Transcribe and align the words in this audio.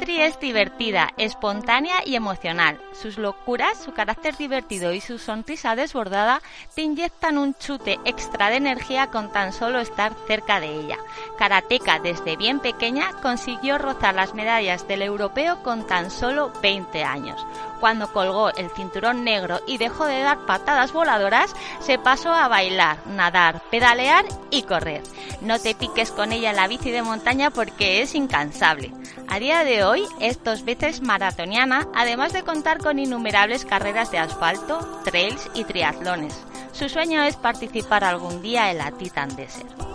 Patri 0.00 0.22
es 0.22 0.40
divertida, 0.40 1.10
espontánea 1.18 1.96
y 2.06 2.14
emocional. 2.16 2.80
Sus 2.94 3.18
locuras, 3.18 3.76
su 3.76 3.92
carácter 3.92 4.34
divertido 4.34 4.94
y 4.94 5.02
su 5.02 5.18
sonrisa 5.18 5.76
desbordada 5.76 6.40
te 6.74 6.80
inyectan 6.80 7.36
un 7.36 7.54
chute 7.54 7.98
extra 8.06 8.48
de 8.48 8.56
energía 8.56 9.08
con 9.08 9.30
tan 9.30 9.52
solo 9.52 9.78
estar 9.78 10.14
cerca 10.26 10.58
de 10.58 10.72
ella. 10.72 10.96
Karateca 11.36 11.98
desde 11.98 12.36
bien 12.36 12.60
pequeña 12.60 13.12
consiguió 13.20 13.76
rozar 13.76 14.14
las 14.14 14.32
medallas 14.32 14.88
del 14.88 15.02
europeo 15.02 15.62
con 15.62 15.86
tan 15.86 16.10
solo 16.10 16.50
20 16.62 17.04
años. 17.04 17.46
Cuando 17.80 18.12
colgó 18.12 18.50
el 18.50 18.70
cinturón 18.70 19.24
negro 19.24 19.60
y 19.66 19.78
dejó 19.78 20.04
de 20.04 20.20
dar 20.20 20.44
patadas 20.44 20.92
voladoras, 20.92 21.54
se 21.80 21.98
pasó 21.98 22.32
a 22.32 22.46
bailar, 22.46 22.98
nadar, 23.06 23.62
pedalear 23.70 24.26
y 24.50 24.62
correr. 24.62 25.02
No 25.40 25.58
te 25.58 25.74
piques 25.74 26.10
con 26.12 26.32
ella 26.32 26.52
la 26.52 26.68
bici 26.68 26.90
de 26.90 27.02
montaña 27.02 27.50
porque 27.50 28.02
es 28.02 28.14
incansable. 28.14 28.92
A 29.28 29.38
día 29.38 29.64
de 29.64 29.84
hoy 29.84 30.04
es 30.20 30.44
dos 30.44 30.64
veces 30.64 31.00
maratoniana, 31.00 31.88
además 31.94 32.32
de 32.32 32.42
contar 32.42 32.78
con 32.78 32.98
innumerables 32.98 33.64
carreras 33.64 34.10
de 34.10 34.18
asfalto, 34.18 34.78
trails 35.04 35.48
y 35.54 35.64
triatlones. 35.64 36.38
Su 36.72 36.88
sueño 36.88 37.22
es 37.22 37.36
participar 37.36 38.04
algún 38.04 38.42
día 38.42 38.70
en 38.70 38.78
la 38.78 38.90
Titan 38.90 39.34
Desert. 39.36 39.89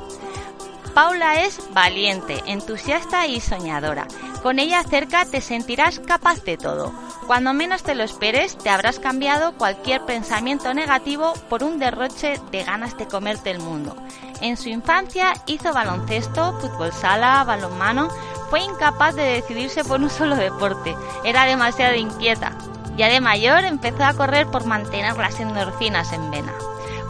Paula 0.95 1.41
es 1.43 1.59
valiente, 1.73 2.41
entusiasta 2.45 3.27
y 3.27 3.41
soñadora. 3.41 4.07
Con 4.41 4.59
ella 4.59 4.81
cerca 4.81 5.25
te 5.25 5.41
sentirás 5.41 5.99
capaz 5.99 6.41
de 6.45 6.55
todo. 6.55 6.93
Cuando 7.27 7.51
menos 7.51 7.83
te 7.83 7.95
lo 7.95 8.03
esperes, 8.03 8.57
te 8.57 8.69
habrás 8.69 8.99
cambiado 8.99 9.51
cualquier 9.57 10.05
pensamiento 10.05 10.73
negativo 10.73 11.33
por 11.49 11.65
un 11.65 11.79
derroche 11.79 12.39
de 12.49 12.63
ganas 12.63 12.97
de 12.97 13.07
comerte 13.07 13.51
el 13.51 13.59
mundo. 13.59 13.93
En 14.39 14.55
su 14.55 14.69
infancia 14.69 15.33
hizo 15.47 15.73
baloncesto, 15.73 16.57
fútbol 16.61 16.93
sala, 16.93 17.43
balonmano, 17.43 18.07
fue 18.49 18.61
incapaz 18.61 19.15
de 19.15 19.23
decidirse 19.23 19.83
por 19.83 19.99
un 19.99 20.09
solo 20.09 20.37
deporte, 20.37 20.95
era 21.25 21.43
demasiado 21.43 21.95
inquieta. 21.95 22.53
Ya 22.95 23.09
de 23.09 23.19
mayor 23.19 23.65
empezó 23.65 24.05
a 24.05 24.13
correr 24.13 24.47
por 24.47 24.65
mantener 24.65 25.17
las 25.17 25.41
endorfinas 25.41 26.13
en 26.13 26.31
vena. 26.31 26.53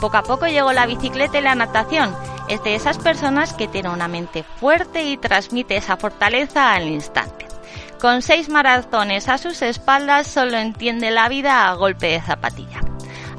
Poco 0.02 0.18
a 0.18 0.24
poco 0.24 0.48
llegó 0.48 0.74
la 0.74 0.88
bicicleta 0.88 1.38
y 1.38 1.42
la 1.42 1.54
natación. 1.54 2.16
Es 2.48 2.64
de 2.64 2.76
esas 2.76 2.98
personas 2.98 3.54
que 3.54 3.68
tiene 3.68 3.90
una 3.90 4.08
mente 4.08 4.44
fuerte 4.44 5.04
y 5.04 5.18
transmite 5.18 5.78
esa 5.78 5.98
fortaleza 5.98 6.74
al 6.74 6.88
instante. 6.88 7.48
Con 8.00 8.22
seis 8.22 8.50
maratones 8.50 9.30
a 9.30 9.38
sus 9.38 9.62
espaldas 9.62 10.28
solo 10.28 10.58
entiende 10.58 11.10
la 11.12 11.28
vida 11.28 11.68
a 11.68 11.74
golpe 11.74 12.08
de 12.08 12.22
zapatilla. 12.22 12.82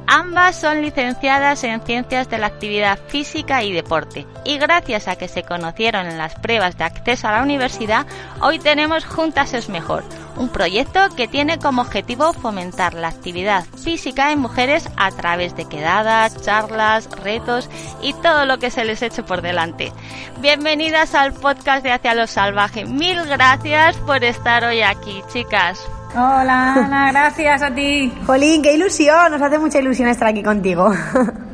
Ambas 0.09 0.61
son 0.61 0.83
licenciadas 0.83 1.65
en 1.65 1.81
Ciencias 1.81 2.31
de 2.31 2.39
la 2.39 2.47
Actividad 2.47 2.99
Física 3.09 3.65
y 3.65 3.73
Deporte 3.73 4.25
y 4.45 4.57
gracias 4.59 5.09
a 5.09 5.17
que 5.17 5.27
se 5.27 5.43
conocieron 5.43 6.07
en 6.07 6.17
las 6.17 6.37
pruebas 6.37 6.79
de 6.79 6.85
acceso 6.85 7.27
a 7.27 7.33
la 7.33 7.43
universidad, 7.43 8.07
hoy 8.41 8.61
tenemos 8.61 9.05
Juntas 9.05 9.53
es 9.53 9.69
Mejor, 9.69 10.05
un 10.37 10.49
proyecto 10.49 11.01
que 11.17 11.27
tiene 11.27 11.59
como 11.59 11.83
objetivo 11.83 12.33
fomentar 12.33 12.95
la 12.95 13.09
actividad 13.09 13.65
física 13.83 14.31
en 14.31 14.39
mujeres 14.39 14.89
a 14.97 15.11
través 15.11 15.57
de 15.57 15.69
quedadas, 15.69 16.41
charlas, 16.41 17.11
retos 17.11 17.69
y 18.01 18.13
todo 18.15 18.47
lo 18.47 18.59
que 18.59 18.71
se 18.71 18.85
les 18.85 19.03
eche 19.03 19.25
por 19.25 19.43
delante. 19.43 19.93
Bienvenidas 20.39 21.17
al 21.17 21.33
podcast 21.33 21.83
de 21.83 21.91
Hacia 21.91 22.15
lo 22.15 22.29
Salvaje. 22.29 22.85
Mil 22.85 23.25
gracias 23.25 23.97
por 23.99 24.23
estar 24.23 24.63
hoy 24.63 24.83
aquí, 24.83 25.21
chicas. 25.33 25.85
Hola 26.19 26.73
Ana, 26.73 27.13
gracias 27.13 27.61
a 27.61 27.75
ti. 27.75 28.11
Jolín, 28.25 28.63
qué 28.63 28.73
ilusión, 28.73 29.31
nos 29.31 29.43
hace 29.43 29.59
mucha 29.59 29.81
ilusión 29.81 30.09
estar 30.09 30.29
aquí 30.29 30.43
contigo. 30.43 30.91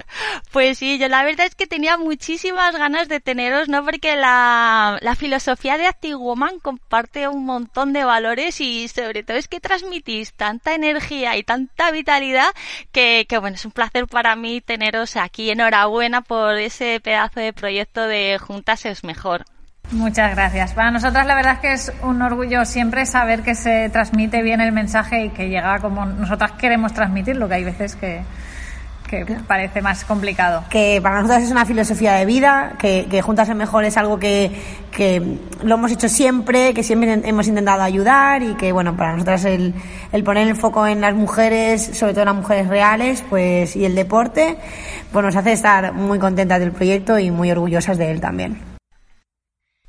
Pues 0.53 0.77
sí, 0.77 0.99
yo 0.99 1.09
la 1.09 1.25
verdad 1.25 1.47
es 1.47 1.55
que 1.55 1.67
tenía 1.67 1.97
muchísimas 1.97 2.77
ganas 2.77 3.09
de 3.09 3.19
teneros, 3.21 3.71
¿no? 3.71 3.83
Porque 3.83 4.15
la, 4.15 4.99
la 5.01 5.15
filosofía 5.15 5.79
de 5.79 5.87
Active 5.87 6.17
Woman 6.17 6.61
comparte 6.61 7.29
un 7.29 7.47
montón 7.47 7.95
de 7.95 8.05
valores 8.05 8.61
y 8.61 8.89
sobre 8.89 9.23
todo 9.23 9.39
es 9.39 9.49
que 9.49 9.61
transmitís 9.61 10.35
tanta 10.35 10.75
energía 10.75 11.39
y 11.39 11.45
tanta 11.45 11.91
vitalidad 11.91 12.51
que, 12.93 13.25
que 13.27 13.39
bueno, 13.39 13.55
es 13.55 13.65
un 13.65 13.73
placer 13.73 14.07
para 14.07 14.37
mí 14.37 14.61
teneros 14.61 15.17
aquí. 15.17 15.51
Enhorabuena 15.51 16.21
por 16.21 16.59
ese 16.59 17.01
pedazo 17.01 17.41
de 17.41 17.55
proyecto 17.55 18.07
de 18.07 18.39
Juntas 18.39 18.85
es 18.85 19.05
Mejor. 19.05 19.47
Muchas 19.93 20.35
gracias. 20.35 20.73
Para 20.73 20.91
nosotras 20.91 21.27
la 21.27 21.35
verdad 21.35 21.55
es 21.55 21.59
que 21.61 21.73
es 21.73 21.93
un 22.03 22.23
orgullo 22.23 22.65
siempre 22.65 23.05
saber 23.05 23.43
que 23.43 23.55
se 23.55 23.91
transmite 23.91 24.43
bien 24.43 24.61
el 24.61 24.73
mensaje 24.73 25.27
y 25.27 25.29
que 25.31 25.49
llega 25.49 25.79
como 25.81 26.07
nosotras 26.07 26.53
queremos 26.53 26.95
transmitirlo, 26.95 27.47
que 27.47 27.55
hay 27.55 27.65
veces 27.65 27.95
que, 27.97 28.23
que 29.07 29.27
parece 29.47 29.83
más 29.83 30.07
complicado. 30.07 30.65
Que 30.71 30.99
para 31.03 31.17
nosotras 31.17 31.43
es 31.43 31.51
una 31.51 31.67
filosofía 31.67 32.15
de 32.15 32.25
vida, 32.25 32.73
que, 32.79 33.07
que 33.11 33.21
Juntas 33.21 33.51
es 33.51 33.55
Mejor 33.55 33.85
es 33.85 33.99
algo 33.99 34.19
que, 34.19 34.51
que, 34.91 35.39
lo 35.63 35.75
hemos 35.75 35.93
hecho 35.93 36.09
siempre, 36.09 36.73
que 36.73 36.83
siempre 36.83 37.21
hemos 37.25 37.47
intentado 37.47 37.83
ayudar 37.83 38.43
y 38.43 38.55
que, 38.55 38.73
bueno, 38.73 38.97
para 38.97 39.13
nosotras 39.13 39.45
el, 39.45 39.75
el 40.11 40.25
poner 40.25 40.49
el 40.49 40.57
foco 40.57 40.87
en 40.87 41.03
las 41.03 41.15
mujeres, 41.15 41.99
sobre 41.99 42.15
todo 42.15 42.23
en 42.23 42.29
las 42.29 42.37
mujeres 42.37 42.69
reales, 42.69 43.23
pues 43.29 43.77
y 43.77 43.85
el 43.85 43.95
deporte, 43.95 44.57
pues 45.13 45.23
nos 45.23 45.37
hace 45.37 45.53
estar 45.53 45.93
muy 45.93 46.19
contentas 46.19 46.61
del 46.61 46.73
proyecto 46.73 47.19
y 47.19 47.31
muy 47.31 47.51
orgullosas 47.51 47.99
de 47.99 48.11
él 48.11 48.23
también. 48.23 48.72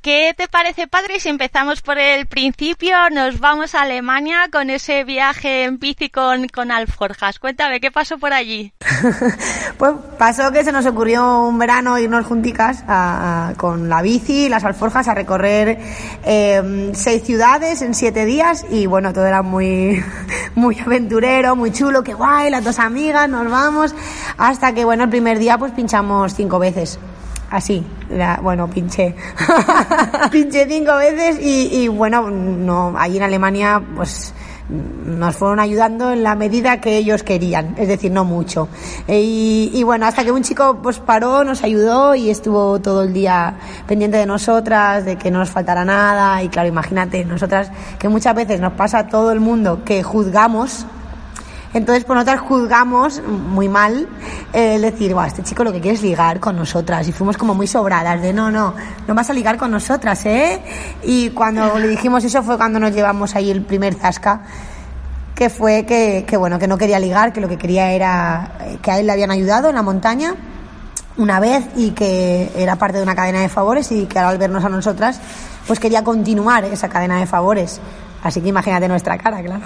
¿Qué 0.04 0.34
te 0.36 0.48
parece, 0.48 0.86
padre, 0.86 1.18
si 1.18 1.30
empezamos 1.30 1.80
por 1.80 1.98
el 1.98 2.26
principio? 2.26 2.94
Nos 3.10 3.40
vamos 3.40 3.74
a 3.74 3.80
Alemania 3.80 4.50
con 4.52 4.68
ese 4.68 5.02
viaje 5.02 5.64
en 5.64 5.78
bici 5.78 6.10
con, 6.10 6.46
con 6.48 6.70
Alforjas. 6.70 7.38
Cuéntame, 7.38 7.80
¿qué 7.80 7.90
pasó 7.90 8.18
por 8.18 8.34
allí? 8.34 8.74
pues 9.78 9.92
pasó 10.18 10.52
que 10.52 10.62
se 10.62 10.72
nos 10.72 10.84
ocurrió 10.84 11.44
un 11.44 11.58
verano 11.58 11.98
irnos 11.98 12.26
junticas 12.26 12.84
a, 12.86 13.54
con 13.56 13.88
la 13.88 14.02
bici, 14.02 14.50
las 14.50 14.62
Alforjas, 14.64 15.08
a 15.08 15.14
recorrer 15.14 15.78
eh, 16.22 16.90
seis 16.92 17.22
ciudades 17.22 17.80
en 17.80 17.94
siete 17.94 18.26
días 18.26 18.66
y 18.68 18.84
bueno, 18.84 19.14
todo 19.14 19.24
era 19.24 19.40
muy, 19.40 20.04
muy 20.54 20.78
aventurero, 20.78 21.56
muy 21.56 21.72
chulo, 21.72 22.04
qué 22.04 22.12
guay, 22.12 22.50
las 22.50 22.62
dos 22.62 22.78
amigas, 22.78 23.26
nos 23.26 23.50
vamos, 23.50 23.94
hasta 24.36 24.74
que 24.74 24.84
bueno, 24.84 25.04
el 25.04 25.08
primer 25.08 25.38
día 25.38 25.56
pues 25.56 25.72
pinchamos 25.72 26.34
cinco 26.34 26.58
veces 26.58 26.98
así, 27.50 27.84
la, 28.10 28.38
bueno, 28.42 28.68
pinché, 28.68 29.14
pinché 30.30 30.66
cinco 30.68 30.96
veces 30.96 31.38
y, 31.40 31.82
y, 31.82 31.88
bueno, 31.88 32.30
no, 32.30 32.94
allí 32.96 33.16
en 33.16 33.22
Alemania 33.22 33.82
pues 33.94 34.34
nos 34.68 35.36
fueron 35.36 35.60
ayudando 35.60 36.12
en 36.12 36.22
la 36.22 36.34
medida 36.34 36.80
que 36.80 36.96
ellos 36.96 37.22
querían, 37.22 37.74
es 37.76 37.86
decir, 37.86 38.10
no 38.10 38.24
mucho. 38.24 38.68
Y, 39.06 39.70
y, 39.74 39.82
bueno, 39.82 40.06
hasta 40.06 40.24
que 40.24 40.32
un 40.32 40.42
chico 40.42 40.78
pues 40.82 40.98
paró, 40.98 41.44
nos 41.44 41.62
ayudó 41.62 42.14
y 42.14 42.30
estuvo 42.30 42.80
todo 42.80 43.02
el 43.02 43.12
día 43.12 43.56
pendiente 43.86 44.16
de 44.16 44.26
nosotras, 44.26 45.04
de 45.04 45.16
que 45.16 45.30
no 45.30 45.38
nos 45.38 45.50
faltara 45.50 45.84
nada 45.84 46.42
y 46.42 46.48
claro, 46.48 46.68
imagínate, 46.68 47.24
nosotras 47.24 47.70
que 47.98 48.08
muchas 48.08 48.34
veces 48.34 48.60
nos 48.60 48.72
pasa 48.72 49.00
a 49.00 49.08
todo 49.08 49.32
el 49.32 49.40
mundo 49.40 49.84
que 49.84 50.02
juzgamos 50.02 50.86
entonces, 51.74 52.04
por 52.04 52.14
nosotras 52.14 52.40
juzgamos 52.40 53.20
muy 53.26 53.68
mal 53.68 54.08
el 54.52 54.80
decir, 54.80 55.12
Buah, 55.12 55.26
este 55.26 55.42
chico 55.42 55.64
lo 55.64 55.72
que 55.72 55.80
quiere 55.80 55.96
es 55.96 56.02
ligar 56.02 56.38
con 56.38 56.56
nosotras. 56.56 57.06
Y 57.08 57.12
fuimos 57.12 57.36
como 57.36 57.54
muy 57.54 57.66
sobradas 57.66 58.22
de, 58.22 58.32
no, 58.32 58.50
no, 58.50 58.74
no 59.06 59.14
vas 59.14 59.28
a 59.28 59.32
ligar 59.32 59.56
con 59.56 59.72
nosotras, 59.72 60.24
¿eh? 60.24 60.62
Y 61.02 61.30
cuando 61.30 61.78
le 61.78 61.88
dijimos 61.88 62.22
eso 62.22 62.42
fue 62.44 62.56
cuando 62.56 62.78
nos 62.78 62.92
llevamos 62.92 63.34
ahí 63.34 63.50
el 63.50 63.62
primer 63.62 63.94
zasca 63.94 64.42
que 65.34 65.50
fue 65.50 65.84
que, 65.84 66.24
que, 66.26 66.36
bueno, 66.36 66.60
que 66.60 66.68
no 66.68 66.78
quería 66.78 67.00
ligar, 67.00 67.32
que 67.32 67.40
lo 67.40 67.48
que 67.48 67.58
quería 67.58 67.90
era 67.90 68.52
que 68.80 68.92
a 68.92 69.00
él 69.00 69.06
le 69.06 69.12
habían 69.12 69.32
ayudado 69.32 69.68
en 69.68 69.74
la 69.74 69.82
montaña 69.82 70.36
una 71.16 71.40
vez 71.40 71.64
y 71.76 71.90
que 71.90 72.52
era 72.56 72.76
parte 72.76 72.98
de 72.98 73.02
una 73.02 73.16
cadena 73.16 73.40
de 73.40 73.48
favores 73.48 73.90
y 73.90 74.06
que 74.06 74.18
al 74.18 74.38
vernos 74.38 74.64
a 74.64 74.68
nosotras, 74.68 75.20
pues 75.66 75.80
quería 75.80 76.04
continuar 76.04 76.64
esa 76.64 76.88
cadena 76.88 77.18
de 77.18 77.26
favores. 77.26 77.80
Así 78.22 78.40
que 78.40 78.48
imagínate 78.48 78.86
nuestra 78.86 79.18
cara, 79.18 79.42
claro. 79.42 79.62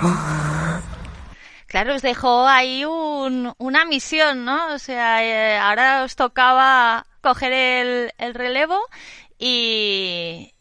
Claro, 1.68 1.94
os 1.94 2.02
dejó 2.02 2.48
ahí 2.48 2.86
un, 2.86 3.52
una 3.58 3.84
misión, 3.84 4.46
¿no? 4.46 4.72
O 4.72 4.78
sea, 4.78 5.22
eh, 5.22 5.58
ahora 5.58 6.02
os 6.02 6.16
tocaba 6.16 7.04
coger 7.20 7.52
el, 7.52 8.12
el 8.16 8.34
relevo 8.34 8.80
y, 9.38 10.54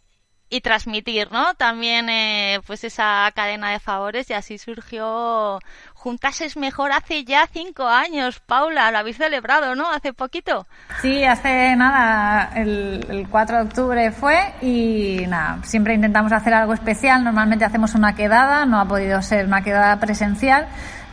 y 0.49 0.59
transmitir, 0.59 1.31
¿no? 1.31 1.53
También, 1.53 2.09
eh, 2.09 2.59
pues 2.67 2.83
esa 2.83 3.31
cadena 3.33 3.71
de 3.71 3.79
favores 3.79 4.29
y 4.29 4.33
así 4.33 4.57
surgió 4.57 5.59
Juntas 5.93 6.41
es 6.41 6.55
mejor 6.55 6.91
hace 6.91 7.23
ya 7.23 7.47
cinco 7.51 7.87
años. 7.87 8.39
Paula, 8.39 8.91
lo 8.91 8.97
habéis 8.99 9.17
celebrado, 9.17 9.75
¿no? 9.75 9.89
Hace 9.89 10.13
poquito. 10.13 10.67
Sí, 11.01 11.23
hace 11.23 11.75
nada, 11.75 12.51
el, 12.55 13.05
el 13.09 13.27
4 13.29 13.57
de 13.57 13.63
octubre 13.63 14.11
fue 14.11 14.53
y 14.61 15.25
nada, 15.27 15.59
siempre 15.63 15.95
intentamos 15.95 16.31
hacer 16.31 16.53
algo 16.53 16.73
especial. 16.73 17.23
Normalmente 17.23 17.65
hacemos 17.65 17.95
una 17.95 18.13
quedada, 18.13 18.65
no 18.65 18.79
ha 18.79 18.85
podido 18.85 19.21
ser 19.21 19.45
una 19.45 19.63
quedada 19.63 19.99
presencial 19.99 20.67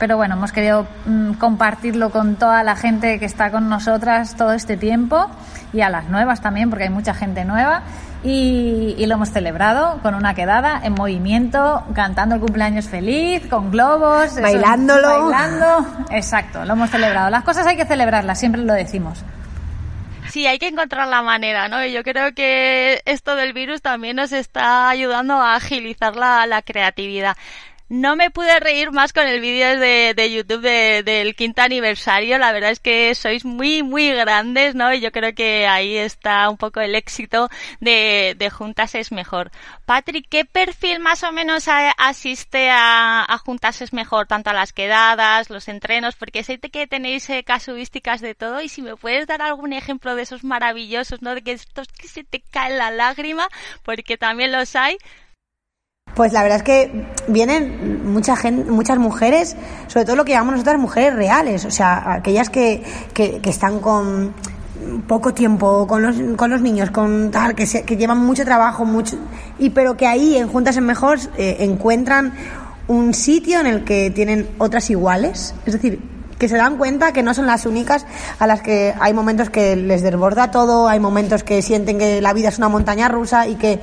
pero 0.04 0.18
bueno, 0.18 0.34
hemos 0.34 0.52
querido 0.52 0.86
mm, 1.06 1.32
compartirlo 1.36 2.10
con 2.10 2.36
toda 2.36 2.62
la 2.62 2.76
gente 2.76 3.18
que 3.18 3.24
está 3.24 3.50
con 3.50 3.70
nosotras 3.70 4.36
todo 4.36 4.52
este 4.52 4.76
tiempo 4.76 5.30
y 5.72 5.80
a 5.80 5.88
las 5.88 6.10
nuevas 6.10 6.42
también, 6.42 6.68
porque 6.68 6.84
hay 6.84 6.90
mucha 6.90 7.14
gente 7.14 7.46
nueva. 7.46 7.84
Y, 8.22 9.02
lo 9.06 9.14
hemos 9.14 9.30
celebrado 9.30 10.00
con 10.02 10.14
una 10.14 10.34
quedada 10.34 10.78
en 10.84 10.92
movimiento, 10.92 11.82
cantando 11.94 12.34
el 12.34 12.42
cumpleaños 12.42 12.86
feliz, 12.86 13.46
con 13.48 13.70
globos, 13.70 14.38
bailándolo. 14.38 15.30
bailando. 15.30 15.86
Exacto, 16.10 16.66
lo 16.66 16.74
hemos 16.74 16.90
celebrado. 16.90 17.30
Las 17.30 17.42
cosas 17.42 17.66
hay 17.66 17.78
que 17.78 17.86
celebrarlas, 17.86 18.38
siempre 18.38 18.60
lo 18.60 18.74
decimos. 18.74 19.24
Sí, 20.28 20.46
hay 20.46 20.58
que 20.58 20.68
encontrar 20.68 21.08
la 21.08 21.22
manera, 21.22 21.68
¿no? 21.68 21.82
Y 21.82 21.92
yo 21.92 22.02
creo 22.02 22.34
que 22.34 23.00
esto 23.06 23.36
del 23.36 23.54
virus 23.54 23.80
también 23.80 24.16
nos 24.16 24.32
está 24.32 24.90
ayudando 24.90 25.40
a 25.40 25.54
agilizar 25.54 26.14
la, 26.14 26.46
la 26.46 26.60
creatividad. 26.60 27.38
No 27.94 28.16
me 28.16 28.32
pude 28.32 28.58
reír 28.58 28.90
más 28.90 29.12
con 29.12 29.24
el 29.28 29.40
vídeo 29.40 29.78
de, 29.78 30.14
de 30.16 30.32
YouTube 30.32 30.62
del 31.04 31.36
quinto 31.36 31.62
aniversario. 31.62 32.38
La 32.38 32.50
verdad 32.50 32.72
es 32.72 32.80
que 32.80 33.14
sois 33.14 33.44
muy, 33.44 33.84
muy 33.84 34.10
grandes, 34.10 34.74
¿no? 34.74 34.92
Y 34.92 34.98
yo 34.98 35.12
creo 35.12 35.32
que 35.32 35.68
ahí 35.68 35.96
está 35.96 36.50
un 36.50 36.56
poco 36.56 36.80
el 36.80 36.96
éxito 36.96 37.48
de, 37.78 38.34
de 38.36 38.50
Juntas 38.50 38.96
es 38.96 39.12
Mejor. 39.12 39.52
Patrick, 39.86 40.26
¿qué 40.28 40.44
perfil 40.44 40.98
más 40.98 41.22
o 41.22 41.30
menos 41.30 41.66
asiste 41.96 42.68
a, 42.68 43.24
a, 43.28 43.38
Juntas 43.38 43.80
es 43.80 43.92
Mejor? 43.92 44.26
Tanto 44.26 44.50
a 44.50 44.54
las 44.54 44.72
quedadas, 44.72 45.48
los 45.48 45.68
entrenos, 45.68 46.16
porque 46.16 46.42
sé 46.42 46.58
que 46.58 46.88
tenéis 46.88 47.30
eh, 47.30 47.44
casuísticas 47.44 48.20
de 48.20 48.34
todo 48.34 48.60
y 48.60 48.68
si 48.68 48.82
me 48.82 48.96
puedes 48.96 49.28
dar 49.28 49.40
algún 49.40 49.72
ejemplo 49.72 50.16
de 50.16 50.22
esos 50.22 50.42
maravillosos, 50.42 51.22
¿no? 51.22 51.36
De 51.36 51.42
que 51.42 51.52
estos 51.52 51.86
que 51.86 52.08
se 52.08 52.24
te 52.24 52.40
cae 52.40 52.76
la 52.76 52.90
lágrima, 52.90 53.46
porque 53.84 54.16
también 54.16 54.50
los 54.50 54.74
hay. 54.74 54.98
Pues 56.14 56.32
la 56.32 56.42
verdad 56.42 56.58
es 56.58 56.62
que 56.62 57.06
vienen 57.26 58.12
mucha 58.12 58.36
gente, 58.36 58.70
muchas 58.70 58.98
mujeres, 58.98 59.56
sobre 59.88 60.04
todo 60.04 60.16
lo 60.16 60.24
que 60.24 60.32
llamamos 60.32 60.54
nosotras 60.54 60.78
mujeres 60.78 61.14
reales, 61.14 61.64
o 61.64 61.70
sea, 61.70 62.12
aquellas 62.14 62.50
que, 62.50 62.82
que, 63.12 63.40
están 63.44 63.80
con 63.80 64.32
poco 65.08 65.34
tiempo 65.34 65.86
con 65.86 66.02
los, 66.02 66.16
con 66.36 66.50
los 66.50 66.60
niños, 66.60 66.90
con 66.90 67.32
tal, 67.32 67.54
que, 67.56 67.66
que 67.66 67.96
llevan 67.96 68.18
mucho 68.18 68.44
trabajo, 68.44 68.84
mucho, 68.84 69.16
y 69.58 69.70
pero 69.70 69.96
que 69.96 70.06
ahí 70.06 70.36
en 70.36 70.48
Juntas 70.48 70.76
en 70.76 70.86
Mejor 70.86 71.18
eh, 71.36 71.56
encuentran 71.60 72.32
un 72.86 73.12
sitio 73.14 73.58
en 73.60 73.66
el 73.66 73.84
que 73.84 74.10
tienen 74.10 74.48
otras 74.58 74.90
iguales, 74.90 75.54
es 75.66 75.72
decir, 75.72 76.00
que 76.38 76.48
se 76.48 76.56
dan 76.56 76.76
cuenta 76.76 77.12
que 77.12 77.22
no 77.22 77.34
son 77.34 77.46
las 77.46 77.66
únicas 77.66 78.06
a 78.38 78.46
las 78.46 78.60
que 78.60 78.94
hay 79.00 79.14
momentos 79.14 79.50
que 79.50 79.76
les 79.76 80.02
desborda 80.02 80.50
todo, 80.50 80.88
hay 80.88 81.00
momentos 81.00 81.44
que 81.44 81.62
sienten 81.62 81.98
que 81.98 82.20
la 82.20 82.32
vida 82.32 82.48
es 82.48 82.58
una 82.58 82.68
montaña 82.68 83.08
rusa 83.08 83.46
y 83.46 83.54
que 83.54 83.80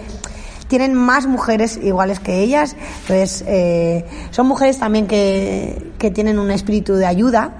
tienen 0.72 0.94
más 0.94 1.28
mujeres 1.28 1.78
iguales 1.84 2.22
que 2.22 2.40
ellas. 2.40 2.78
Entonces, 3.02 3.44
eh, 3.46 4.06
son 4.30 4.48
mujeres 4.48 4.80
también 4.80 5.06
que, 5.06 5.92
que 6.00 6.12
tienen 6.12 6.40
un 6.40 6.50
espíritu 6.50 6.94
de 6.94 7.06
ayuda, 7.06 7.52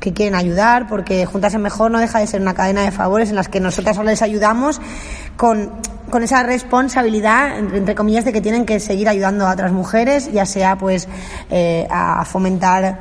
que 0.00 0.14
quieren 0.14 0.34
ayudar, 0.34 0.88
porque 0.88 1.26
Juntas 1.26 1.52
en 1.52 1.60
Mejor 1.60 1.90
no 1.90 1.98
deja 1.98 2.18
de 2.20 2.26
ser 2.26 2.40
una 2.40 2.54
cadena 2.54 2.80
de 2.80 2.90
favores 2.90 3.28
en 3.28 3.36
las 3.36 3.50
que 3.50 3.60
nosotras 3.60 3.98
les 3.98 4.22
ayudamos 4.22 4.80
con, 5.36 5.70
con 6.08 6.22
esa 6.22 6.42
responsabilidad, 6.42 7.58
entre 7.58 7.94
comillas, 7.94 8.24
de 8.24 8.32
que 8.32 8.40
tienen 8.40 8.64
que 8.64 8.80
seguir 8.80 9.10
ayudando 9.10 9.46
a 9.46 9.52
otras 9.52 9.72
mujeres, 9.72 10.32
ya 10.32 10.46
sea 10.46 10.78
pues 10.78 11.08
eh, 11.50 11.86
a 11.90 12.24
fomentar 12.24 12.98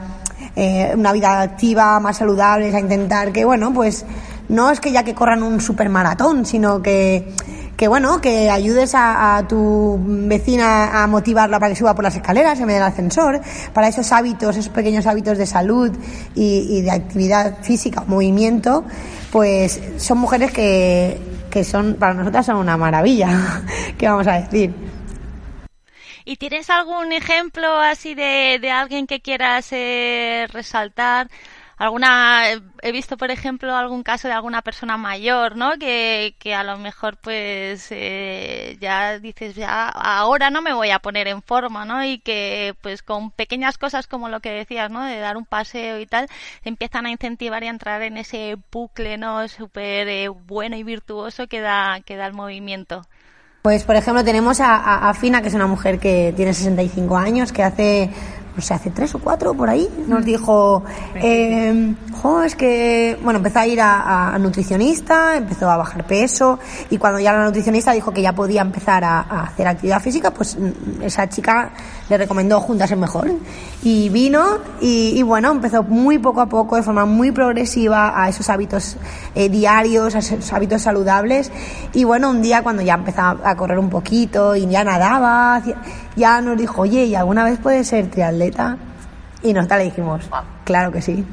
eh, 0.58 0.92
una 0.94 1.14
vida 1.14 1.40
activa, 1.42 2.02
más 2.02 2.18
saludable, 2.18 2.76
a 2.76 2.80
intentar 2.82 3.32
que, 3.32 3.46
bueno, 3.46 3.74
pues 3.74 4.06
no 4.50 4.72
es 4.72 4.82
que 4.82 4.92
ya 4.92 5.04
que 5.04 5.16
corran 5.16 5.42
un 5.42 5.62
supermaratón, 5.62 6.46
sino 6.46 6.82
que 6.82 7.34
que 7.77 7.88
bueno, 7.88 8.22
que 8.22 8.50
ayudes 8.50 8.94
a, 8.95 9.44
tu 9.50 10.00
vecina 10.01 11.04
a 11.04 11.07
motivarla 11.07 11.60
para 11.60 11.74
que 11.74 11.75
suba 11.75 11.94
por 11.94 12.04
las 12.04 12.16
escaleras 12.16 12.60
en 12.60 12.68
vez 12.68 12.75
del 12.75 12.83
ascensor, 12.83 13.42
para 13.74 13.88
esos 13.88 14.12
hábitos, 14.12 14.56
esos 14.56 14.72
pequeños 14.72 15.06
hábitos 15.06 15.38
de 15.38 15.45
salud 15.45 15.92
y, 16.33 16.81
de 16.81 16.92
actividad 16.92 17.62
física, 17.63 18.04
movimiento, 18.07 18.86
pues 19.31 19.81
son 19.98 20.19
mujeres 20.19 20.51
que, 20.51 21.19
que 21.50 21.63
son, 21.63 21.95
para 21.95 22.13
nosotras 22.13 22.45
son 22.45 22.57
una 22.57 22.77
maravilla, 22.77 23.63
¿qué 23.98 24.07
vamos 24.07 24.28
a 24.28 24.42
decir? 24.42 24.74
¿Y 26.28 26.38
tienes 26.38 26.71
algún 26.71 27.12
ejemplo 27.12 27.78
así 27.78 28.16
de, 28.16 28.57
de 28.60 28.71
alguien 28.71 29.06
que 29.06 29.19
quieras 29.19 29.68
eh, 29.71 30.48
resaltar? 30.51 31.30
Alguna 31.77 32.44
he 32.81 32.92
visto 32.92 33.18
por 33.18 33.31
ejemplo 33.31 33.75
algún 33.75 34.04
caso 34.04 34.27
de 34.27 34.33
alguna 34.33 34.62
persona 34.62 34.98
mayor 34.98 35.56
no 35.56 35.74
que, 35.80 36.36
que 36.39 36.56
a 36.56 36.63
lo 36.63 36.77
mejor 36.77 37.18
pues 37.18 37.88
eh, 37.92 38.77
ya 38.80 39.19
dices 39.19 39.56
ya 39.56 39.89
ahora 39.89 40.50
no 40.50 40.62
me 40.62 40.74
voy 40.74 40.92
a 40.92 41.00
poner 41.00 41.27
en 41.27 41.42
forma 41.42 41.86
no 41.86 42.04
y 42.04 42.19
que 42.19 42.75
pues 42.81 43.04
con 43.04 43.31
pequeñas 43.31 43.77
cosas 43.77 44.07
como 44.07 44.30
lo 44.30 44.39
que 44.39 44.51
decías 44.51 44.89
no 44.89 45.04
de 45.04 45.19
dar 45.19 45.38
un 45.38 45.45
paseo 45.45 46.00
y 46.00 46.06
tal 46.06 46.27
empiezan 46.63 47.06
a 47.06 47.12
incentivar 47.12 47.63
y 47.63 47.68
a 47.68 47.72
entrar 47.72 48.01
en 48.01 48.18
ese 48.18 48.57
bucle 48.71 49.18
no 49.18 49.48
súper 49.48 50.07
eh, 50.07 50.30
bueno 50.30 50.75
y 50.75 50.83
virtuoso 50.83 51.48
que 51.48 51.62
da 51.62 52.00
que 52.06 52.16
da 52.16 52.25
el 52.25 52.33
movimiento. 52.33 53.01
Pues, 53.66 53.83
por 53.83 53.95
ejemplo, 53.95 54.24
tenemos 54.24 54.60
a, 54.60 55.10
a, 55.10 55.13
Fina, 55.16 55.42
que 55.42 55.48
es 55.48 55.56
una 55.56 55.66
mujer 55.66 55.98
que 55.98 56.31
tiene 56.36 56.54
65 56.54 57.18
años, 57.18 57.51
que 57.51 57.63
hace 57.63 58.12
no 58.56 58.62
sé, 58.62 58.74
hace 58.74 58.90
tres 58.90 59.13
o 59.16 59.19
cuatro 59.19 59.54
por 59.54 59.69
ahí, 59.69 59.90
nos 60.07 60.24
dijo, 60.24 60.84
eh, 61.16 61.94
es 62.46 62.56
que, 62.56 63.18
bueno, 63.24 63.38
empezó 63.38 63.60
a 63.60 63.68
ir 63.68 63.80
a, 63.81 64.38
nutricionista, 64.40 65.38
empezó 65.38 65.69
a 65.69 65.78
bajar 65.78 66.07
peso 66.07 66.60
y 66.90 66.98
cuando 66.98 67.19
ya 67.19 67.34
la 67.34 67.46
nutricionista 67.46 67.92
dijo 67.92 68.12
que 68.12 68.22
ya 68.22 68.34
podía 68.34 68.62
empezar 68.62 69.04
a, 69.04 69.19
hacer 69.44 69.68
actividad 69.68 70.02
física, 70.02 70.31
pues 70.31 70.57
mm, 70.57 71.04
esa 71.04 71.30
chica 71.30 71.72
le 72.10 72.18
recomendó 72.18 72.60
juntas 72.60 72.92
en 72.92 73.00
mejor. 73.00 73.31
Y 73.84 74.10
vino 74.10 74.57
y, 74.81 75.22
bueno, 75.22 75.52
empezó 75.52 75.84
muy 75.84 76.18
poco 76.18 76.42
a 76.42 76.48
poco, 76.48 76.75
de 76.75 76.84
forma 76.84 77.06
muy 77.06 77.31
progresiva 77.31 78.19
a 78.19 78.30
esos 78.30 78.50
hábitos 78.50 78.98
eh, 79.36 79.50
diarios, 79.50 80.16
a 80.16 80.19
esos 80.19 80.52
hábitos 80.52 80.81
saludables. 80.81 81.52
Y 81.94 82.04
bueno, 82.04 82.31
un 82.31 82.42
día 82.42 82.63
cuando 82.63 82.81
ya 82.81 82.96
empezaba 82.96 83.48
a 83.48 83.56
correr 83.56 83.78
un 83.78 83.90
poquito 83.90 84.56
y 84.56 84.68
ya 84.68 84.84
nadaba, 84.84 85.62
ya 86.16 86.42
nos 86.42 86.58
dijo, 86.58 86.82
oye, 86.82 87.06
¿y 87.06 87.16
alguna 87.16 87.44
vez 87.44 87.60
puede 87.60 87.84
ser 87.84 88.10
triatleta? 88.10 88.78
y 89.46 89.54
nosotros 89.54 89.80
le 89.80 89.86
dijimos, 89.86 90.22
claro 90.64 90.92
que 90.92 91.02
sí. 91.02 91.24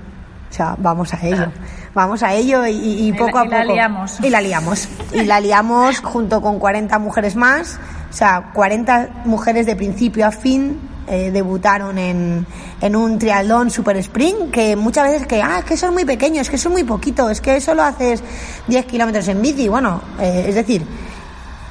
O 0.50 0.55
sea, 0.55 0.76
vamos 0.79 1.14
a 1.14 1.27
ello. 1.27 1.46
Vamos 1.94 2.22
a 2.22 2.34
ello 2.34 2.67
y, 2.67 3.12
poco 3.19 3.39
a 3.39 3.44
poco. 3.44 3.55
Y 3.55 3.58
la 3.58 3.65
liamos. 3.65 4.20
Y 4.20 4.31
la 4.31 4.41
liamos. 4.43 4.89
Y 5.12 5.24
la 5.24 5.41
liamos 5.41 6.01
junto 6.01 6.43
con 6.43 6.58
40 6.58 6.98
mujeres 6.98 7.36
más. 7.36 7.79
O 8.10 8.12
sea, 8.12 8.51
40 8.53 9.22
mujeres 9.24 9.65
de 9.65 9.77
principio 9.77 10.27
a 10.27 10.31
fin 10.31 10.79
eh, 11.06 11.31
debutaron 11.31 11.96
en, 11.96 12.46
en 12.82 12.96
un 12.96 13.19
triatlón 13.19 13.70
super 13.70 13.96
sprint 13.96 14.51
que 14.51 14.77
muchas 14.77 15.05
veces 15.10 15.27
que, 15.27 15.41
ah, 15.41 15.60
es 15.60 15.65
que 15.65 15.74
eso 15.74 15.86
es 15.86 15.93
muy 15.93 16.05
pequeño, 16.05 16.43
es 16.43 16.51
que 16.51 16.56
eso 16.56 16.69
es 16.69 16.72
muy 16.72 16.84
poquito, 16.84 17.31
es 17.31 17.41
que 17.41 17.58
solo 17.60 17.82
haces 17.82 18.22
10 18.67 18.84
kilómetros 18.84 19.27
en 19.29 19.41
bici. 19.41 19.69
Bueno, 19.69 20.03
eh, 20.20 20.44
es 20.48 20.55
decir, 20.55 20.86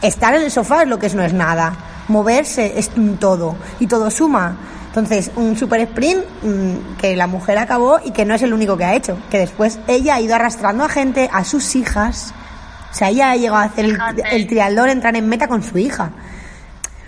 estar 0.02 0.34
en 0.34 0.42
el 0.42 0.50
sofá 0.50 0.82
es 0.82 0.88
lo 0.88 0.98
que 0.98 1.06
es, 1.06 1.14
no 1.14 1.22
es 1.22 1.34
nada. 1.34 1.91
Moverse 2.12 2.78
es 2.78 2.92
todo 3.20 3.56
y 3.80 3.88
todo 3.88 4.12
suma. 4.12 4.58
Entonces, 4.92 5.32
un 5.38 5.56
super 5.56 5.80
sprint 5.80 6.22
mm, 6.44 6.98
que 7.00 7.16
la 7.16 7.26
mujer 7.26 7.58
acabó 7.58 8.00
y 8.04 8.12
que 8.12 8.26
no 8.26 8.36
es 8.36 8.42
el 8.42 8.54
único 8.54 8.76
que 8.76 8.84
ha 8.84 8.94
hecho, 8.94 9.18
que 9.30 9.40
después 9.40 9.80
ella 9.88 10.16
ha 10.16 10.22
ido 10.22 10.36
arrastrando 10.36 10.84
a 10.84 10.90
gente, 10.90 11.30
a 11.32 11.46
sus 11.46 11.78
hijas. 11.78 12.34
O 12.92 12.94
sea, 12.94 13.08
ella 13.08 13.32
ha 13.32 13.38
llegado 13.38 13.56
a 13.56 13.64
hacer 13.64 13.86
el, 13.86 14.48
triatlón, 14.48 14.90
entrar 14.90 15.16
en 15.16 15.30
meta 15.30 15.48
con 15.48 15.64
su 15.64 15.78
hija. 15.78 16.12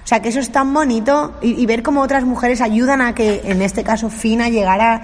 O 0.02 0.08
sea, 0.08 0.22
que 0.22 0.30
eso 0.30 0.40
es 0.40 0.50
tan 0.50 0.74
bonito 0.74 1.34
y, 1.42 1.66
ver 1.66 1.84
cómo 1.84 2.00
otras 2.02 2.24
mujeres 2.24 2.62
ayudan 2.62 3.02
a 3.02 3.14
que, 3.14 3.42
en 3.44 3.62
este 3.62 3.84
caso, 3.84 4.10
Fina 4.10 4.48
llegara. 4.48 5.02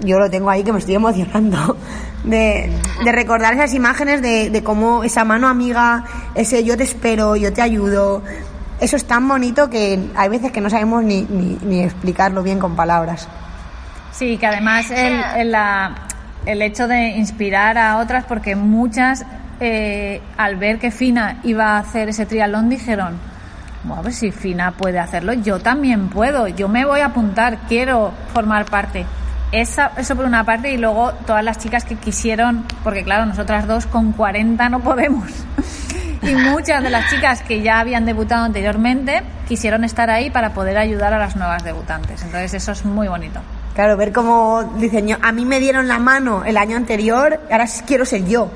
Yo 0.00 0.18
lo 0.18 0.30
tengo 0.30 0.48
ahí 0.48 0.64
que 0.64 0.72
me 0.72 0.78
estoy 0.78 0.94
emocionando. 0.94 1.76
De, 2.24 2.72
recordar 3.04 3.52
esas 3.52 3.74
imágenes 3.74 4.22
de, 4.22 4.48
de 4.48 4.62
cómo 4.62 5.04
esa 5.04 5.24
mano 5.24 5.48
amiga, 5.48 6.04
ese 6.34 6.64
yo 6.64 6.78
te 6.78 6.84
espero, 6.84 7.36
yo 7.36 7.52
te 7.52 7.60
ayudo, 7.60 8.22
eso 8.80 8.96
es 8.96 9.04
tan 9.06 9.28
bonito 9.28 9.68
que 9.68 9.98
hay 10.16 10.28
veces 10.28 10.52
que 10.52 10.60
no 10.60 10.70
sabemos 10.70 11.04
ni, 11.04 11.22
ni, 11.22 11.80
explicarlo 11.80 12.42
bien 12.42 12.58
con 12.58 12.76
palabras. 12.76 13.28
Sí, 14.12 14.38
que 14.38 14.46
además 14.46 14.90
el, 14.90 15.54
el, 16.46 16.62
hecho 16.62 16.88
de 16.88 17.08
inspirar 17.10 17.78
a 17.78 17.98
otras, 17.98 18.24
porque 18.24 18.56
muchas 18.56 19.24
eh, 19.60 20.22
al 20.38 20.56
ver 20.56 20.78
que 20.78 20.90
Fina 20.90 21.40
iba 21.44 21.76
a 21.76 21.78
hacer 21.78 22.08
ese 22.08 22.24
triatlón 22.24 22.70
dijeron, 22.70 23.18
bueno, 23.84 24.02
pues 24.02 24.16
si 24.16 24.30
Fina 24.30 24.72
puede 24.72 24.98
hacerlo, 24.98 25.34
yo 25.34 25.58
también 25.58 26.08
puedo, 26.08 26.48
yo 26.48 26.68
me 26.68 26.86
voy 26.86 27.00
a 27.00 27.06
apuntar, 27.06 27.58
quiero 27.68 28.12
formar 28.32 28.64
parte. 28.64 29.04
Esa, 29.52 29.92
eso 29.96 30.16
por 30.16 30.24
una 30.24 30.44
parte 30.44 30.72
y 30.72 30.76
luego 30.78 31.12
todas 31.26 31.44
las 31.44 31.58
chicas 31.58 31.84
que 31.84 31.96
quisieron, 31.96 32.64
porque 32.84 33.04
claro, 33.04 33.26
nosotras 33.26 33.66
dos 33.66 33.86
con 33.86 34.12
40 34.12 34.68
no 34.70 34.80
podemos. 34.80 35.28
y 36.22 36.34
muchas 36.34 36.82
de 36.82 36.90
las 36.90 37.10
chicas 37.10 37.42
que 37.42 37.62
ya 37.62 37.80
habían 37.80 38.04
debutado 38.04 38.44
anteriormente 38.44 39.22
quisieron 39.48 39.84
estar 39.84 40.10
ahí 40.10 40.30
para 40.30 40.52
poder 40.52 40.78
ayudar 40.78 41.14
a 41.14 41.18
las 41.18 41.36
nuevas 41.36 41.64
debutantes. 41.64 42.22
Entonces 42.22 42.54
eso 42.54 42.72
es 42.72 42.84
muy 42.84 43.08
bonito. 43.08 43.40
Claro, 43.74 43.96
ver 43.96 44.12
cómo 44.12 44.64
dicen, 44.76 45.16
a 45.20 45.32
mí 45.32 45.44
me 45.44 45.60
dieron 45.60 45.88
la 45.88 45.98
mano 45.98 46.44
el 46.44 46.56
año 46.56 46.76
anterior, 46.76 47.40
ahora 47.50 47.66
quiero 47.86 48.04
ser 48.04 48.26
yo 48.26 48.50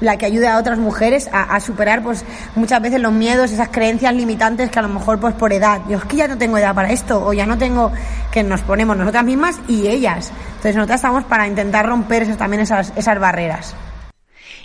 la 0.00 0.16
que 0.16 0.26
ayude 0.26 0.48
a 0.48 0.58
otras 0.58 0.78
mujeres 0.78 1.28
a, 1.32 1.58
superar 1.60 2.02
pues 2.02 2.24
muchas 2.54 2.80
veces 2.80 3.00
los 3.00 3.12
miedos, 3.12 3.50
esas 3.50 3.68
creencias 3.68 4.14
limitantes 4.14 4.70
que 4.70 4.78
a 4.78 4.82
lo 4.82 4.88
mejor 4.88 5.18
pues 5.18 5.34
por 5.34 5.52
edad, 5.52 5.80
yo 5.88 5.98
es 5.98 6.04
que 6.04 6.16
ya 6.16 6.28
no 6.28 6.38
tengo 6.38 6.56
edad 6.58 6.74
para 6.74 6.92
esto 6.92 7.24
o 7.24 7.32
ya 7.32 7.46
no 7.46 7.58
tengo 7.58 7.90
que 8.30 8.42
nos 8.42 8.60
ponemos 8.62 8.96
nosotras 8.96 9.24
mismas 9.24 9.58
y 9.66 9.88
ellas. 9.88 10.30
Entonces 10.50 10.76
nosotras 10.76 10.98
estamos 10.98 11.24
para 11.24 11.46
intentar 11.48 11.86
romper 11.86 12.22
esas, 12.22 12.36
también 12.36 12.62
esas, 12.62 12.92
esas 12.96 13.18
barreras. 13.18 13.74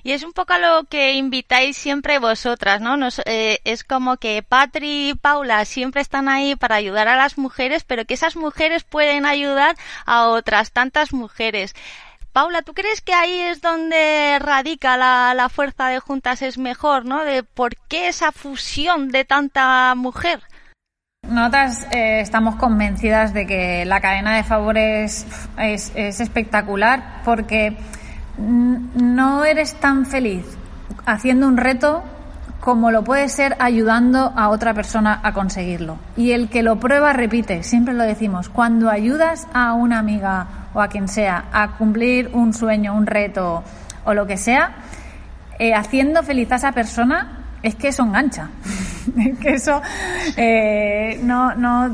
Y 0.03 0.11
es 0.11 0.23
un 0.23 0.33
poco 0.33 0.51
a 0.51 0.59
lo 0.59 0.83
que 0.83 1.13
invitáis 1.13 1.77
siempre 1.77 2.19
vosotras, 2.19 2.81
¿no? 2.81 2.97
Nos, 2.97 3.21
eh, 3.25 3.61
es 3.63 3.85
como 3.85 4.17
que 4.17 4.43
Patri 4.43 5.09
y 5.09 5.13
Paula 5.13 5.63
siempre 5.63 6.01
están 6.01 6.27
ahí 6.27 6.57
para 6.57 6.75
ayudar 6.75 7.07
a 7.07 7.15
las 7.15 7.37
mujeres, 7.37 7.85
pero 7.85 8.03
que 8.03 8.15
esas 8.15 8.35
mujeres 8.35 8.83
pueden 8.83 9.25
ayudar 9.25 9.77
a 10.05 10.27
otras 10.27 10.73
tantas 10.73 11.13
mujeres. 11.13 11.73
Paula, 12.33 12.63
¿tú 12.63 12.73
crees 12.73 12.99
que 12.99 13.13
ahí 13.13 13.39
es 13.39 13.61
donde 13.61 14.39
radica 14.39 14.97
la, 14.97 15.47
fuerza 15.49 15.87
de 15.87 15.99
Juntas 15.99 16.41
es 16.41 16.57
mejor, 16.57 17.05
¿no? 17.05 17.23
De 17.23 17.43
por 17.43 17.77
qué 17.87 18.09
esa 18.09 18.33
fusión 18.33 19.09
de 19.09 19.23
tanta 19.23 19.93
mujer. 19.95 20.41
Nosotras 21.21 21.87
eh, 21.91 22.19
estamos 22.19 22.55
convencidas 22.55 23.33
de 23.33 23.47
que 23.47 23.85
la 23.85 24.01
cadena 24.01 24.35
de 24.35 24.43
favores 24.43 25.25
es, 25.57 25.93
es 25.95 26.19
espectacular 26.19 27.21
porque 27.23 27.77
no 28.37 29.45
eres 29.45 29.75
tan 29.75 30.05
feliz 30.05 30.45
haciendo 31.05 31.47
un 31.47 31.57
reto 31.57 32.03
como 32.59 32.91
lo 32.91 33.03
puede 33.03 33.27
ser 33.27 33.57
ayudando 33.59 34.31
a 34.37 34.47
otra 34.47 34.73
persona 34.73 35.19
a 35.21 35.33
conseguirlo. 35.33 35.97
Y 36.15 36.31
el 36.31 36.47
que 36.47 36.63
lo 36.63 36.79
prueba 36.79 37.11
repite, 37.11 37.61
siempre 37.61 37.93
lo 37.93 38.03
decimos, 38.05 38.47
cuando 38.47 38.89
ayudas 38.89 39.47
a 39.53 39.73
una 39.73 39.99
amiga 39.99 40.47
o 40.73 40.79
a 40.79 40.87
quien 40.87 41.09
sea 41.09 41.43
a 41.51 41.71
cumplir 41.71 42.29
un 42.31 42.53
sueño, 42.53 42.95
un 42.95 43.05
reto 43.05 43.63
o 44.05 44.13
lo 44.13 44.25
que 44.25 44.37
sea, 44.37 44.75
eh, 45.59 45.73
haciendo 45.73 46.23
feliz 46.23 46.53
a 46.53 46.55
esa 46.55 46.71
persona, 46.71 47.39
es 47.61 47.75
que 47.75 47.89
eso 47.89 48.03
engancha. 48.03 48.49
es 49.17 49.39
que 49.39 49.55
eso 49.55 49.81
eh, 50.37 51.19
no, 51.21 51.53
no, 51.55 51.93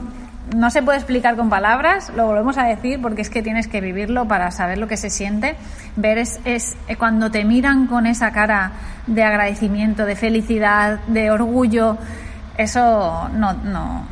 no 0.55 0.71
se 0.71 0.81
puede 0.81 0.97
explicar 0.97 1.35
con 1.35 1.49
palabras, 1.49 2.11
lo 2.15 2.25
volvemos 2.25 2.57
a 2.57 2.63
decir 2.63 3.01
porque 3.01 3.21
es 3.21 3.29
que 3.29 3.41
tienes 3.41 3.67
que 3.67 3.81
vivirlo 3.81 4.27
para 4.27 4.51
saber 4.51 4.77
lo 4.77 4.87
que 4.87 4.97
se 4.97 5.09
siente. 5.09 5.55
Ver 5.95 6.17
es, 6.17 6.39
es 6.45 6.75
eh, 6.87 6.95
cuando 6.95 7.31
te 7.31 7.45
miran 7.45 7.87
con 7.87 8.05
esa 8.05 8.31
cara 8.31 8.71
de 9.07 9.23
agradecimiento, 9.23 10.05
de 10.05 10.15
felicidad, 10.15 10.99
de 11.07 11.31
orgullo, 11.31 11.97
eso 12.57 13.29
no, 13.33 13.53
no, 13.53 14.05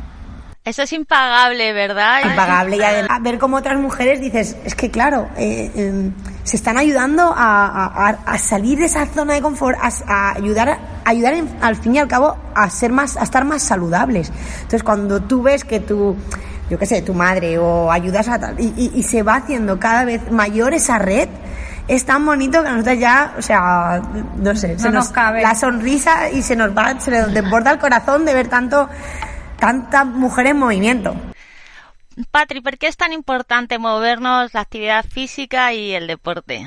eso 0.68 0.82
es 0.82 0.92
impagable, 0.92 1.72
¿verdad? 1.72 2.20
Impagable. 2.24 2.76
Y 2.76 2.82
además, 2.82 3.22
ver 3.22 3.38
cómo 3.38 3.56
otras 3.56 3.80
mujeres 3.80 4.20
dices, 4.20 4.54
es 4.64 4.74
que 4.74 4.90
claro, 4.90 5.28
eh, 5.38 5.70
em, 5.74 6.12
se 6.48 6.56
están 6.56 6.78
ayudando 6.78 7.34
a, 7.36 8.16
salir 8.38 8.78
de 8.78 8.86
esa 8.86 9.04
zona 9.06 9.34
de 9.34 9.42
confort, 9.42 9.78
a, 9.78 10.32
ayudar, 10.34 10.78
ayudar 11.04 11.34
al 11.60 11.76
fin 11.76 11.94
y 11.94 11.98
al 11.98 12.08
cabo 12.08 12.38
a 12.54 12.70
ser 12.70 12.90
más, 12.90 13.18
a 13.18 13.22
estar 13.22 13.44
más 13.44 13.62
saludables. 13.62 14.32
Entonces, 14.56 14.82
cuando 14.82 15.20
tú 15.20 15.42
ves 15.42 15.64
que 15.64 15.80
tu, 15.80 16.16
yo 16.70 16.78
qué 16.78 16.86
sé, 16.86 17.02
tu 17.02 17.12
madre 17.12 17.58
o 17.58 17.92
ayudas 17.92 18.28
a 18.28 18.38
tal, 18.38 18.58
y, 18.58 19.02
se 19.02 19.22
va 19.22 19.36
haciendo 19.36 19.78
cada 19.78 20.06
vez 20.06 20.30
mayor 20.30 20.72
esa 20.72 20.98
red, 20.98 21.28
es 21.86 22.06
tan 22.06 22.24
bonito 22.24 22.62
que 22.62 22.68
a 22.68 22.72
nosotros 22.72 22.98
ya, 22.98 23.34
o 23.38 23.42
sea, 23.42 24.00
no 24.36 24.56
sé, 24.56 24.78
se 24.78 24.90
nos, 24.90 25.10
cabe. 25.10 25.42
la 25.42 25.54
sonrisa 25.54 26.30
y 26.30 26.40
se 26.40 26.56
nos 26.56 26.76
va, 26.76 26.98
se 26.98 27.10
nos 27.10 27.32
desborda 27.34 27.72
el 27.72 27.78
corazón 27.78 28.24
de 28.24 28.32
ver 28.32 28.48
tanto 28.48 28.88
tanta 29.58 30.04
mujer 30.04 30.46
en 30.46 30.58
movimiento. 30.58 31.14
Patri, 32.30 32.60
¿por 32.60 32.78
qué 32.78 32.88
es 32.88 32.96
tan 32.96 33.12
importante 33.12 33.78
movernos 33.78 34.52
la 34.54 34.60
actividad 34.60 35.04
física 35.04 35.72
y 35.72 35.92
el 35.92 36.06
deporte? 36.06 36.66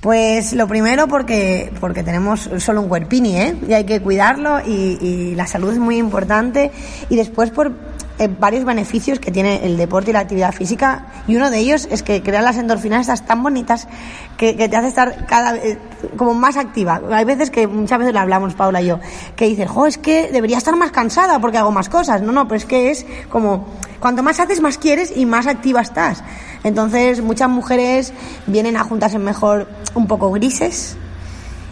Pues 0.00 0.52
lo 0.52 0.68
primero 0.68 1.08
porque, 1.08 1.72
porque 1.80 2.04
tenemos 2.04 2.48
solo 2.58 2.82
un 2.82 2.88
cuerpini, 2.88 3.36
¿eh? 3.36 3.56
Y 3.68 3.72
hay 3.72 3.84
que 3.84 4.00
cuidarlo 4.00 4.60
y, 4.64 4.96
y 5.00 5.34
la 5.34 5.46
salud 5.48 5.72
es 5.72 5.78
muy 5.78 5.98
importante. 5.98 6.70
Y 7.10 7.16
después 7.16 7.50
por 7.50 7.72
eh, 8.18 8.28
varios 8.28 8.64
beneficios 8.64 9.18
que 9.18 9.30
tiene 9.30 9.64
el 9.64 9.76
deporte 9.76 10.10
y 10.10 10.12
la 10.12 10.20
actividad 10.20 10.52
física 10.52 11.06
y 11.26 11.36
uno 11.36 11.50
de 11.50 11.58
ellos 11.58 11.88
es 11.90 12.02
que 12.02 12.22
crea 12.22 12.42
las 12.42 12.56
endorfinas 12.56 13.02
estas 13.02 13.24
tan 13.26 13.42
bonitas 13.42 13.86
que, 14.36 14.54
te 14.54 14.76
hace 14.76 14.88
estar 14.88 15.26
cada 15.26 15.52
vez 15.52 15.78
como 16.16 16.34
más 16.34 16.56
activa. 16.56 17.00
Hay 17.12 17.24
veces 17.24 17.50
que 17.50 17.66
muchas 17.66 17.98
veces 17.98 18.14
lo 18.14 18.20
hablamos 18.20 18.54
Paula 18.54 18.82
y 18.82 18.86
yo, 18.86 18.98
que 19.36 19.46
dices, 19.46 19.68
jo, 19.70 19.86
es 19.86 19.98
que 19.98 20.30
debería 20.32 20.58
estar 20.58 20.74
más 20.76 20.90
cansada 20.90 21.38
porque 21.38 21.58
hago 21.58 21.70
más 21.70 21.88
cosas. 21.88 22.22
No, 22.22 22.32
no, 22.32 22.48
pero 22.48 22.56
es 22.56 22.64
que 22.64 22.90
es 22.90 23.06
como 23.30 23.66
cuanto 24.00 24.22
más 24.22 24.40
haces, 24.40 24.60
más 24.60 24.78
quieres 24.78 25.12
y 25.16 25.24
más 25.26 25.46
activa 25.46 25.80
estás. 25.80 26.22
Entonces, 26.64 27.22
muchas 27.22 27.48
mujeres 27.48 28.12
vienen 28.46 28.76
a 28.76 28.84
juntarse 28.84 29.18
mejor 29.18 29.68
un 29.94 30.06
poco 30.06 30.30
grises, 30.32 30.96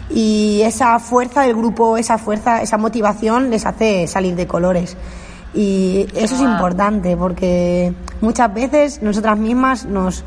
y 0.09 0.61
esa 0.63 0.99
fuerza 0.99 1.41
del 1.41 1.55
grupo, 1.55 1.97
esa 1.97 2.17
fuerza, 2.17 2.61
esa 2.61 2.77
motivación 2.77 3.49
les 3.49 3.65
hace 3.65 4.07
salir 4.07 4.35
de 4.35 4.47
colores. 4.47 4.95
Y 5.53 6.07
eso 6.15 6.35
es 6.35 6.41
importante 6.41 7.15
porque 7.15 7.93
muchas 8.21 8.53
veces 8.53 9.01
nosotras 9.01 9.37
mismas 9.37 9.85
nos 9.85 10.23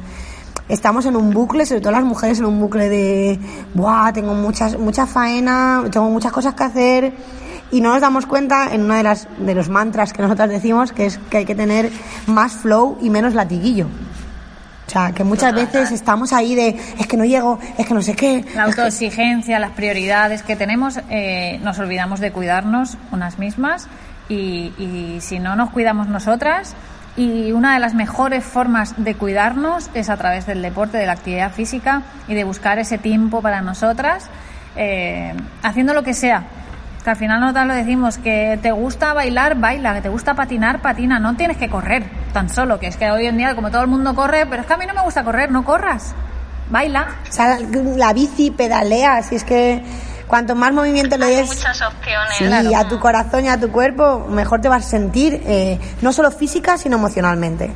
estamos 0.69 1.05
en 1.07 1.17
un 1.17 1.31
bucle, 1.31 1.67
sobre 1.67 1.81
todo 1.81 1.93
las 1.93 2.05
mujeres 2.05 2.39
en 2.39 2.47
un 2.47 2.61
bucle 2.61 2.89
de, 2.89 3.39
¡buah! 3.75 4.13
Tengo 4.13 4.35
muchas, 4.35 4.79
mucha 4.79 5.07
faena, 5.07 5.85
tengo 5.91 6.09
muchas 6.11 6.33
cosas 6.33 6.55
que 6.55 6.65
hacer 6.65 7.13
y 7.73 7.81
no 7.81 7.93
nos 7.93 8.01
damos 8.01 8.27
cuenta 8.27 8.73
en 8.73 8.83
uno 8.83 8.95
de, 8.95 9.03
las, 9.03 9.29
de 9.39 9.55
los 9.55 9.69
mantras 9.69 10.13
que 10.13 10.23
nosotras 10.23 10.49
decimos 10.49 10.93
que 10.93 11.07
es 11.07 11.19
que 11.31 11.39
hay 11.39 11.45
que 11.45 11.55
tener 11.55 11.91
más 12.27 12.53
flow 12.53 12.99
y 13.01 13.11
menos 13.11 13.35
latiguillo. 13.35 13.87
O 14.87 14.93
sea, 14.93 15.13
que 15.13 15.23
muchas 15.23 15.55
veces 15.55 15.93
estamos 15.93 16.33
ahí 16.33 16.57
de, 16.57 16.77
es 16.99 17.07
que 17.07 17.17
no 17.17 17.25
llego, 17.25 17.61
es 17.79 17.87
que 17.87 17.95
no 17.95 18.03
sé 18.03 18.17
qué. 18.17 18.45
La 18.57 18.65
autoexigencia, 18.65 19.61
las 19.61 19.71
prioridades 19.71 20.43
que 20.43 20.57
tenemos, 20.57 20.99
eh, 21.09 21.61
nos 21.63 21.79
olvidamos 21.79 22.19
de 22.19 22.33
cuidarnos 22.33 22.97
unas 23.13 23.39
mismas 23.39 23.87
y, 24.31 25.19
si 25.21 25.39
no 25.39 25.57
nos 25.57 25.71
cuidamos 25.71 26.09
nosotras, 26.09 26.75
y 27.17 27.53
una 27.53 27.75
de 27.75 27.81
las 27.81 27.95
mejores 27.95 28.45
formas 28.45 28.95
de 28.97 29.15
cuidarnos 29.15 29.91
es 29.95 30.09
a 30.09 30.17
través 30.17 30.47
del 30.47 30.63
deporte, 30.63 30.97
de 30.97 31.07
la 31.07 31.13
actividad 31.13 31.53
física 31.53 32.03
y 32.29 32.35
de 32.35 32.45
buscar 32.45 32.79
ese 32.79 32.99
tiempo 32.99 33.43
para 33.43 33.61
nosotras, 33.61 34.31
eh, 34.77 35.35
haciendo 35.63 35.93
lo 35.93 36.03
que 36.05 36.15
sea. 36.15 36.45
Que 37.03 37.11
al 37.11 37.17
final 37.17 37.41
nosotras 37.41 37.67
lo 37.67 37.75
decimos, 37.75 38.19
que 38.19 38.59
te 38.63 38.73
gusta 38.73 39.13
bailar, 39.13 39.59
baila, 39.59 39.95
que 39.95 40.03
te 40.03 40.09
gusta 40.09 40.35
patinar, 40.35 40.81
patina, 40.81 41.19
no 41.19 41.35
tienes 41.35 41.57
que 41.57 41.69
correr 41.69 42.05
tan 42.33 42.49
solo, 42.49 42.79
que 42.79 42.87
es 42.87 42.97
que 42.97 43.11
hoy 43.11 43.27
en 43.27 43.39
día 43.39 43.55
como 43.55 43.71
todo 43.71 43.83
el 43.83 43.89
mundo 43.89 44.15
corre, 44.15 44.47
pero 44.47 44.63
es 44.63 44.69
que 44.69 44.75
a 44.75 44.77
mí 44.77 44.87
no 44.87 44.95
me 44.95 45.03
gusta 45.03 45.25
correr, 45.25 45.51
no 45.51 45.65
corras, 45.65 46.15
baila. 46.71 47.09
O 47.29 47.33
sea, 47.33 47.59
la 47.59 48.13
bici, 48.13 48.51
pedalea, 48.51 49.23
si 49.23 49.35
es 49.35 49.45
que 49.45 49.83
cuanto 50.31 50.55
más 50.55 50.73
movimiento 50.73 51.19
le 51.19 51.27
des 51.27 51.49
muchas 51.49 51.83
opciones. 51.83 52.75
a 52.75 52.89
tu 52.89 53.01
corazón 53.01 53.45
y 53.45 53.49
a 53.49 53.59
tu 53.59 53.71
cuerpo, 53.73 54.27
mejor 54.31 54.61
te 54.61 54.69
vas 54.69 54.87
a 54.87 54.89
sentir, 54.89 55.43
eh, 55.45 55.79
no 56.03 56.13
solo 56.13 56.31
física, 56.31 56.79
sino 56.79 56.97
emocionalmente. 56.97 57.73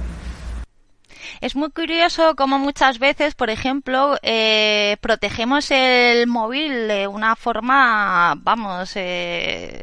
Es 1.41 1.57
muy 1.57 1.71
curioso 1.71 2.35
cómo 2.37 2.59
muchas 2.59 2.99
veces, 2.99 3.35
por 3.35 3.51
ejemplo, 3.51 4.17
eh, 4.23 4.97
protegemos 5.01 5.71
el 5.71 6.27
móvil 6.27 6.89
de 6.89 7.07
una 7.07 7.37
forma, 7.37 8.35
vamos, 8.39 8.93
eh, 8.97 9.81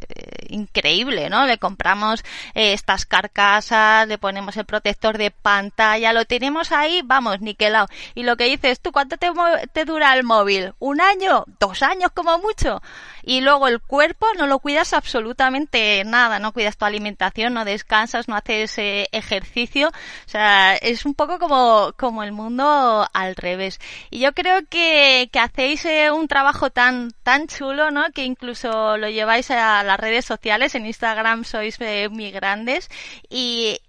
increíble, 0.50 1.29
¿no? 1.29 1.46
Le 1.46 1.58
compramos 1.58 2.24
eh, 2.53 2.74
estas 2.74 3.05
carcasas, 3.05 4.08
le 4.08 4.17
ponemos 4.17 4.58
el 4.58 4.65
protector 4.65 5.17
de 5.17 5.31
pantalla, 5.31 6.13
lo 6.13 6.25
tenemos 6.25 6.72
ahí, 6.72 7.01
vamos, 7.03 7.41
niquelado. 7.41 7.88
Y 8.15 8.24
lo 8.24 8.38
que 8.38 8.46
dices 8.46 8.79
tú, 8.79 8.91
¿cuánto 8.91 9.17
te, 9.17 9.31
te 9.74 9.86
dura 9.86 10.13
el 10.13 10.24
móvil? 10.24 10.74
¿Un 10.79 11.01
año? 11.01 11.46
¿Dos 11.60 11.84
años 11.84 12.12
como 12.13 12.38
mucho? 12.39 12.81
Y 13.23 13.41
luego 13.41 13.67
el 13.67 13.79
cuerpo 13.79 14.27
no 14.37 14.47
lo 14.47 14.59
cuidas 14.59 14.93
absolutamente 14.93 16.03
nada, 16.05 16.39
no 16.39 16.53
cuidas 16.53 16.77
tu 16.77 16.85
alimentación, 16.85 17.53
no 17.53 17.65
descansas, 17.65 18.27
no 18.27 18.35
haces 18.35 18.77
eh, 18.77 19.07
ejercicio, 19.11 19.89
o 19.89 20.29
sea, 20.29 20.75
es 20.75 21.05
un 21.05 21.13
poco 21.13 21.39
como, 21.39 21.93
como 21.97 22.23
el 22.23 22.31
mundo 22.31 23.07
al 23.13 23.35
revés. 23.35 23.79
Y 24.09 24.19
yo 24.19 24.33
creo 24.33 24.61
que, 24.69 25.29
que 25.31 25.39
hacéis 25.39 25.85
eh, 25.85 26.11
un 26.11 26.27
trabajo 26.27 26.69
tan, 26.69 27.11
tan 27.23 27.47
chulo, 27.47 27.91
¿no? 27.91 28.05
Que 28.13 28.25
incluso 28.25 28.97
lo 28.97 29.09
lleváis 29.09 29.51
a 29.51 29.83
las 29.83 29.99
redes 29.99 30.25
sociales, 30.25 30.75
en 30.75 30.85
Instagram 30.85 31.43
sois 31.43 31.77
eh, 31.79 32.09
muy 32.09 32.31
grandes 32.31 32.89
y 33.29 33.79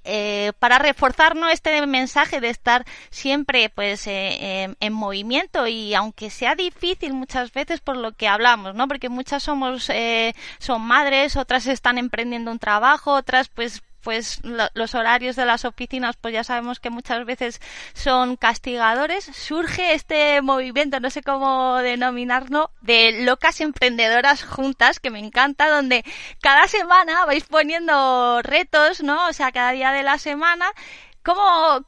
para 0.58 0.78
reforzar 0.78 1.36
este 1.52 1.86
mensaje 1.86 2.40
de 2.40 2.50
estar 2.50 2.84
siempre 3.10 3.70
pues 3.70 4.04
en 4.06 4.92
movimiento 4.92 5.66
y 5.66 5.94
aunque 5.94 6.30
sea 6.30 6.54
difícil 6.54 7.14
muchas 7.14 7.52
veces 7.52 7.80
por 7.80 7.96
lo 7.96 8.12
que 8.12 8.28
hablamos, 8.28 8.74
¿no? 8.74 8.88
Porque 8.88 9.08
somos, 9.24 9.90
eh, 9.90 10.34
son 10.58 10.82
madres, 10.82 11.36
otras 11.36 11.66
están 11.66 11.98
emprendiendo 11.98 12.50
un 12.50 12.58
trabajo, 12.58 13.12
otras 13.12 13.48
pues 13.48 13.82
pues 14.02 14.40
los 14.74 14.94
horarios 14.94 15.36
de 15.36 15.46
las 15.46 15.64
oficinas, 15.64 16.16
pues 16.16 16.34
ya 16.34 16.44
sabemos 16.44 16.80
que 16.80 16.90
muchas 16.90 17.24
veces 17.24 17.60
son 17.94 18.36
castigadores, 18.36 19.24
surge 19.24 19.94
este 19.94 20.42
movimiento, 20.42 20.98
no 21.00 21.08
sé 21.08 21.22
cómo 21.22 21.78
denominarlo, 21.78 22.70
de 22.80 23.22
locas 23.22 23.60
emprendedoras 23.60 24.42
juntas, 24.42 24.98
que 24.98 25.10
me 25.10 25.20
encanta, 25.20 25.68
donde 25.68 26.04
cada 26.40 26.66
semana 26.66 27.24
vais 27.26 27.44
poniendo 27.44 28.40
retos, 28.42 29.02
¿no? 29.02 29.28
O 29.28 29.32
sea, 29.32 29.52
cada 29.52 29.70
día 29.70 29.92
de 29.92 30.02
la 30.02 30.18
semana 30.18 30.66
¿Cómo 31.24 31.84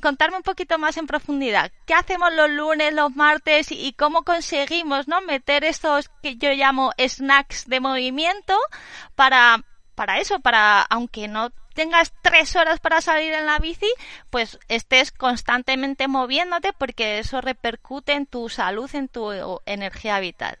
contarme 0.00 0.38
un 0.38 0.42
poquito 0.42 0.78
más 0.78 0.96
en 0.96 1.06
profundidad? 1.06 1.70
¿Qué 1.86 1.94
hacemos 1.94 2.32
los 2.34 2.50
lunes, 2.50 2.94
los 2.94 3.14
martes 3.14 3.70
y 3.70 3.92
cómo 3.92 4.22
conseguimos 4.22 5.06
no 5.06 5.20
meter 5.20 5.64
estos 5.64 6.10
que 6.22 6.36
yo 6.36 6.50
llamo 6.52 6.92
snacks 6.98 7.68
de 7.68 7.80
movimiento 7.80 8.56
para 9.14 9.62
para 9.94 10.18
eso, 10.18 10.40
para 10.40 10.80
aunque 10.80 11.28
no 11.28 11.50
tengas 11.74 12.14
tres 12.22 12.56
horas 12.56 12.80
para 12.80 13.02
salir 13.02 13.34
en 13.34 13.44
la 13.44 13.58
bici, 13.58 13.92
pues 14.30 14.58
estés 14.68 15.12
constantemente 15.12 16.08
moviéndote 16.08 16.72
porque 16.72 17.18
eso 17.18 17.42
repercute 17.42 18.14
en 18.14 18.24
tu 18.24 18.48
salud, 18.48 18.88
en 18.94 19.08
tu 19.08 19.30
energía 19.66 20.18
vital. 20.20 20.56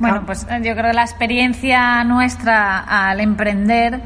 Bueno, 0.00 0.24
pues 0.26 0.44
yo 0.44 0.74
creo 0.74 0.90
que 0.90 0.92
la 0.92 1.02
experiencia 1.02 2.02
nuestra 2.02 2.80
al 2.80 3.20
emprender 3.20 4.00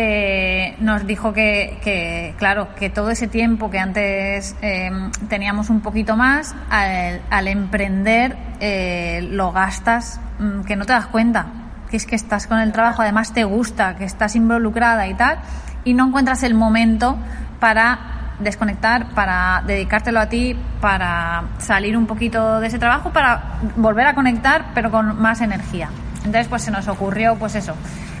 eh, 0.00 0.76
nos 0.78 1.04
dijo 1.08 1.32
que, 1.32 2.32
claro, 2.38 2.68
que 2.76 2.88
todo 2.88 3.10
ese 3.10 3.26
tiempo 3.26 3.68
que 3.68 3.80
antes 3.80 4.54
eh, 4.62 4.92
teníamos 5.28 5.70
un 5.70 5.80
poquito 5.80 6.16
más, 6.16 6.54
al, 6.70 7.48
emprender 7.48 8.36
eh, 8.60 9.26
lo 9.28 9.50
gastas 9.50 10.20
mm, 10.38 10.60
que 10.60 10.76
no 10.76 10.86
te 10.86 10.92
das 10.92 11.08
cuenta, 11.08 11.46
que 11.90 11.96
es 11.96 12.06
que 12.06 12.14
estás 12.14 12.46
con 12.46 12.60
el 12.60 12.70
trabajo, 12.70 13.02
además 13.02 13.32
te 13.32 13.42
gusta, 13.42 13.96
que 13.96 14.04
estás 14.04 14.36
involucrada 14.36 15.08
y 15.08 15.14
tal, 15.14 15.40
y 15.82 15.94
no 15.94 16.06
encuentras 16.06 16.44
el 16.44 16.54
momento 16.54 17.18
para 17.58 18.34
desconectar, 18.38 19.08
para 19.16 19.64
dedicártelo 19.66 20.20
a 20.20 20.28
ti, 20.28 20.56
para 20.80 21.42
salir 21.58 21.96
un 21.96 22.06
poquito 22.06 22.60
de 22.60 22.68
ese 22.68 22.78
trabajo, 22.78 23.12
para 23.12 23.58
volver 23.74 24.06
a 24.06 24.14
conectar, 24.14 24.66
pero 24.74 24.92
con 24.92 25.20
más 25.20 25.40
energía. 25.40 25.90
Entonces, 26.18 26.46
pues 26.46 26.62
se 26.62 26.70
nos 26.70 26.86
ocurrió, 26.86 27.34
pues 27.34 27.56
eso, 27.56 27.74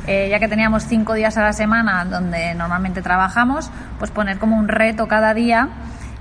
eh, 0.08 0.28
ya 0.30 0.38
que 0.38 0.48
teníamos 0.48 0.86
cinco 0.86 1.14
días 1.14 1.36
a 1.36 1.42
la 1.42 1.52
semana 1.52 2.04
donde 2.04 2.54
normalmente 2.54 3.02
trabajamos, 3.02 3.70
pues 3.98 4.10
poner 4.10 4.38
como 4.38 4.56
un 4.56 4.68
reto 4.68 5.06
cada 5.06 5.34
día 5.34 5.68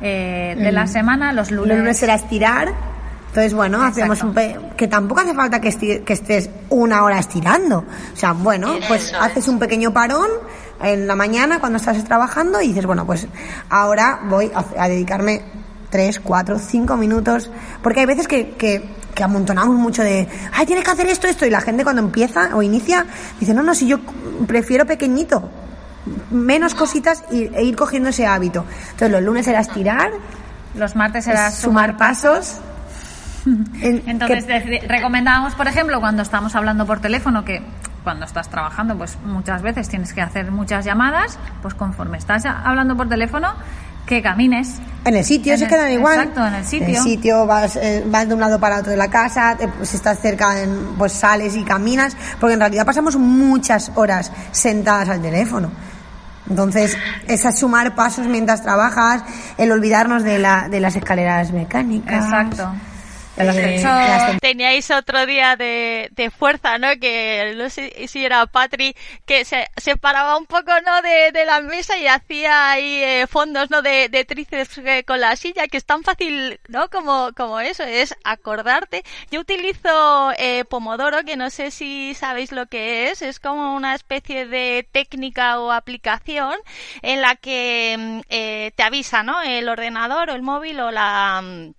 eh, 0.01 0.55
de 0.57 0.71
la 0.71 0.87
semana, 0.87 1.31
los 1.31 1.51
lunes. 1.51 1.69
Los 1.69 1.77
lunes 1.79 2.03
era 2.03 2.15
estirar. 2.15 2.73
Entonces, 3.29 3.53
bueno, 3.53 3.83
hacemos 3.83 4.21
un 4.23 4.33
que 4.75 4.87
tampoco 4.87 5.21
hace 5.21 5.33
falta 5.33 5.61
que, 5.61 6.03
que, 6.03 6.13
estés 6.13 6.49
una 6.69 7.03
hora 7.03 7.19
estirando. 7.19 7.79
O 8.13 8.15
sea, 8.15 8.33
bueno, 8.33 8.75
pues 8.87 9.13
haces 9.13 9.47
un 9.47 9.59
pequeño 9.59 9.93
parón 9.93 10.29
en 10.81 11.07
la 11.07 11.15
mañana 11.15 11.59
cuando 11.59 11.77
estás 11.77 12.03
trabajando 12.03 12.61
y 12.61 12.69
dices, 12.69 12.85
bueno, 12.85 13.05
pues 13.05 13.27
ahora 13.69 14.21
voy 14.23 14.51
a, 14.53 14.87
dedicarme 14.87 15.43
tres, 15.97 16.19
cuatro, 16.19 16.59
cinco 16.59 16.95
minutos. 16.95 17.49
Porque 17.81 18.01
hay 18.01 18.05
veces 18.05 18.27
que, 18.27 18.51
que 18.51 18.87
que 19.15 19.23
amontonamos 19.23 19.75
mucho 19.75 20.03
de, 20.03 20.27
ay, 20.53 20.67
tienes 20.67 20.85
que 20.85 20.91
hacer 20.91 21.07
esto, 21.07 21.25
esto, 21.25 21.43
y 21.47 21.49
la 21.49 21.59
gente 21.59 21.83
cuando 21.83 22.03
empieza 22.03 22.55
o 22.55 22.61
inicia 22.61 23.03
dice, 23.39 23.51
no, 23.51 23.63
no, 23.63 23.73
si 23.73 23.87
yo 23.87 23.97
prefiero 24.45 24.85
pequeñito, 24.85 25.49
menos 26.29 26.75
cositas 26.75 27.23
e 27.31 27.63
ir 27.63 27.75
cogiendo 27.75 28.09
ese 28.09 28.27
hábito. 28.27 28.63
Entonces 28.91 29.09
los 29.09 29.23
lunes 29.23 29.47
era 29.47 29.61
estirar, 29.61 30.11
los 30.75 30.95
martes 30.95 31.25
era 31.25 31.49
sumar, 31.49 31.97
pasos. 31.97 32.59
Entonces 33.81 34.45
recomendamos, 34.87 35.55
por 35.55 35.67
ejemplo, 35.67 35.99
cuando 35.99 36.21
estamos 36.21 36.53
hablando 36.55 36.85
por 36.85 36.99
teléfono, 36.99 37.43
que 37.43 37.63
cuando 38.03 38.25
estás 38.25 38.49
trabajando, 38.49 38.95
pues 38.95 39.17
muchas 39.25 39.63
veces 39.63 39.89
tienes 39.89 40.13
que 40.13 40.21
hacer 40.21 40.51
muchas 40.51 40.85
llamadas, 40.85 41.39
pues 41.61 41.73
conforme 41.73 42.19
estás 42.19 42.45
hablando 42.45 42.95
por 42.95 43.09
teléfono, 43.09 43.55
que 44.07 44.21
camines. 44.21 44.79
En 45.05 45.15
el 45.15 45.23
sitio 45.23 45.57
se 45.57 45.67
quedan 45.67 45.91
igual. 45.91 46.19
Exacto, 46.19 46.47
en 46.47 46.53
el 46.55 46.65
sitio. 46.65 46.87
En 46.87 46.95
el 46.95 47.01
sitio 47.01 47.45
vas, 47.45 47.75
eh, 47.75 48.03
vas 48.07 48.27
de 48.27 48.33
un 48.33 48.39
lado 48.39 48.59
para 48.59 48.79
otro 48.79 48.91
de 48.91 48.97
la 48.97 49.09
casa, 49.09 49.55
pues 49.77 49.93
estás 49.93 50.19
cerca, 50.19 50.55
pues 50.97 51.11
sales 51.13 51.55
y 51.55 51.63
caminas, 51.63 52.17
porque 52.39 52.55
en 52.55 52.59
realidad 52.59 52.85
pasamos 52.85 53.15
muchas 53.17 53.91
horas 53.95 54.31
sentadas 54.51 55.09
al 55.09 55.21
teléfono. 55.21 55.69
Entonces, 56.49 56.97
es 57.27 57.59
sumar 57.59 57.93
pasos 57.93 58.27
mientras 58.27 58.63
trabajas, 58.63 59.23
el 59.57 59.71
olvidarnos 59.71 60.23
de, 60.23 60.39
la, 60.39 60.69
de 60.69 60.79
las 60.79 60.95
escaleras 60.95 61.51
mecánicas. 61.51 62.23
Exacto. 62.23 62.71
Teníais 64.41 64.89
otro 64.91 65.25
día 65.25 65.55
de, 65.55 66.09
de, 66.11 66.31
fuerza, 66.31 66.77
¿no? 66.77 66.87
Que 66.99 67.53
no 67.55 67.69
sé 67.69 68.07
si 68.07 68.25
era 68.25 68.45
Patri, 68.47 68.95
que 69.25 69.45
se, 69.45 69.67
se 69.77 69.95
paraba 69.95 70.37
un 70.37 70.45
poco, 70.45 70.71
¿no? 70.85 71.01
De, 71.01 71.31
de 71.31 71.45
la 71.45 71.61
mesa 71.61 71.97
y 71.97 72.07
hacía 72.07 72.71
ahí 72.71 73.03
eh, 73.03 73.27
fondos, 73.27 73.69
¿no? 73.69 73.81
De, 73.81 74.09
de 74.09 74.25
tríceps 74.25 74.79
eh, 74.79 75.03
con 75.05 75.19
la 75.19 75.35
silla, 75.35 75.67
que 75.67 75.77
es 75.77 75.85
tan 75.85 76.03
fácil, 76.03 76.59
¿no? 76.67 76.89
Como, 76.89 77.31
como 77.35 77.59
eso, 77.59 77.83
es 77.83 78.15
acordarte. 78.23 79.03
Yo 79.31 79.41
utilizo 79.41 80.31
eh, 80.37 80.65
Pomodoro, 80.65 81.23
que 81.23 81.35
no 81.35 81.49
sé 81.49 81.71
si 81.71 82.13
sabéis 82.15 82.51
lo 82.51 82.65
que 82.67 83.11
es, 83.11 83.21
es 83.21 83.39
como 83.39 83.75
una 83.75 83.93
especie 83.95 84.47
de 84.47 84.87
técnica 84.91 85.59
o 85.59 85.71
aplicación 85.71 86.55
en 87.01 87.21
la 87.21 87.35
que 87.35 87.95
mm, 87.97 88.19
eh, 88.29 88.71
te 88.75 88.83
avisa, 88.83 89.23
¿no? 89.23 89.41
El 89.41 89.69
ordenador 89.69 90.29
o 90.29 90.33
el 90.33 90.41
móvil 90.41 90.79
o 90.79 90.91
la 90.91 91.41
mm, 91.43 91.73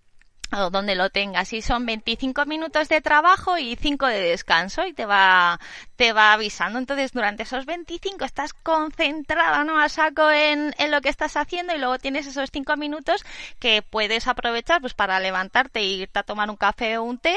o 0.53 0.71
donde 0.71 0.95
lo 0.95 1.11
tengas. 1.11 1.53
Y 1.53 1.63
son 1.63 1.87
25 1.87 2.47
minutos 2.47 2.89
de 2.89 3.01
trabajo 3.01 3.59
y 3.59 3.77
5 3.77 4.07
de 4.07 4.21
descanso 4.21 4.87
y 4.87 4.93
te 4.93 5.07
va 5.07 5.59
te 5.97 6.13
va 6.13 6.33
avisando. 6.33 6.79
Entonces 6.79 7.13
durante 7.13 7.43
esos 7.43 7.67
25 7.67 8.25
estás 8.25 8.53
concentrada 8.53 9.65
no 9.65 9.79
a 9.81 9.89
saco 9.89 10.31
en, 10.31 10.75
en 10.79 10.91
lo 10.91 11.01
que 11.01 11.09
estás 11.09 11.37
haciendo 11.37 11.75
y 11.75 11.79
luego 11.79 11.99
tienes 11.99 12.27
esos 12.27 12.51
5 12.53 12.77
minutos 12.77 13.25
que 13.59 13.83
puedes 13.83 14.27
aprovechar 14.27 14.81
pues 14.81 14.95
para 14.95 15.21
levantarte 15.21 15.81
e 15.81 15.85
irte 15.85 16.19
a 16.19 16.23
tomar 16.23 16.51
un 16.51 16.57
café 16.57 16.99
o 16.99 17.03
un 17.03 17.19
té 17.19 17.37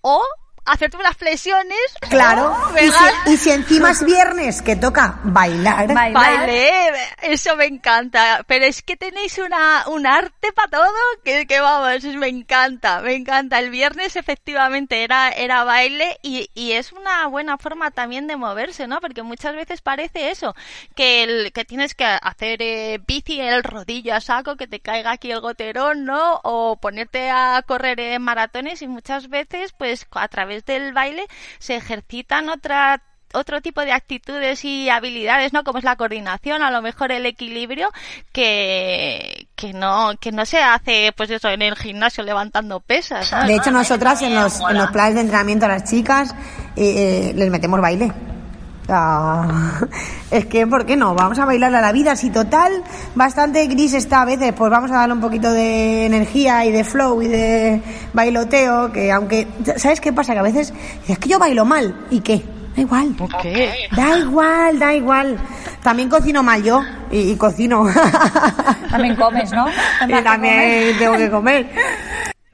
o 0.00 0.22
hacerte 0.66 0.96
unas 0.96 1.16
flexiones. 1.16 1.78
Claro. 2.08 2.56
y, 3.26 3.36
si, 3.36 3.50
encima 3.50 3.90
es 3.90 4.04
viernes 4.04 4.62
que 4.62 4.76
toca 4.76 5.20
bailar. 5.22 5.92
Bailar. 5.92 6.48
eso 7.22 7.56
me 7.56 7.66
encanta. 7.66 8.44
Pero 8.46 8.64
es 8.64 8.82
que 8.82 8.96
tenéis 8.96 9.38
una, 9.38 9.84
un 9.88 10.06
arte 10.06 10.52
para 10.52 10.68
todo 10.68 10.86
que, 11.24 11.46
que 11.46 11.60
vamos, 11.60 12.04
me 12.04 12.28
encanta, 12.28 13.00
me 13.00 13.14
encanta. 13.14 13.58
El 13.58 13.70
viernes 13.70 14.16
efectivamente 14.16 15.04
era, 15.04 15.30
era 15.30 15.64
baile 15.64 16.18
y, 16.22 16.50
y 16.54 16.72
es 16.72 16.92
una 16.92 17.26
buena 17.26 17.58
forma 17.58 17.90
también 17.90 18.26
de 18.26 18.36
moverse, 18.36 18.86
¿no? 18.86 19.00
Porque 19.00 19.22
muchas 19.22 19.54
veces 19.54 19.80
parece 19.80 20.30
eso, 20.30 20.54
que, 20.94 21.22
el, 21.22 21.52
que 21.52 21.64
tienes 21.64 21.94
que 21.94 22.04
hacer 22.04 22.62
eh, 22.62 23.00
bici 23.06 23.40
el 23.40 23.62
rodillo 23.62 24.14
a 24.14 24.20
saco, 24.20 24.56
que 24.56 24.66
te 24.66 24.80
caiga 24.80 25.12
aquí 25.12 25.30
el 25.30 25.40
goterón, 25.40 26.04
¿no? 26.04 26.40
O 26.42 26.76
ponerte 26.76 27.30
a 27.30 27.62
correr 27.66 28.00
en 28.00 28.22
maratones 28.22 28.82
y 28.82 28.88
muchas 28.88 29.28
veces 29.28 29.72
pues 29.72 30.06
a 30.12 30.28
través 30.28 30.55
del 30.64 30.92
baile 30.92 31.26
se 31.58 31.76
ejercitan 31.76 32.48
otra 32.48 33.02
otro 33.34 33.60
tipo 33.60 33.82
de 33.82 33.92
actitudes 33.92 34.64
y 34.64 34.88
habilidades, 34.88 35.52
¿no? 35.52 35.62
Como 35.62 35.78
es 35.78 35.84
la 35.84 35.96
coordinación, 35.96 36.62
a 36.62 36.70
lo 36.70 36.80
mejor 36.80 37.12
el 37.12 37.26
equilibrio, 37.26 37.90
que, 38.32 39.48
que 39.54 39.72
no, 39.72 40.12
que 40.20 40.32
no 40.32 40.46
se 40.46 40.58
hace, 40.58 41.12
pues 41.16 41.30
eso, 41.30 41.48
en 41.48 41.62
el 41.62 41.76
gimnasio 41.76 42.24
levantando 42.24 42.80
pesas. 42.80 43.30
De 43.46 43.54
hecho, 43.54 43.70
nosotras 43.70 44.22
en 44.22 44.34
los, 44.34 44.60
en 44.60 44.78
los 44.78 44.90
planes 44.90 45.16
de 45.16 45.20
entrenamiento 45.22 45.66
a 45.66 45.68
las 45.68 45.84
chicas, 45.84 46.34
eh, 46.76 47.32
les 47.34 47.50
metemos 47.50 47.80
baile. 47.80 48.12
Ah, 48.88 49.80
es 50.30 50.46
que, 50.46 50.66
¿por 50.66 50.86
qué 50.86 50.96
no? 50.96 51.14
Vamos 51.14 51.38
a 51.38 51.44
bailar 51.44 51.74
a 51.74 51.80
la 51.80 51.92
vida. 51.92 52.16
Si 52.16 52.30
total, 52.30 52.82
bastante 53.14 53.66
gris 53.66 53.94
está 53.94 54.22
a 54.22 54.24
veces, 54.24 54.52
pues 54.52 54.70
vamos 54.70 54.90
a 54.90 54.96
darle 54.96 55.14
un 55.14 55.20
poquito 55.20 55.52
de 55.52 56.06
energía 56.06 56.64
y 56.64 56.72
de 56.72 56.84
flow 56.84 57.22
y 57.22 57.28
de 57.28 57.82
bailoteo. 58.12 58.92
Que 58.92 59.10
aunque, 59.10 59.46
¿sabes 59.76 60.00
qué 60.00 60.12
pasa? 60.12 60.32
Que 60.34 60.40
a 60.40 60.42
veces 60.42 60.72
es 61.08 61.18
que 61.18 61.28
yo 61.28 61.38
bailo 61.38 61.64
mal. 61.64 62.06
¿Y 62.10 62.20
qué? 62.20 62.42
Da 62.76 62.82
igual. 62.82 63.14
¿Por 63.16 63.36
qué? 63.38 63.72
Da 63.96 64.18
igual, 64.18 64.78
da 64.78 64.94
igual. 64.94 65.38
También 65.82 66.08
cocino 66.08 66.42
mal 66.42 66.62
yo 66.62 66.82
y, 67.10 67.34
cocino. 67.36 67.86
También 68.90 69.16
comes, 69.16 69.50
¿no? 69.52 69.66
Y 70.08 70.22
también 70.22 70.98
tengo 70.98 71.16
que 71.16 71.30
comer. 71.30 71.70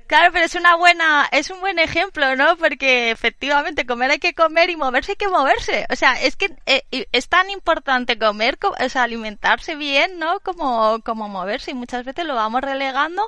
Claro, 0.07 0.31
pero 0.33 0.45
es 0.45 0.55
una 0.55 0.77
buena, 0.77 1.27
es 1.33 1.51
un 1.51 1.61
buen 1.61 1.79
ejemplo, 1.79 2.37
¿no? 2.37 2.57
Porque 2.59 3.11
efectivamente 3.11 3.87
comer 3.87 4.11
hay 4.11 4.19
que 4.19 4.35
comer 4.35 4.69
y 4.69 4.77
moverse 4.77 5.13
hay 5.13 5.17
que 5.17 5.29
moverse. 5.29 5.87
O 5.91 5.97
sea, 5.97 6.13
es 6.21 6.37
que 6.37 6.55
eh, 6.67 6.83
es 7.13 7.29
tan 7.29 7.49
importante 7.51 8.19
comer, 8.19 8.59
o 8.63 8.89
sea, 8.89 9.05
alimentarse 9.05 9.75
bien, 9.75 10.19
¿no? 10.19 10.41
Como, 10.41 11.01
como 11.03 11.29
moverse 11.29 11.71
y 11.71 11.75
muchas 11.75 12.05
veces 12.05 12.27
lo 12.27 12.35
vamos 12.35 12.61
relegando 12.61 13.27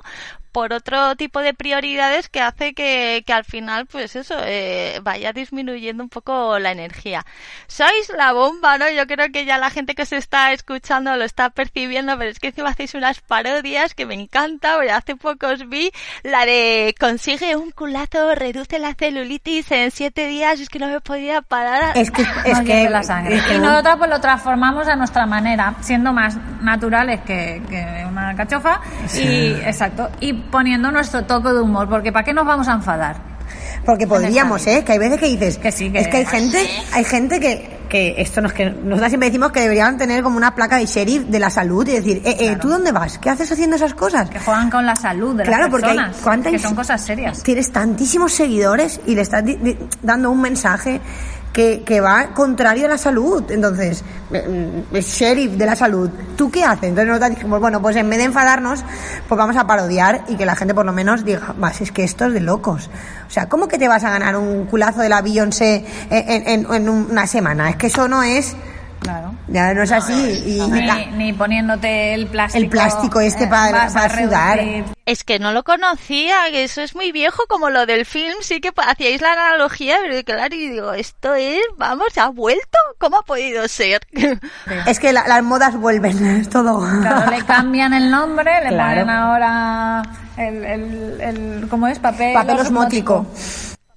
por 0.55 0.71
otro 0.71 1.17
tipo 1.17 1.41
de 1.41 1.53
prioridades 1.53 2.29
que 2.29 2.39
hace 2.39 2.73
que, 2.73 3.25
que 3.27 3.33
al 3.33 3.43
final, 3.43 3.87
pues 3.87 4.15
eso, 4.15 4.35
eh, 4.39 5.01
vaya 5.03 5.33
disminuyendo 5.33 6.01
un 6.01 6.07
poco 6.07 6.57
la 6.59 6.71
energía. 6.71 7.25
Sois 7.67 8.09
la 8.15 8.31
bomba, 8.31 8.77
¿no? 8.77 8.89
Yo 8.89 9.05
creo 9.05 9.29
que 9.33 9.43
ya 9.43 9.57
la 9.57 9.69
gente 9.69 9.95
que 9.95 10.05
se 10.05 10.15
está 10.15 10.53
escuchando 10.53 11.13
lo 11.17 11.25
está 11.25 11.49
percibiendo, 11.49 12.17
pero 12.17 12.31
es 12.31 12.39
que 12.39 12.47
encima 12.47 12.69
hacéis 12.69 12.93
unas 12.93 13.19
parodias 13.19 13.93
que 13.95 14.05
me 14.05 14.13
encanta, 14.13 14.75
porque 14.77 14.91
hace 14.91 15.17
poco 15.17 15.47
os 15.47 15.67
vi 15.67 15.91
la 16.23 16.45
de 16.45 16.95
consigue 16.97 17.57
un 17.57 17.71
culazo, 17.71 18.33
reduce 18.33 18.79
la 18.79 18.93
celulitis 18.93 19.69
en 19.73 19.91
siete 19.91 20.25
días, 20.27 20.61
es 20.61 20.69
que 20.69 20.79
no 20.79 20.87
me 20.87 21.01
podía 21.01 21.41
parar. 21.41 21.97
Es 21.97 22.11
que, 22.11 22.21
es 22.45 22.61
que 22.61 22.89
la 22.89 23.03
sangre. 23.03 23.35
es 23.35 23.43
que 23.43 23.55
Y 23.55 23.59
nosotros 23.59 23.95
pues 23.97 24.09
lo 24.09 24.21
transformamos 24.21 24.87
a 24.87 24.95
nuestra 24.95 25.25
manera, 25.25 25.75
siendo 25.81 26.13
más 26.13 26.37
naturales 26.61 27.19
que, 27.25 27.61
que 27.69 28.05
una 28.07 28.33
cachofa 28.37 28.79
y 29.13 29.51
exacto, 29.51 30.09
y 30.21 30.44
poniendo 30.51 30.91
nuestro 30.91 31.23
toque 31.25 31.49
de 31.49 31.61
humor, 31.61 31.87
porque 31.89 32.11
¿para 32.11 32.23
qué 32.25 32.33
nos 32.33 32.45
vamos 32.45 32.67
a 32.67 32.73
enfadar? 32.73 33.35
Porque 33.85 34.07
podríamos, 34.07 34.65
¿eh? 34.65 34.83
Que 34.83 34.93
hay 34.93 34.97
veces 34.97 35.19
que 35.19 35.27
dices. 35.27 35.57
Que 35.59 35.71
sí, 35.71 35.91
que- 35.91 35.99
Es 35.99 36.07
que 36.07 36.17
hay 36.17 36.25
gente, 36.25 36.57
hay 36.93 37.03
gente 37.03 37.39
que, 37.39 37.77
que 37.87 38.15
esto 38.17 38.41
nos 38.41 38.51
que 38.51 38.65
nosotros 38.71 39.09
siempre 39.09 39.29
decimos 39.29 39.51
que 39.51 39.59
deberían 39.61 39.95
tener 39.97 40.23
como 40.23 40.37
una 40.37 40.55
placa 40.55 40.77
de 40.77 40.87
sheriff 40.87 41.25
de 41.27 41.37
la 41.39 41.51
salud 41.51 41.87
y 41.87 41.91
decir, 41.91 42.21
eh, 42.25 42.35
eh, 42.39 42.57
¿tú 42.59 42.67
dónde 42.67 42.91
vas? 42.91 43.19
¿Qué 43.19 43.29
haces 43.29 43.51
haciendo 43.51 43.75
esas 43.75 43.93
cosas? 43.93 44.27
Que 44.31 44.39
juegan 44.39 44.71
con 44.71 44.87
la 44.87 44.95
salud 44.95 45.35
de 45.35 45.43
Claro, 45.43 45.63
las 45.63 45.69
porque 45.71 45.85
hay, 45.85 45.95
personas, 45.97 46.17
¿cuánta 46.23 46.49
que 46.49 46.57
son 46.57 46.73
cosas 46.73 46.99
serias. 47.01 47.43
Tienes 47.43 47.71
tantísimos 47.71 48.33
seguidores 48.33 48.99
y 49.05 49.13
le 49.13 49.21
estás 49.21 49.45
di- 49.45 49.57
di- 49.57 49.77
dando 50.01 50.31
un 50.31 50.41
mensaje 50.41 50.99
que, 51.55 51.83
que 51.83 52.01
va 52.01 52.33
contrario 52.33 52.85
a 52.85 52.89
la 52.89 52.97
salud. 52.97 53.49
Entonces, 53.49 54.03
eh, 54.33 54.83
mm, 54.91 54.95
sheriff 54.97 55.53
de 55.53 55.65
la 55.65 55.75
salud. 55.77 56.09
¿Tú 56.35 56.51
qué 56.51 56.65
haces? 56.65 56.89
Entonces 56.89 57.07
nosotros 57.07 57.29
dijimos, 57.31 57.61
bueno, 57.61 57.81
pues 57.81 57.95
en 57.95 58.09
vez 58.09 58.19
de 58.19 58.25
enfadarnos, 58.25 58.83
pues 59.29 59.37
vamos 59.37 59.55
a 59.55 59.65
parodiar 59.65 60.25
y 60.27 60.35
que 60.35 60.45
la 60.45 60.57
gente 60.57 60.73
por 60.73 60.85
lo 60.85 60.91
menos 60.91 61.23
diga, 61.23 61.55
vas, 61.57 61.79
es 61.79 61.93
que 61.93 62.03
esto 62.03 62.25
es 62.25 62.33
de 62.33 62.41
locos. 62.41 62.89
O 63.25 63.31
sea, 63.31 63.47
¿cómo 63.47 63.69
que 63.69 63.77
te 63.77 63.87
vas 63.87 64.03
a 64.03 64.09
ganar 64.09 64.35
un 64.35 64.65
culazo 64.65 64.99
de 64.99 65.07
la 65.07 65.21
Beyoncé 65.21 65.85
en, 66.09 66.65
en- 66.65 66.73
en 66.73 66.89
una 66.89 67.25
semana? 67.25 67.69
Es 67.69 67.77
que 67.77 67.87
eso 67.87 68.09
no 68.09 68.21
es, 68.21 68.53
Claro. 69.05 69.33
ya 69.47 69.73
no 69.73 69.83
es 69.83 69.91
así. 69.91 70.43
Y 70.45 70.61
Ni, 71.15 71.31
poniéndote 71.33 72.13
el 72.13 72.27
plástico. 72.27 72.63
El 72.63 72.69
plástico 72.69 73.19
este 73.21 73.47
para- 73.47 73.71
vas 73.85 73.95
a 73.95 74.01
para 74.01 74.23
sudar. 74.25 74.59
Es 75.05 75.23
que 75.23 75.37
no 75.39 75.51
lo 75.51 75.63
conocía, 75.63 76.35
que 76.51 76.63
eso 76.63 76.81
es 76.81 76.95
muy 76.95 77.11
viejo 77.11 77.43
como 77.47 77.69
lo 77.69 77.85
del 77.85 78.05
film, 78.05 78.33
sí 78.41 78.59
que 78.59 78.71
hacíais 78.75 79.21
la 79.21 79.33
analogía, 79.33 79.97
pero 80.01 80.23
claro, 80.23 80.55
y 80.55 80.69
digo, 80.69 80.93
esto 80.93 81.35
es, 81.35 81.59
vamos, 81.77 82.17
ha 82.17 82.29
vuelto, 82.29 82.77
¿cómo 82.97 83.17
ha 83.17 83.21
podido 83.21 83.67
ser? 83.67 84.01
es 84.87 84.99
que 84.99 85.13
la- 85.13 85.27
las 85.27 85.43
modas 85.43 85.75
vuelven, 85.77 86.25
es 86.25 86.49
todo. 86.49 86.79
Claro, 87.01 87.29
le 87.31 87.43
cambian 87.45 87.93
el 87.93 88.09
nombre, 88.09 88.51
le 88.63 88.69
Claro. 88.69 89.01
ponen 89.01 89.09
ahora 89.15 90.01
el, 90.37 90.65
el, 90.65 91.21
el- 91.21 91.67
¿cómo 91.69 91.87
es? 91.87 91.99
Papel, 91.99 92.33
Papel 92.33 92.59
osmótico. 92.59 93.27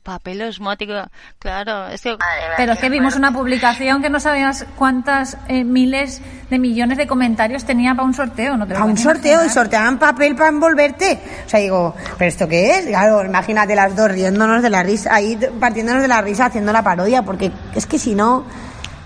Papel 0.08 0.40
osmótico, 0.40 0.94
claro, 1.38 1.88
es 1.88 2.00
que 2.00 2.16
Pero 2.56 2.72
es 2.72 2.78
que 2.78 2.88
vimos 2.88 3.14
una 3.14 3.30
publicación 3.30 4.00
que 4.00 4.08
no 4.08 4.18
sabías 4.20 4.64
cuántas 4.74 5.36
eh, 5.48 5.64
miles 5.64 6.22
de 6.48 6.58
millones 6.58 6.96
de 6.96 7.06
comentarios 7.06 7.66
tenía 7.66 7.94
para 7.94 8.04
un 8.04 8.14
sorteo, 8.14 8.56
¿no 8.56 8.66
te 8.66 8.72
lo 8.72 8.80
a 8.80 8.84
un 8.84 8.96
sorteo 8.96 9.44
y 9.44 9.50
sorteaban 9.50 9.98
papel 9.98 10.34
para 10.34 10.48
envolverte. 10.48 11.20
O 11.44 11.48
sea, 11.50 11.60
digo, 11.60 11.94
¿pero 12.16 12.26
esto 12.26 12.48
qué 12.48 12.78
es? 12.78 12.86
Claro, 12.86 13.22
imagínate 13.22 13.74
las 13.74 13.94
dos 13.94 14.10
riéndonos 14.10 14.62
de 14.62 14.70
la 14.70 14.82
risa, 14.82 15.14
ahí 15.14 15.38
partiéndonos 15.60 16.00
de 16.00 16.08
la 16.08 16.22
risa 16.22 16.46
haciendo 16.46 16.72
la 16.72 16.82
parodia, 16.82 17.20
porque 17.20 17.52
es 17.74 17.84
que 17.84 17.98
si 17.98 18.14
no, 18.14 18.46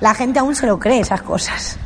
la 0.00 0.14
gente 0.14 0.38
aún 0.38 0.54
se 0.54 0.68
lo 0.68 0.78
cree 0.78 1.00
esas 1.00 1.22
cosas. 1.22 1.80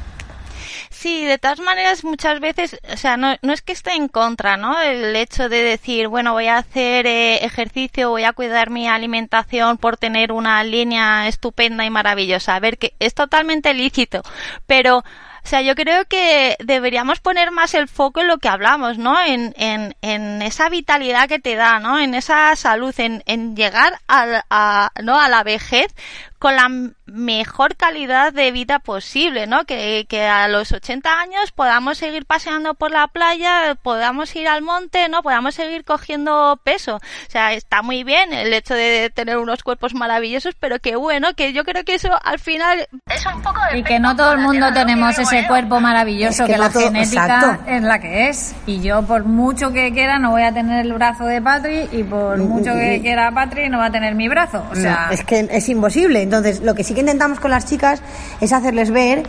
Sí, 0.98 1.26
de 1.26 1.36
todas 1.36 1.60
maneras, 1.60 2.04
muchas 2.04 2.40
veces, 2.40 2.80
o 2.90 2.96
sea, 2.96 3.18
no, 3.18 3.36
no 3.42 3.52
es 3.52 3.60
que 3.60 3.72
esté 3.72 3.92
en 3.92 4.08
contra, 4.08 4.56
¿no? 4.56 4.80
El 4.80 5.14
hecho 5.14 5.50
de 5.50 5.62
decir, 5.62 6.08
bueno, 6.08 6.32
voy 6.32 6.46
a 6.46 6.56
hacer 6.56 7.06
eh, 7.06 7.44
ejercicio, 7.44 8.08
voy 8.08 8.24
a 8.24 8.32
cuidar 8.32 8.70
mi 8.70 8.88
alimentación 8.88 9.76
por 9.76 9.98
tener 9.98 10.32
una 10.32 10.64
línea 10.64 11.28
estupenda 11.28 11.84
y 11.84 11.90
maravillosa. 11.90 12.54
A 12.56 12.60
ver, 12.60 12.78
que 12.78 12.94
es 12.98 13.12
totalmente 13.12 13.74
lícito, 13.74 14.22
pero, 14.66 14.98
o 15.00 15.04
sea, 15.48 15.60
yo 15.60 15.74
creo 15.74 16.06
que 16.06 16.56
deberíamos 16.60 17.20
poner 17.20 17.50
más 17.50 17.74
el 17.74 17.88
foco 17.88 18.22
en 18.22 18.28
lo 18.28 18.38
que 18.38 18.48
hablamos, 18.48 18.96
¿no? 18.96 19.20
En, 19.22 19.52
en, 19.58 19.94
en 20.00 20.40
esa 20.40 20.70
vitalidad 20.70 21.28
que 21.28 21.38
te 21.38 21.56
da, 21.56 21.78
¿no? 21.78 21.98
En 21.98 22.14
esa 22.14 22.56
salud, 22.56 22.94
en, 22.98 23.22
en 23.26 23.54
llegar 23.54 24.00
a, 24.08 24.44
a, 24.48 24.90
¿no? 25.02 25.20
a 25.20 25.28
la 25.28 25.42
vejez 25.44 25.94
con 26.38 26.54
la 26.56 26.68
mejor 27.06 27.76
calidad 27.76 28.32
de 28.32 28.50
vida 28.50 28.78
posible, 28.78 29.46
¿no? 29.46 29.64
Que, 29.64 30.06
que 30.08 30.26
a 30.26 30.48
los 30.48 30.72
80 30.72 31.20
años 31.20 31.52
podamos 31.52 31.98
seguir 31.98 32.26
paseando 32.26 32.74
por 32.74 32.90
la 32.90 33.06
playa, 33.08 33.76
podamos 33.80 34.34
ir 34.36 34.48
al 34.48 34.62
monte, 34.62 35.08
¿no? 35.08 35.22
Podamos 35.22 35.54
seguir 35.54 35.84
cogiendo 35.84 36.58
peso. 36.64 36.96
O 36.96 37.30
sea, 37.30 37.52
está 37.52 37.82
muy 37.82 38.02
bien 38.04 38.32
el 38.32 38.52
hecho 38.52 38.74
de 38.74 39.10
tener 39.14 39.36
unos 39.38 39.62
cuerpos 39.62 39.94
maravillosos, 39.94 40.54
pero 40.58 40.78
que 40.80 40.96
bueno, 40.96 41.28
que 41.34 41.52
yo 41.52 41.64
creo 41.64 41.84
que 41.84 41.94
eso 41.94 42.10
al 42.24 42.38
final 42.38 42.86
es 43.06 43.26
un 43.26 43.40
poco 43.42 43.60
de 43.70 43.78
Y 43.78 43.82
que 43.84 43.98
no 44.00 44.16
todo 44.16 44.32
el 44.32 44.38
mundo 44.38 44.72
tenemos 44.72 45.18
ese 45.18 45.46
cuerpo 45.46 45.80
maravilloso, 45.80 46.44
Es 46.44 46.50
que 46.50 46.58
la 46.58 46.70
todo- 46.70 46.82
genética 46.82 47.24
exacto. 47.26 47.70
es 47.70 47.82
la 47.82 47.98
que 48.00 48.28
es. 48.28 48.54
Y 48.66 48.80
yo, 48.82 49.02
por 49.06 49.24
mucho 49.24 49.72
que 49.72 49.92
quiera, 49.92 50.18
no 50.18 50.32
voy 50.32 50.42
a 50.42 50.52
tener 50.52 50.84
el 50.84 50.92
brazo 50.92 51.24
de 51.24 51.40
Patri, 51.40 51.88
y 51.92 52.02
por 52.02 52.38
mucho 52.38 52.74
que 52.74 53.00
quiera 53.00 53.30
Patri, 53.30 53.68
no 53.68 53.78
va 53.78 53.86
a 53.86 53.90
tener 53.92 54.14
mi 54.14 54.28
brazo. 54.28 54.64
O 54.70 54.74
sea, 54.74 55.06
No, 55.06 55.12
es 55.12 55.24
que 55.24 55.46
es 55.50 55.68
imposible. 55.68 56.25
Entonces, 56.26 56.60
lo 56.60 56.74
que 56.74 56.84
sí 56.84 56.92
que 56.94 57.00
intentamos 57.00 57.40
con 57.40 57.50
las 57.50 57.64
chicas 57.66 58.02
es 58.40 58.52
hacerles 58.52 58.90
ver 58.90 59.22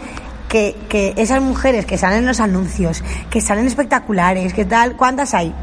que, 0.50 0.76
que 0.90 1.14
esas 1.18 1.42
mujeres 1.42 1.86
que 1.86 1.98
salen 1.98 2.20
en 2.20 2.26
los 2.26 2.40
anuncios, 2.40 3.04
que 3.30 3.40
salen 3.42 3.68
espectaculares, 3.68 4.54
que 4.54 4.66
tal, 4.66 4.96
¿cuántas 4.96 5.34
hay? 5.34 5.54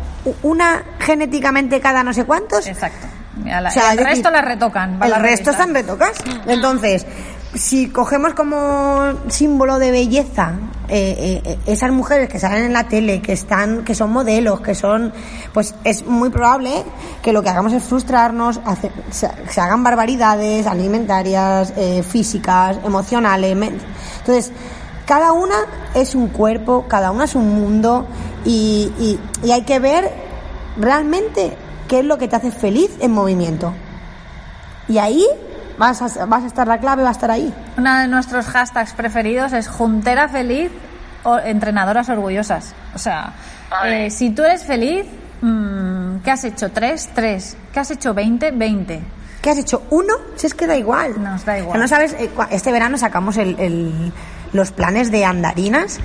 Una 0.42 0.84
genéticamente 1.00 1.80
cada 1.80 2.02
no 2.04 2.12
sé 2.12 2.24
cuántos. 2.24 2.66
exacto. 2.66 3.06
La- 3.44 3.68
O 3.68 3.72
sea, 3.72 3.92
el 3.94 3.98
es 3.98 4.04
resto 4.04 4.30
decir, 4.30 4.32
la 4.32 4.40
retocan. 4.42 4.98
El 5.02 5.10
las 5.10 5.20
resto 5.22 5.50
están 5.50 5.74
retocas. 5.74 6.12
Entonces, 6.46 7.04
si 7.54 7.88
cogemos 7.88 8.34
como 8.34 9.12
símbolo 9.28 9.78
de 9.78 9.90
belleza 9.92 10.54
eh, 10.88 11.40
eh, 11.44 11.58
esas 11.66 11.90
mujeres 11.92 12.28
que 12.28 12.38
salen 12.38 12.64
en 12.64 12.72
la 12.72 12.88
tele, 12.88 13.22
que 13.22 13.32
están, 13.32 13.84
que 13.84 13.94
son 13.94 14.12
modelos, 14.12 14.60
que 14.60 14.74
son, 14.74 15.12
pues 15.52 15.74
es 15.84 16.04
muy 16.04 16.30
probable 16.30 16.82
que 17.22 17.32
lo 17.32 17.42
que 17.42 17.48
hagamos 17.50 17.72
es 17.72 17.82
frustrarnos, 17.84 18.60
se, 19.10 19.30
hagan 19.60 19.82
barbaridades 19.82 20.66
alimentarias, 20.66 21.72
eh, 21.76 22.02
físicas, 22.02 22.78
emocionales. 22.84 23.56
Entonces, 24.18 24.52
cada 25.06 25.32
una 25.32 25.54
es 25.94 26.14
un 26.14 26.28
cuerpo, 26.28 26.86
cada 26.88 27.12
una 27.12 27.24
es 27.24 27.34
un 27.34 27.48
mundo 27.54 28.06
y, 28.44 28.92
y- 28.98 29.20
y 29.46 29.52
hay 29.52 29.62
que 29.62 29.78
ver 29.78 30.10
realmente 30.76 31.56
qué 31.88 32.00
es 32.00 32.04
lo 32.04 32.18
que 32.18 32.26
te 32.28 32.36
hace 32.36 32.50
feliz 32.50 32.90
en 33.00 33.12
movimiento. 33.12 33.72
Y 34.88 34.98
ahí 34.98 35.26
vas 35.78 36.00
a, 36.02 36.24
vas 36.26 36.44
a 36.44 36.46
estar 36.46 36.66
la 36.66 36.78
clave, 36.78 37.02
va 37.02 37.08
a 37.10 37.12
estar 37.12 37.30
ahí. 37.30 37.52
Uno 37.76 37.98
de 37.98 38.08
nuestros 38.08 38.46
hashtags 38.46 38.92
preferidos 38.94 39.52
es 39.52 39.68
Juntera 39.68 40.28
Feliz 40.28 40.70
o 41.24 41.38
Entrenadoras 41.38 42.08
Orgullosas. 42.08 42.74
O 42.94 42.98
sea, 42.98 43.32
eh, 43.86 44.10
si 44.10 44.30
tú 44.30 44.42
eres 44.44 44.64
feliz, 44.64 45.06
mm, 45.40 46.18
¿qué 46.24 46.30
has 46.30 46.44
hecho? 46.44 46.70
¿Tres? 46.70 47.08
Tres. 47.14 47.56
¿Qué 47.72 47.80
has 47.80 47.90
hecho? 47.90 48.14
¿Veinte? 48.14 48.50
Veinte. 48.50 49.02
¿Qué 49.42 49.50
has 49.50 49.58
hecho? 49.58 49.82
¿Uno? 49.90 50.14
Si 50.36 50.46
es 50.46 50.54
que 50.54 50.66
da 50.66 50.76
igual. 50.76 51.22
Nos 51.22 51.44
da 51.44 51.58
igual. 51.58 51.70
O 51.70 51.86
sea, 51.88 51.98
no 51.98 52.06
sabes, 52.08 52.12
eh, 52.20 52.30
este 52.50 52.72
verano 52.72 52.96
sacamos 52.98 53.36
el, 53.36 53.58
el- 53.58 54.12
los 54.52 54.70
planes 54.70 55.10
de 55.10 55.24
andarinas 55.24 55.98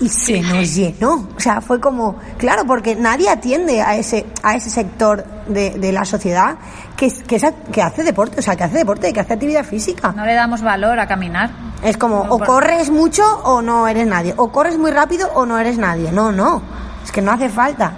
y 0.00 0.08
se 0.08 0.40
nos 0.40 0.74
llenó. 0.74 1.28
O 1.36 1.40
sea, 1.40 1.60
fue 1.60 1.80
como, 1.80 2.16
claro, 2.38 2.64
porque 2.66 2.96
nadie 2.96 3.28
atiende 3.28 3.80
a 3.82 3.96
ese, 3.96 4.26
a 4.42 4.54
ese 4.56 4.68
sector 4.70 5.24
de, 5.46 5.70
de 5.70 5.92
la 5.92 6.04
sociedad 6.04 6.56
que, 6.96 7.06
es- 7.06 7.22
que, 7.22 7.36
es- 7.36 7.44
que 7.72 7.82
hace 7.82 8.02
deporte, 8.02 8.40
o 8.40 8.42
sea, 8.42 8.56
que 8.56 8.64
hace 8.64 8.78
deporte, 8.78 9.12
que 9.12 9.20
hace 9.20 9.34
actividad 9.34 9.64
física. 9.64 10.12
No 10.16 10.24
le 10.24 10.34
damos 10.34 10.60
valor 10.62 10.98
a 10.98 11.06
caminar. 11.06 11.50
Es 11.84 11.96
como, 11.96 12.24
No, 12.24 12.34
o 12.34 12.38
por- 12.38 12.46
corres 12.46 12.90
mucho 12.90 13.22
o 13.44 13.62
no 13.62 13.86
eres 13.88 14.06
nadie. 14.06 14.34
O 14.36 14.50
corres 14.50 14.76
muy 14.78 14.90
rápido 14.90 15.28
o 15.34 15.46
no 15.46 15.58
eres 15.58 15.78
nadie. 15.78 16.10
No, 16.12 16.32
no. 16.32 16.62
Es 17.04 17.10
que 17.12 17.20
no 17.22 17.32
hace 17.32 17.48
falta. 17.48 17.92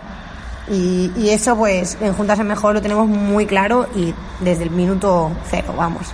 Y, 0.70 1.12
y 1.16 1.28
eso, 1.30 1.56
pues, 1.56 1.98
en 2.00 2.14
Juntas 2.14 2.38
es 2.38 2.44
Mejor 2.44 2.72
lo 2.74 2.80
tenemos 2.82 3.06
muy 3.06 3.44
claro 3.46 3.86
y 3.94 4.14
desde 4.40 4.62
el 4.64 4.70
minuto 4.70 5.30
cero, 5.50 5.74
vamos. 5.76 6.06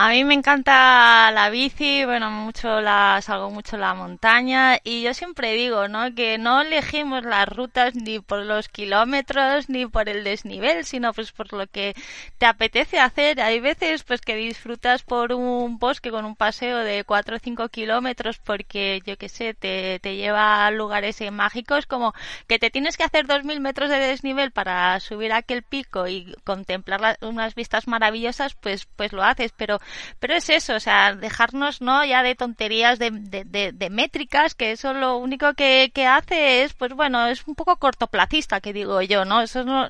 A 0.00 0.10
mí 0.10 0.22
me 0.24 0.34
encanta 0.34 1.32
la 1.32 1.50
bici, 1.50 2.04
bueno, 2.04 2.30
mucho 2.30 2.80
la, 2.80 3.18
salgo 3.20 3.50
mucho 3.50 3.76
la 3.76 3.94
montaña 3.94 4.78
y 4.84 5.02
yo 5.02 5.12
siempre 5.12 5.54
digo, 5.54 5.88
¿no? 5.88 6.14
Que 6.14 6.38
no 6.38 6.60
elegimos 6.60 7.24
las 7.24 7.48
rutas 7.48 7.96
ni 7.96 8.20
por 8.20 8.44
los 8.44 8.68
kilómetros 8.68 9.68
ni 9.68 9.86
por 9.86 10.08
el 10.08 10.22
desnivel, 10.22 10.84
sino 10.84 11.12
pues 11.12 11.32
por 11.32 11.52
lo 11.52 11.66
que 11.66 11.94
te 12.38 12.46
apetece 12.46 13.00
hacer. 13.00 13.40
Hay 13.40 13.58
veces 13.58 14.04
pues 14.04 14.20
que 14.20 14.36
disfrutas 14.36 15.02
por 15.02 15.32
un 15.32 15.80
bosque 15.80 16.12
con 16.12 16.24
un 16.26 16.36
paseo 16.36 16.78
de 16.78 17.02
4 17.02 17.34
o 17.34 17.40
5 17.40 17.68
kilómetros 17.68 18.38
porque, 18.38 19.02
yo 19.04 19.16
qué 19.18 19.28
sé, 19.28 19.54
te, 19.54 19.98
te 19.98 20.14
lleva 20.14 20.64
a 20.64 20.70
lugares 20.70 21.20
mágicos 21.32 21.86
como 21.86 22.12
que 22.46 22.60
te 22.60 22.70
tienes 22.70 22.96
que 22.96 23.02
hacer 23.02 23.26
2.000 23.26 23.58
metros 23.60 23.90
de 23.90 23.98
desnivel 23.98 24.52
para 24.52 25.00
subir 25.00 25.32
a 25.32 25.38
aquel 25.38 25.64
pico 25.64 26.06
y 26.06 26.32
contemplar 26.44 27.00
la- 27.00 27.18
unas 27.20 27.54
vistas 27.56 27.88
maravillosas, 27.88 28.54
pues, 28.54 28.86
pues 28.96 29.12
lo 29.12 29.24
haces, 29.24 29.52
pero 29.56 29.80
Pero 30.18 30.34
es 30.34 30.48
eso, 30.50 30.74
o 30.74 30.80
sea, 30.80 31.14
dejarnos 31.14 31.80
no 31.80 32.04
ya 32.04 32.22
de 32.22 32.34
tonterías, 32.34 32.98
de, 32.98 33.88
métricas, 33.90 34.54
que 34.54 34.72
eso 34.72 34.92
lo 34.92 35.16
único 35.16 35.54
que, 35.54 35.90
que, 35.94 36.06
hace 36.06 36.62
es, 36.62 36.74
pues 36.74 36.92
bueno, 36.94 37.26
es 37.26 37.46
un 37.46 37.54
poco 37.54 37.76
cortoplacista, 37.76 38.60
que 38.60 38.72
digo 38.72 39.02
yo, 39.02 39.24
¿no? 39.24 39.42
Eso 39.42 39.64
no, 39.64 39.88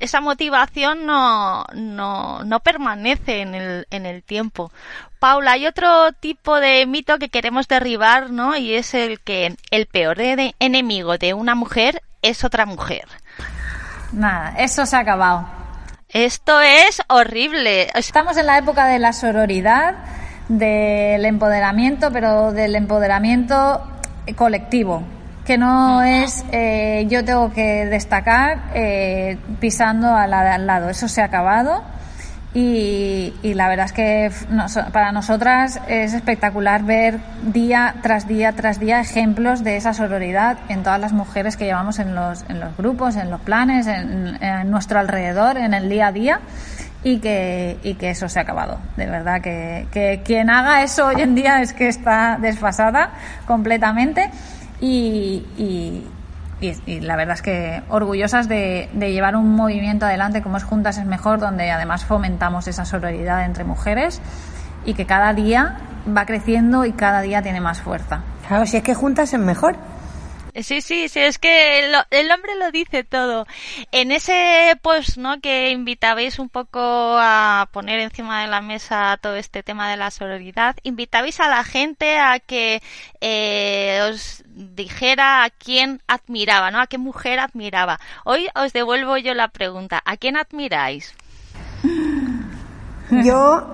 esa 0.00 0.20
motivación 0.20 1.06
no, 1.06 1.64
no, 1.74 2.44
no 2.44 2.60
permanece 2.60 3.40
en 3.40 3.54
el, 3.54 3.86
en 3.90 4.06
el 4.06 4.22
tiempo. 4.22 4.72
Paula, 5.18 5.52
hay 5.52 5.66
otro 5.66 6.12
tipo 6.12 6.60
de 6.60 6.86
mito 6.86 7.18
que 7.18 7.28
queremos 7.28 7.66
derribar, 7.66 8.30
¿no? 8.30 8.56
Y 8.56 8.74
es 8.74 8.94
el 8.94 9.20
que 9.20 9.56
el 9.70 9.86
peor 9.86 10.18
enemigo 10.20 11.18
de 11.18 11.34
una 11.34 11.54
mujer 11.54 12.02
es 12.22 12.44
otra 12.44 12.66
mujer. 12.66 13.06
Nada, 14.12 14.54
eso 14.58 14.86
se 14.86 14.96
ha 14.96 15.00
acabado. 15.00 15.48
Esto 16.10 16.58
es 16.62 17.02
horrible. 17.08 17.88
Estamos 17.94 18.38
en 18.38 18.46
la 18.46 18.56
época 18.56 18.86
de 18.86 18.98
la 18.98 19.12
sororidad, 19.12 19.94
del 20.48 21.26
empoderamiento, 21.26 22.10
pero 22.10 22.52
del 22.52 22.76
empoderamiento 22.76 23.82
colectivo, 24.34 25.02
que 25.44 25.58
no 25.58 26.00
es 26.02 26.46
eh, 26.50 27.04
yo 27.10 27.26
tengo 27.26 27.52
que 27.52 27.84
destacar 27.84 28.70
eh, 28.72 29.36
pisando 29.60 30.08
al 30.08 30.66
lado. 30.66 30.88
Eso 30.88 31.08
se 31.08 31.20
ha 31.20 31.26
acabado 31.26 31.82
y, 32.54 33.32
la 33.42 33.68
verdad 33.68 33.86
es 33.86 33.92
que 33.92 34.30
para 34.92 35.12
nosotras 35.12 35.80
es 35.86 36.14
espectacular 36.14 36.82
ver 36.82 37.18
día 37.42 37.96
tras 38.02 38.26
día 38.26 38.52
tras 38.52 38.80
día 38.80 39.00
ejemplos 39.00 39.62
de 39.62 39.76
esa 39.76 39.92
sororidad 39.92 40.58
en 40.68 40.82
todas 40.82 40.98
las 40.98 41.12
mujeres 41.12 41.56
que 41.56 41.66
llevamos 41.66 41.98
en 41.98 42.14
los, 42.14 42.44
en 42.48 42.58
los 42.58 42.76
grupos, 42.76 43.16
en 43.16 43.30
los 43.30 43.40
planes, 43.40 43.86
en, 43.86 44.38
nuestro 44.70 44.98
alrededor, 44.98 45.58
en 45.58 45.74
el 45.74 45.88
día 45.88 46.08
a 46.08 46.12
día 46.12 46.40
y 47.04 47.18
que, 47.18 47.78
y 47.82 47.94
que 47.94 48.10
eso 48.10 48.28
se 48.28 48.38
ha 48.38 48.42
acabado. 48.42 48.78
De 48.96 49.06
verdad 49.06 49.40
que, 49.42 49.86
que 49.92 50.22
quien 50.24 50.48
haga 50.48 50.82
eso 50.82 51.06
hoy 51.06 51.20
en 51.20 51.34
día 51.34 51.60
es 51.60 51.74
que 51.74 51.88
está 51.88 52.38
desfasada 52.40 53.10
completamente 53.46 54.30
y, 54.80 56.04
la 56.60 57.16
verdad 57.16 57.34
es 57.34 57.42
que 57.42 57.82
orgullosas 57.88 58.48
de, 58.48 58.88
llevar 58.94 59.36
un 59.36 59.54
movimiento 59.54 60.06
adelante 60.06 60.42
como 60.42 60.56
es 60.56 60.64
Juntas 60.64 60.98
es 60.98 61.06
Mejor, 61.06 61.38
donde 61.38 61.70
además 61.70 62.04
fomentamos 62.04 62.66
esa 62.68 62.84
sororidad 62.84 63.44
entre 63.44 63.64
mujeres 63.64 64.20
y 64.84 64.94
que 64.94 65.06
cada 65.06 65.32
día 65.34 65.78
va 66.16 66.26
creciendo 66.26 66.84
y 66.84 66.92
cada 66.92 67.20
día 67.20 67.42
tiene 67.42 67.60
más 67.60 67.80
fuerza. 67.80 68.22
Claro, 68.46 68.66
si 68.66 68.76
es 68.76 68.82
que 68.82 68.94
Juntas 68.94 69.32
es 69.32 69.40
Mejor. 69.40 69.76
Sí, 70.62 70.80
sí, 70.80 71.08
sí, 71.08 71.20
es 71.20 71.38
que 71.38 71.80
el, 72.10 72.30
hombre 72.30 72.56
lo 72.58 72.70
dice 72.70 73.04
todo. 73.04 73.46
En 73.92 74.10
ese 74.10 74.78
post, 74.82 75.16
¿no? 75.16 75.40
Que 75.40 75.70
invitabais 75.70 76.38
un 76.38 76.48
poco 76.48 76.80
a 76.80 77.68
poner 77.72 78.00
encima 78.00 78.42
de 78.42 78.48
la 78.48 78.60
mesa 78.60 79.18
todo 79.20 79.36
este 79.36 79.62
tema 79.62 79.90
de 79.90 79.96
la 79.96 80.10
sororidad, 80.10 80.76
invitabais 80.82 81.40
a 81.40 81.48
la 81.48 81.64
gente 81.64 82.18
a 82.18 82.38
que 82.40 82.82
eh, 83.20 84.00
os 84.10 84.42
dijera 84.46 85.44
a 85.44 85.50
quién 85.50 86.02
admiraba, 86.06 86.70
¿no? 86.70 86.80
A 86.80 86.86
qué 86.86 86.98
mujer 86.98 87.38
admiraba. 87.38 88.00
Hoy 88.24 88.48
os 88.54 88.72
devuelvo 88.72 89.16
yo 89.16 89.34
la 89.34 89.48
pregunta, 89.48 90.02
¿a 90.04 90.16
quién 90.16 90.36
admiráis? 90.36 91.14
Yo 93.10 93.66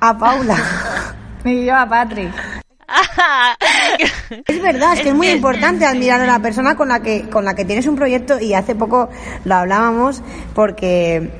a 0.00 0.18
Paula. 0.18 0.56
y 1.44 1.66
yo 1.66 1.76
a 1.76 1.88
Patrick. 1.88 2.65
es 4.46 4.62
verdad, 4.62 4.94
es 4.94 5.00
que 5.00 5.08
es 5.08 5.14
muy 5.14 5.28
importante 5.28 5.84
admirar 5.84 6.20
a 6.20 6.26
la 6.26 6.38
persona 6.38 6.76
con 6.76 6.88
la 6.88 7.00
que 7.00 7.28
con 7.28 7.44
la 7.44 7.54
que 7.54 7.64
tienes 7.64 7.86
un 7.86 7.96
proyecto 7.96 8.38
y 8.40 8.54
hace 8.54 8.74
poco 8.74 9.08
lo 9.44 9.54
hablábamos 9.54 10.22
porque 10.54 11.30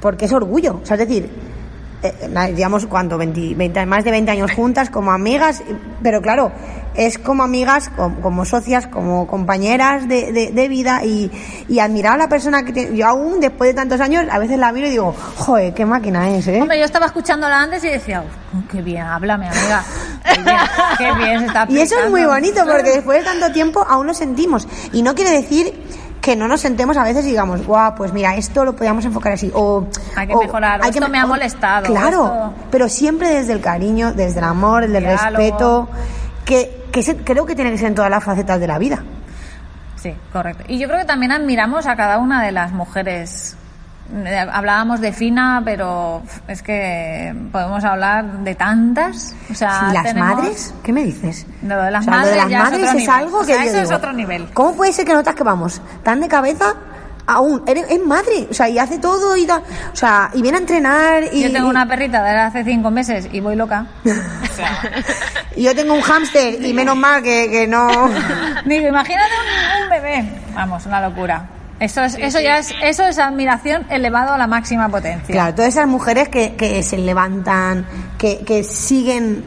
porque 0.00 0.26
es 0.26 0.32
orgullo, 0.32 0.80
o 0.82 0.86
sea, 0.86 0.96
es 0.96 1.08
decir, 1.08 1.30
eh, 2.04 2.52
digamos 2.54 2.86
cuánto, 2.86 3.16
20, 3.16 3.86
más 3.86 4.04
de 4.04 4.10
20 4.10 4.30
años 4.30 4.52
juntas 4.52 4.90
como 4.90 5.10
amigas, 5.10 5.62
pero 6.02 6.20
claro, 6.20 6.52
es 6.94 7.18
como 7.18 7.42
amigas, 7.42 7.90
como, 7.96 8.44
socias, 8.44 8.86
como 8.86 9.26
compañeras 9.26 10.06
de, 10.06 10.50
de, 10.52 10.68
vida 10.68 11.02
y, 11.04 11.30
y, 11.68 11.78
admirar 11.78 12.14
a 12.14 12.16
la 12.18 12.28
persona 12.28 12.62
que 12.62 12.72
tiene. 12.72 12.96
Yo 12.96 13.06
aún, 13.06 13.40
después 13.40 13.70
de 13.70 13.74
tantos 13.74 14.00
años, 14.00 14.26
a 14.30 14.38
veces 14.38 14.58
la 14.58 14.70
miro 14.72 14.86
y 14.86 14.90
digo, 14.90 15.14
joder, 15.36 15.72
qué 15.72 15.86
máquina 15.86 16.30
es, 16.30 16.46
¿eh? 16.46 16.60
Hombre, 16.60 16.78
yo 16.78 16.84
estaba 16.84 17.06
escuchándola 17.06 17.60
antes 17.60 17.82
y 17.84 17.88
decía, 17.88 18.22
qué 18.70 18.82
bien, 18.82 19.02
háblame, 19.02 19.48
amiga. 19.48 19.82
Qué 20.98 21.12
bien, 21.14 21.40
se 21.40 21.46
está 21.46 21.66
Y 21.68 21.78
eso 21.78 21.98
es 21.98 22.10
muy 22.10 22.24
bonito 22.24 22.64
porque 22.66 22.90
después 22.90 23.18
de 23.18 23.24
tanto 23.24 23.50
tiempo 23.52 23.84
aún 23.88 24.06
lo 24.06 24.14
sentimos. 24.14 24.68
Y 24.92 25.02
no 25.02 25.14
quiere 25.14 25.30
decir 25.30 25.72
que 26.24 26.36
no 26.36 26.48
nos 26.48 26.62
sentemos 26.62 26.96
a 26.96 27.02
veces 27.04 27.26
y 27.26 27.28
digamos, 27.28 27.66
guau, 27.66 27.94
pues 27.94 28.12
mira, 28.12 28.34
esto 28.34 28.64
lo 28.64 28.74
podíamos 28.74 29.04
enfocar 29.04 29.34
así. 29.34 29.50
O, 29.54 29.86
hay 30.16 30.26
que 30.26 30.34
mejorar, 30.34 30.80
esto 30.88 31.08
me 31.08 31.18
ha 31.18 31.26
molestado. 31.26 31.86
Claro, 31.86 32.54
pero 32.70 32.88
siempre 32.88 33.28
desde 33.28 33.52
el 33.52 33.60
cariño, 33.60 34.14
desde 34.14 34.38
el 34.38 34.44
amor, 34.44 34.86
desde 34.86 34.98
el 34.98 35.04
respeto, 35.04 35.88
que 36.44 36.84
que 36.94 37.16
creo 37.24 37.44
que 37.44 37.56
tiene 37.56 37.72
que 37.72 37.78
ser 37.78 37.88
en 37.88 37.94
todas 37.96 38.10
las 38.10 38.22
facetas 38.22 38.60
de 38.60 38.68
la 38.68 38.78
vida. 38.78 39.02
Sí, 39.96 40.14
correcto. 40.32 40.64
Y 40.68 40.78
yo 40.78 40.86
creo 40.86 41.00
que 41.00 41.06
también 41.06 41.32
admiramos 41.32 41.86
a 41.86 41.96
cada 41.96 42.18
una 42.18 42.44
de 42.44 42.52
las 42.52 42.72
mujeres. 42.72 43.56
Hablábamos 44.52 45.00
de 45.00 45.12
Fina, 45.12 45.62
pero 45.64 46.22
es 46.46 46.62
que 46.62 47.34
podemos 47.50 47.82
hablar 47.84 48.40
de 48.40 48.54
tantas. 48.54 49.34
O 49.50 49.54
sea, 49.54 49.88
¿Y 49.90 49.94
las 49.94 50.14
madres? 50.14 50.74
¿Qué 50.82 50.92
me 50.92 51.04
dices? 51.04 51.46
Lo 51.62 51.82
de 51.82 51.90
las 51.90 52.06
madres, 52.06 52.30
de 52.30 52.36
las 52.36 52.50
madres 52.50 52.94
es, 52.94 53.08
algo 53.08 53.44
que 53.44 53.52
eso 53.52 53.78
es 53.78 53.90
otro 53.90 54.12
nivel. 54.12 54.50
¿Cómo 54.52 54.74
puede 54.74 54.92
ser 54.92 55.06
que 55.06 55.14
notas 55.14 55.34
que 55.34 55.42
vamos 55.42 55.80
tan 56.02 56.20
de 56.20 56.28
cabeza 56.28 56.74
aún 57.26 57.62
es 57.66 58.00
madre, 58.04 58.48
o 58.50 58.54
sea, 58.54 58.68
y 58.68 58.78
hace 58.78 58.98
todo 58.98 59.36
y 59.36 59.46
da, 59.46 59.62
o 59.92 59.96
sea, 59.96 60.30
y 60.34 60.42
viene 60.42 60.58
a 60.58 60.60
entrenar 60.60 61.24
y 61.32 61.42
Yo 61.42 61.52
tengo 61.52 61.68
una 61.68 61.86
perrita 61.86 62.22
de 62.22 62.30
hace 62.30 62.64
cinco 62.64 62.90
meses 62.90 63.28
y 63.32 63.40
voy 63.40 63.56
loca. 63.56 63.86
y 65.56 65.62
yo 65.64 65.74
tengo 65.74 65.94
un 65.94 66.02
hámster 66.02 66.62
y 66.64 66.72
menos 66.72 66.96
mal 66.96 67.22
que, 67.22 67.50
que 67.50 67.66
no. 67.66 67.88
Digo, 68.64 68.88
imagínate 68.88 69.32
un, 69.82 69.90
bebé, 69.90 70.24
vamos, 70.54 70.84
una 70.86 71.00
locura. 71.00 71.48
Eso 71.80 72.02
es, 72.02 72.14
eso 72.14 72.40
ya 72.40 72.58
es, 72.58 72.72
eso 72.82 73.04
es 73.04 73.18
admiración 73.18 73.84
elevado 73.90 74.32
a 74.32 74.38
la 74.38 74.46
máxima 74.46 74.88
potencia. 74.88 75.32
Claro, 75.32 75.54
todas 75.54 75.70
esas 75.70 75.88
mujeres 75.88 76.28
que, 76.28 76.54
que 76.54 76.82
se 76.82 76.98
levantan, 76.98 77.84
que, 78.16 78.44
que 78.44 78.62
siguen 78.62 79.44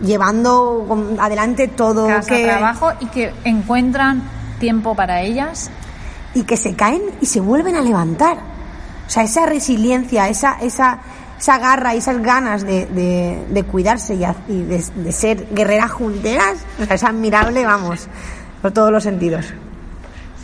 llevando 0.00 1.16
adelante 1.20 1.68
todo, 1.68 2.08
que 2.26 2.44
trabajo 2.44 2.92
y 3.00 3.06
que 3.06 3.32
encuentran 3.44 4.22
tiempo 4.58 4.94
para 4.94 5.22
ellas 5.22 5.70
y 6.34 6.42
que 6.42 6.56
se 6.56 6.74
caen 6.74 7.02
y 7.20 7.26
se 7.26 7.40
vuelven 7.40 7.76
a 7.76 7.80
levantar. 7.80 8.38
O 9.06 9.10
sea, 9.10 9.24
esa 9.24 9.46
resiliencia, 9.46 10.28
esa, 10.28 10.58
esa, 10.60 11.00
esa 11.38 11.58
garra 11.58 11.94
y 11.94 11.98
esas 11.98 12.22
ganas 12.22 12.64
de, 12.64 12.86
de, 12.86 13.62
cuidarse 13.64 14.14
y, 14.14 14.62
de, 14.62 15.12
ser 15.12 15.48
guerreras 15.52 15.90
junteras, 15.90 16.58
o 16.80 16.84
sea, 16.84 16.94
es 16.94 17.02
admirable, 17.02 17.64
vamos, 17.64 18.08
por 18.62 18.72
todos 18.72 18.92
los 18.92 19.02
sentidos. 19.02 19.46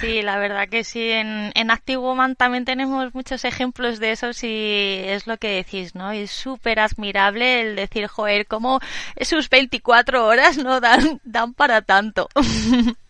Sí, 0.07 0.23
la 0.23 0.39
verdad 0.39 0.69
que 0.69 0.85
sí. 0.85 1.11
En, 1.11 1.51
en 1.57 2.37
también 2.37 2.65
tenemos 2.65 3.13
muchos 3.13 3.45
ejemplos 3.45 3.99
de 3.99 4.13
eso, 4.13 4.33
si 4.33 5.01
es 5.05 5.27
lo 5.27 5.37
que 5.37 5.49
decís, 5.49 5.97
¿no? 5.97 6.13
Es 6.13 6.31
súper 6.31 6.79
admirable 6.79 7.61
el 7.63 7.75
decir, 7.75 8.07
joder, 8.07 8.47
cómo 8.47 8.79
sus 9.21 9.51
24 9.51 10.25
horas 10.25 10.59
no 10.59 10.81
dan, 10.81 11.21
dan 11.25 11.55
para 11.55 11.83
tanto. 11.83 12.29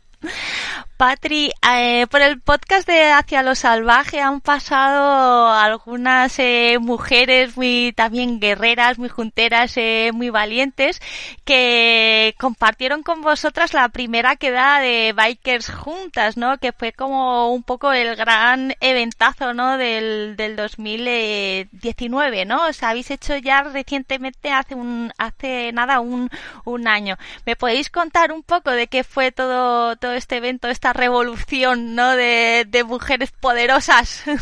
Patri, 0.97 1.51
eh, 1.75 2.07
por 2.11 2.23
el 2.23 2.41
podcast 2.41 2.89
de 2.89 3.11
Hacia 3.11 3.43
lo 3.43 3.55
Salvaje 3.55 4.19
han 4.19 4.41
pasado 4.41 5.49
algunas 5.51 6.39
eh, 6.39 6.79
mujeres 6.81 7.55
muy 7.55 7.93
también 7.95 8.41
guerreras, 8.41 8.99
muy 8.99 9.11
junteras, 9.11 9.77
eh, 9.77 10.11
muy 10.15 10.31
valientes, 10.31 11.03
que 11.45 12.35
compartieron 12.39 13.03
con 13.03 13.21
vosotras 13.21 13.75
la 13.75 13.91
primera 13.91 14.37
queda 14.37 14.81
de 14.81 15.13
Bikers 15.15 15.71
Juntas, 15.71 16.39
¿no? 16.39 16.57
Que 16.57 16.73
fue 16.73 16.93
como 16.93 17.53
un 17.53 17.63
poco 17.63 17.93
el 17.93 18.17
gran 18.17 18.75
eventazo, 18.81 19.53
¿no? 19.53 19.77
Del, 19.77 20.35
del 20.37 20.57
2019, 20.57 22.47
¿no? 22.47 22.69
O 22.69 22.73
sea, 22.73 22.91
habéis 22.91 23.11
hecho 23.11 23.37
ya 23.37 23.63
recientemente, 23.65 24.51
hace 24.51 24.75
un, 24.75 25.13
hace 25.19 25.73
nada, 25.73 26.01
un, 26.01 26.31
un 26.65 26.89
año. 26.89 27.19
¿Me 27.45 27.55
podéis 27.55 27.91
contar 27.91 28.33
un 28.33 28.43
poco 28.43 28.71
de 28.71 28.87
qué 28.87 29.05
fue 29.05 29.31
todo, 29.31 29.97
todo 29.97 30.15
este 30.15 30.37
evento, 30.37 30.69
esta 30.69 30.86
revolución, 30.93 31.95
¿no? 31.95 32.17
De, 32.17 32.85
mujeres 32.87 33.33
poderosas. 33.33 34.23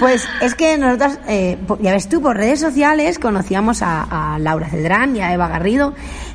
Pues 0.00 0.26
es 0.40 0.54
que 0.54 0.78
nosotras, 0.78 1.20
eh, 1.28 1.58
ya 1.80 1.92
ves 1.92 2.08
tú, 2.08 2.22
por 2.22 2.38
redes 2.38 2.58
sociales 2.58 3.18
conocíamos 3.18 3.82
a, 3.82 4.38
Laura 4.40 4.66
Cedrán 4.66 5.14
y 5.14 5.20
a 5.20 5.34
Eva 5.34 5.46
Garrido 5.48 5.92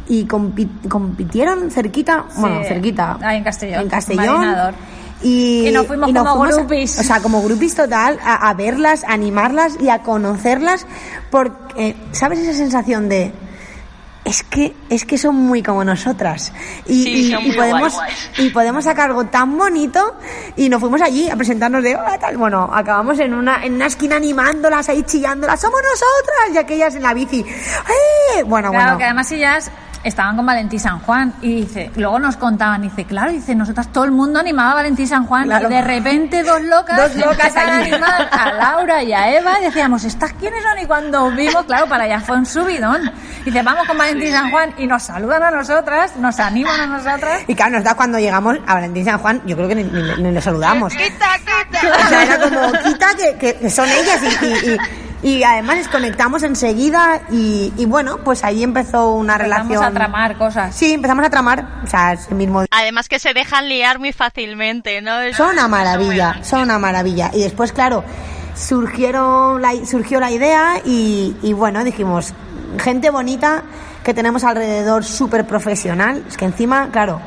y 0.08 0.26
compitieron 0.26 1.72
cerquita, 1.72 2.26
bueno, 2.38 2.64
cerquita. 2.64 3.18
en 3.24 3.44
Castellón. 3.44 3.82
En 3.82 3.90
Castellón. 3.90 4.76
Y, 5.24 5.72
nos 5.74 5.88
fuimos 5.88 6.14
como 6.14 6.42
grupis. 6.42 7.00
o 7.00 7.04
sea, 7.04 7.22
como 7.22 7.42
grupis 7.42 7.74
total, 7.74 8.20
a, 8.24 8.50
a, 8.50 8.54
verlas, 8.54 9.04
a 9.04 9.14
animarlas 9.14 9.78
y 9.82 9.90
a 9.90 10.04
conocerlas, 10.04 10.86
porque, 11.32 11.96
¿sabes 12.12 12.38
esa 12.38 12.54
sensación 12.54 13.10
de 13.10 13.34
es 14.34 14.44
que 14.44 14.76
es 14.90 15.06
que 15.06 15.18
son 15.20 15.36
muy 15.36 15.62
como 15.62 15.84
nosotras. 15.84 16.52
Y, 16.88 17.04
Sí, 17.04 17.10
y- 17.28 17.32
son 17.32 17.44
y 17.44 17.48
muy 17.50 17.56
podemos 17.56 17.94
y 18.40 18.50
podemos 18.50 18.84
sacar 18.84 19.10
algo 19.10 19.26
tan 19.26 19.56
bonito 19.58 20.16
y 20.56 20.70
nos 20.70 20.80
fuimos 20.80 21.02
allí 21.02 21.30
a 21.30 21.36
presentarnos 21.36 21.84
de 21.84 21.96
hola 21.96 22.18
tal. 22.18 22.38
Bueno 22.38 22.68
acabamos 22.74 23.20
en 23.20 23.34
una 23.36 23.64
en 23.64 23.74
una 23.76 23.86
esquina 23.86 24.16
animándolas 24.16 24.90
ahí 24.90 25.04
chillándolas 25.04 25.62
somos 25.62 25.80
nosotras 25.84 26.56
y 26.56 26.58
aquellas 26.58 26.96
en 26.96 27.04
la 27.04 27.14
bici. 27.14 27.42
¡Eh! 27.42 28.44
bueno 28.44 28.72
Claro, 28.72 28.84
bueno. 28.86 28.98
que 28.98 29.04
además 29.04 29.32
ellas 29.32 29.70
estaban 30.04 30.36
con 30.36 30.46
Valentín 30.46 30.80
San 30.80 31.00
Juan 31.00 31.34
y 31.42 31.62
dice, 31.62 31.92
luego 31.96 32.20
nos 32.20 32.36
contaban, 32.38 32.82
dice, 32.82 33.06
claro, 33.06 33.32
dice, 33.32 33.56
nosotras 33.56 33.88
todo 33.92 34.04
el 34.06 34.12
mundo 34.12 34.40
animaba 34.40 34.72
a 34.72 34.76
Valentín 34.76 35.08
San 35.08 35.26
Juan 35.26 35.46
Claro. 35.46 35.70
y 35.70 35.74
de 35.74 35.82
repente 35.82 36.44
dos 36.44 36.62
locas, 36.62 36.98
Dos 36.98 37.16
locas 37.26 37.56
a 37.56 37.78
animar 37.78 38.30
a 38.32 38.52
Laura 38.54 39.02
y 39.04 39.14
a 39.14 39.32
Eva 39.38 39.60
y 39.62 39.64
decíamos, 39.66 40.04
¿estas 40.04 40.34
quiénes 40.34 40.62
son? 40.64 40.80
Y 40.84 40.86
cuando 40.86 41.32
vimos, 41.32 41.64
claro, 41.66 41.88
para 41.88 42.04
allá 42.04 42.20
fue 42.20 42.38
un 42.38 42.46
subidón. 42.46 43.12
Dice, 43.46 43.62
vamos 43.62 43.88
con 43.88 43.98
Valentín 43.98 44.32
San 44.32 44.52
Juan 44.52 44.74
y 44.78 44.88
nos 44.88 45.04
saludan 45.04 45.44
a 45.44 45.52
nosotras, 45.52 46.16
nos 46.18 46.40
animan 46.40 46.80
a 46.82 46.86
nosotras. 46.88 47.42
y 47.48 47.56
claro 47.56 47.72
nos 47.74 47.84
da 47.84 47.96
cuando 47.96 48.20
llegamos 48.20 48.58
a 48.68 48.74
Valentín 48.76 49.06
San 49.06 49.18
Juan 49.20 49.42
yo 49.46 49.56
creo 49.56 49.68
que 49.68 49.76
ni, 49.76 49.84
ni- 49.84 50.22
ni 50.24 50.32
le 50.32 50.42
saludamos 50.42 50.94
Quita, 50.94 51.26
quita. 51.40 51.80
O 52.06 52.08
sea, 52.10 52.24
era 52.24 52.40
como, 52.40 52.72
quita 52.84 53.08
que, 53.18 53.36
que- 53.38 53.56
que 53.56 53.70
son 53.70 53.88
ellas 53.90 54.20
y, 54.42 54.46
y- 54.46 54.74
y- 54.74 54.78
y 55.24 55.42
además 55.44 55.78
les 55.78 55.88
conectamos 55.88 56.44
enseguida 56.44 57.22
y, 57.32 57.74
y 57.78 57.86
bueno, 57.86 58.18
pues 58.18 58.44
ahí 58.44 58.62
empezó 58.64 59.14
una 59.14 59.36
Empezamos 59.36 59.68
relación. 59.70 59.84
a 59.86 59.92
tramar 59.92 60.38
cosas. 60.38 60.76
Sí, 60.76 60.94
empezamos 60.94 61.26
a 61.26 61.30
tramar, 61.30 61.66
o 61.84 61.88
sea, 61.88 62.14
ese 62.14 62.36
mismo 62.36 62.66
Además 62.70 63.08
que 63.10 63.20
se 63.20 63.34
dejan 63.34 63.70
liar 63.70 64.00
muy 64.00 64.12
fácilmente, 64.12 65.02
¿no? 65.02 65.20
Es- 65.22 65.38
son 65.38 65.52
una 65.52 65.68
maravilla, 65.68 66.38
son 66.44 66.62
una 66.62 66.78
maravilla. 66.78 67.32
Y 67.34 67.42
después, 67.42 67.72
claro, 67.72 68.04
surgieron 68.56 69.62
la, 69.62 69.74
surgió 69.86 70.20
la 70.20 70.32
idea 70.32 70.82
y, 70.86 71.36
y 71.42 71.54
bueno, 71.54 71.84
dijimos, 71.84 72.34
gente 72.80 73.10
bonita 73.10 73.64
que 74.04 74.14
tenemos 74.14 74.44
alrededor 74.44 75.04
súper 75.06 75.46
profesional, 75.46 76.24
es 76.28 76.36
que 76.38 76.46
encima, 76.46 76.90
claro, 76.92 77.22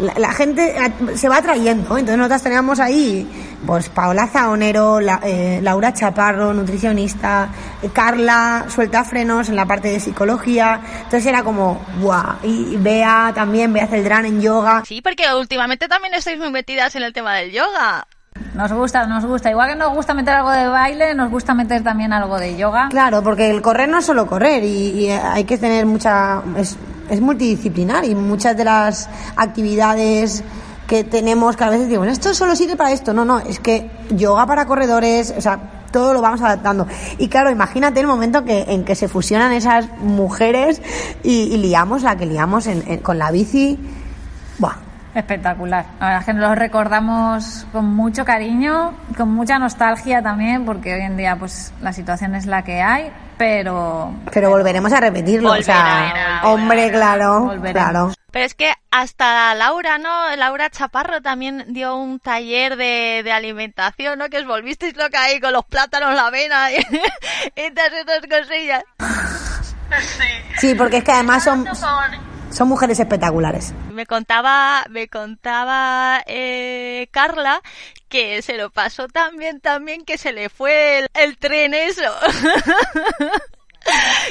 la, 0.00 0.14
la 0.16 0.32
gente 0.32 0.74
eh, 0.76 1.16
se 1.16 1.28
va 1.28 1.36
atrayendo, 1.38 1.96
entonces 1.96 2.16
nosotras 2.16 2.42
teníamos 2.42 2.80
ahí, 2.80 3.28
pues 3.66 3.88
Paola 3.88 4.26
Zaonero, 4.26 5.00
la- 5.00 5.20
eh, 5.22 5.60
Laura 5.62 5.92
Chaparro, 5.92 6.52
nutricionista, 6.54 7.48
eh, 7.82 7.90
Carla, 7.92 8.64
suelta 8.68 9.04
frenos 9.04 9.48
en 9.48 9.56
la 9.56 9.66
parte 9.66 9.88
de 9.88 10.00
psicología, 10.00 10.80
entonces 10.96 11.26
era 11.26 11.42
como, 11.42 11.80
guau, 12.00 12.36
y 12.42 12.76
Bea 12.76 13.32
también, 13.34 13.72
Bea 13.72 13.86
Celdrán 13.86 14.24
en 14.26 14.40
yoga, 14.40 14.82
Sí, 14.86 15.00
porque 15.02 15.24
últimamente 15.34 15.86
también 15.88 16.14
estáis 16.14 16.38
muy 16.38 16.50
metidas 16.50 16.94
en 16.96 17.02
el 17.02 17.12
tema 17.12 17.34
del 17.36 17.52
yoga. 17.52 18.06
Nos 18.54 18.72
gusta, 18.72 19.06
nos 19.06 19.24
gusta. 19.26 19.50
Igual 19.50 19.70
que 19.70 19.76
nos 19.76 19.92
gusta 19.92 20.14
meter 20.14 20.34
algo 20.34 20.50
de 20.50 20.66
baile, 20.66 21.14
nos 21.14 21.30
gusta 21.30 21.52
meter 21.54 21.82
también 21.82 22.12
algo 22.12 22.38
de 22.38 22.56
yoga. 22.56 22.88
Claro, 22.88 23.22
porque 23.22 23.50
el 23.50 23.60
correr 23.62 23.88
no 23.88 23.98
es 23.98 24.06
solo 24.06 24.26
correr 24.26 24.64
y, 24.64 24.68
y 25.06 25.10
hay 25.10 25.44
que 25.44 25.58
tener 25.58 25.84
mucha... 25.86 26.42
Es, 26.56 26.76
es 27.10 27.20
multidisciplinar 27.20 28.04
y 28.04 28.14
muchas 28.14 28.56
de 28.56 28.64
las 28.64 29.08
actividades 29.36 30.42
que 30.86 31.04
tenemos 31.04 31.56
que 31.56 31.64
a 31.64 31.70
veces 31.70 31.88
digo, 31.88 32.04
esto 32.04 32.34
solo 32.34 32.56
sirve 32.56 32.76
para 32.76 32.92
esto. 32.92 33.12
No, 33.12 33.24
no, 33.24 33.38
es 33.38 33.60
que 33.60 33.90
yoga 34.10 34.46
para 34.46 34.66
corredores, 34.66 35.32
o 35.36 35.40
sea, 35.40 35.58
todo 35.92 36.12
lo 36.12 36.20
vamos 36.20 36.40
adaptando. 36.40 36.86
Y 37.18 37.28
claro, 37.28 37.50
imagínate 37.50 38.00
el 38.00 38.06
momento 38.06 38.44
que, 38.44 38.62
en 38.68 38.84
que 38.84 38.94
se 38.94 39.08
fusionan 39.08 39.52
esas 39.52 39.88
mujeres 39.98 40.80
y, 41.22 41.56
liamos 41.58 42.02
la 42.02 42.16
que 42.16 42.26
liamos 42.26 42.66
en- 42.66 42.98
con 42.98 43.18
la 43.18 43.30
bici. 43.30 43.78
Buah, 44.58 44.76
Espectacular. 45.14 45.84
La 45.98 46.06
verdad 46.06 46.20
es 46.20 46.26
que 46.26 46.32
los 46.34 46.56
recordamos 46.56 47.66
con 47.72 47.86
mucho 47.94 48.24
cariño, 48.24 48.94
con 49.16 49.30
mucha 49.34 49.58
nostalgia 49.58 50.22
también, 50.22 50.64
porque 50.64 50.94
hoy 50.94 51.00
en 51.00 51.16
día 51.16 51.34
pues 51.36 51.72
la 51.80 51.92
situación 51.92 52.34
es 52.36 52.46
la 52.46 52.62
que 52.62 52.80
hay, 52.80 53.10
pero 53.36 54.14
pero 54.32 54.50
volveremos 54.50 54.92
a 54.92 55.00
repetirlo. 55.00 55.50
o 55.52 55.62
sea, 55.62 56.04
Volverá, 56.12 56.40
hombre, 56.44 56.90
claro, 56.92 57.40
volverá. 57.40 57.72
claro. 57.90 58.12
Pero 58.30 58.44
es 58.44 58.54
que 58.54 58.72
hasta 58.92 59.52
Laura, 59.56 59.98
¿no? 59.98 60.36
Laura 60.36 60.70
Chaparro 60.70 61.20
también 61.20 61.64
dio 61.70 61.96
un 61.96 62.20
taller 62.20 62.76
de, 62.76 63.22
de 63.24 63.32
alimentación, 63.32 64.20
¿no? 64.20 64.28
Que 64.28 64.38
os 64.38 64.46
volvisteis 64.46 64.96
loca 64.96 65.20
ahí 65.22 65.40
con 65.40 65.52
los 65.52 65.64
plátanos, 65.64 66.14
la 66.14 66.28
avena 66.28 66.70
y, 66.70 66.76
y 67.56 67.70
todas 67.72 67.92
esas 67.92 68.20
cosillas. 68.30 68.84
Sí, 70.58 70.76
porque 70.76 70.98
es 70.98 71.04
que 71.04 71.10
además 71.10 71.42
son, 71.42 71.66
son 72.50 72.68
mujeres 72.68 72.98
espectaculares. 73.00 73.72
Me 73.92 74.06
contaba, 74.06 74.84
me 74.90 75.08
contaba 75.08 76.22
eh, 76.26 77.08
Carla 77.10 77.62
que 78.08 78.42
se 78.42 78.56
lo 78.56 78.70
pasó 78.70 79.08
también, 79.08 79.60
también 79.60 80.04
que 80.04 80.18
se 80.18 80.32
le 80.32 80.48
fue 80.48 81.06
el, 81.14 81.38
tren 81.38 81.74
eso. 81.74 82.02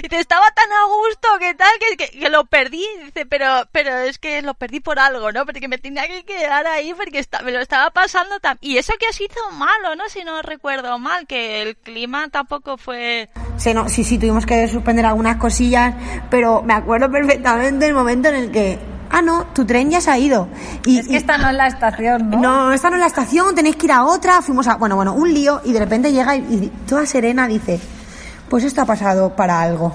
Y 0.03 0.07
te 0.07 0.19
estaba 0.19 0.45
tan 0.51 0.71
a 0.71 0.85
gusto 0.85 1.27
que 1.39 1.55
tal 1.55 1.71
que, 1.79 1.97
que, 1.97 2.19
que 2.19 2.29
lo 2.29 2.45
perdí, 2.45 2.85
dice, 3.03 3.25
pero 3.25 3.67
pero 3.71 3.97
es 3.97 4.19
que 4.19 4.43
lo 4.43 4.53
perdí 4.53 4.79
por 4.79 4.99
algo, 4.99 5.31
¿no? 5.31 5.43
Porque 5.43 5.67
me 5.67 5.79
tenía 5.79 6.07
que 6.07 6.23
quedar 6.23 6.67
ahí 6.67 6.93
porque 6.93 7.25
me 7.43 7.51
lo 7.51 7.59
estaba 7.59 7.89
pasando 7.89 8.39
tan... 8.39 8.59
Y 8.61 8.77
eso 8.77 8.93
que 8.99 9.07
os 9.07 9.19
hizo 9.19 9.51
malo, 9.53 9.95
¿no? 9.95 10.07
Si 10.07 10.23
no 10.23 10.43
recuerdo 10.43 10.99
mal, 10.99 11.25
que 11.25 11.63
el 11.63 11.75
clima 11.77 12.29
tampoco 12.29 12.77
fue... 12.77 13.27
Sí, 13.59 13.73
no, 13.73 13.89
sí, 13.89 14.05
sí, 14.05 14.17
tuvimos 14.17 14.45
que 14.45 14.69
suspender 14.69 15.05
algunas 15.05 15.35
cosillas, 15.35 15.93
pero 16.29 16.63
me 16.63 16.73
acuerdo 16.73 17.11
perfectamente 17.11 17.85
el 17.87 17.93
momento 17.93 18.29
en 18.29 18.35
el 18.35 18.51
que, 18.51 18.79
ah, 19.09 19.21
no, 19.21 19.47
tu 19.47 19.65
tren 19.65 19.91
ya 19.91 19.99
se 19.99 20.09
ha 20.09 20.17
ido. 20.17 20.47
Y, 20.85 20.99
es 20.99 21.07
que 21.09 21.17
esta 21.17 21.37
no 21.37 21.49
es 21.49 21.55
la 21.55 21.67
estación, 21.67 22.29
¿no? 22.29 22.39
no, 22.39 22.71
esta 22.71 22.89
no 22.89 22.95
es 22.95 23.01
la 23.01 23.07
estación, 23.07 23.53
tenéis 23.53 23.75
que 23.75 23.87
ir 23.87 23.91
a 23.91 24.05
otra, 24.05 24.41
fuimos 24.41 24.65
a, 24.67 24.77
bueno, 24.77 24.95
bueno, 24.95 25.13
un 25.13 25.33
lío, 25.33 25.59
y 25.65 25.73
de 25.73 25.79
repente 25.79 26.13
llega 26.13 26.37
y, 26.37 26.39
y 26.39 26.71
toda 26.87 27.05
serena 27.05 27.47
dice, 27.47 27.81
pues 28.49 28.63
esto 28.63 28.81
ha 28.81 28.85
pasado 28.85 29.35
para 29.35 29.61
algo. 29.61 29.93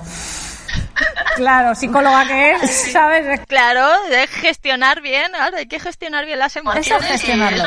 Claro, 1.36 1.74
psicóloga 1.74 2.26
que 2.26 2.52
es, 2.52 2.92
¿sabes? 2.92 3.40
Claro, 3.48 3.88
de 4.08 4.26
gestionar 4.26 5.00
bien, 5.02 5.32
claro, 5.32 5.56
hay 5.56 5.66
que 5.66 5.80
gestionar 5.80 6.24
bien 6.26 6.38
las 6.38 6.54
Eso 6.56 6.60
emociones. 6.60 7.10
es 7.10 7.20
gestionarlo. 7.20 7.64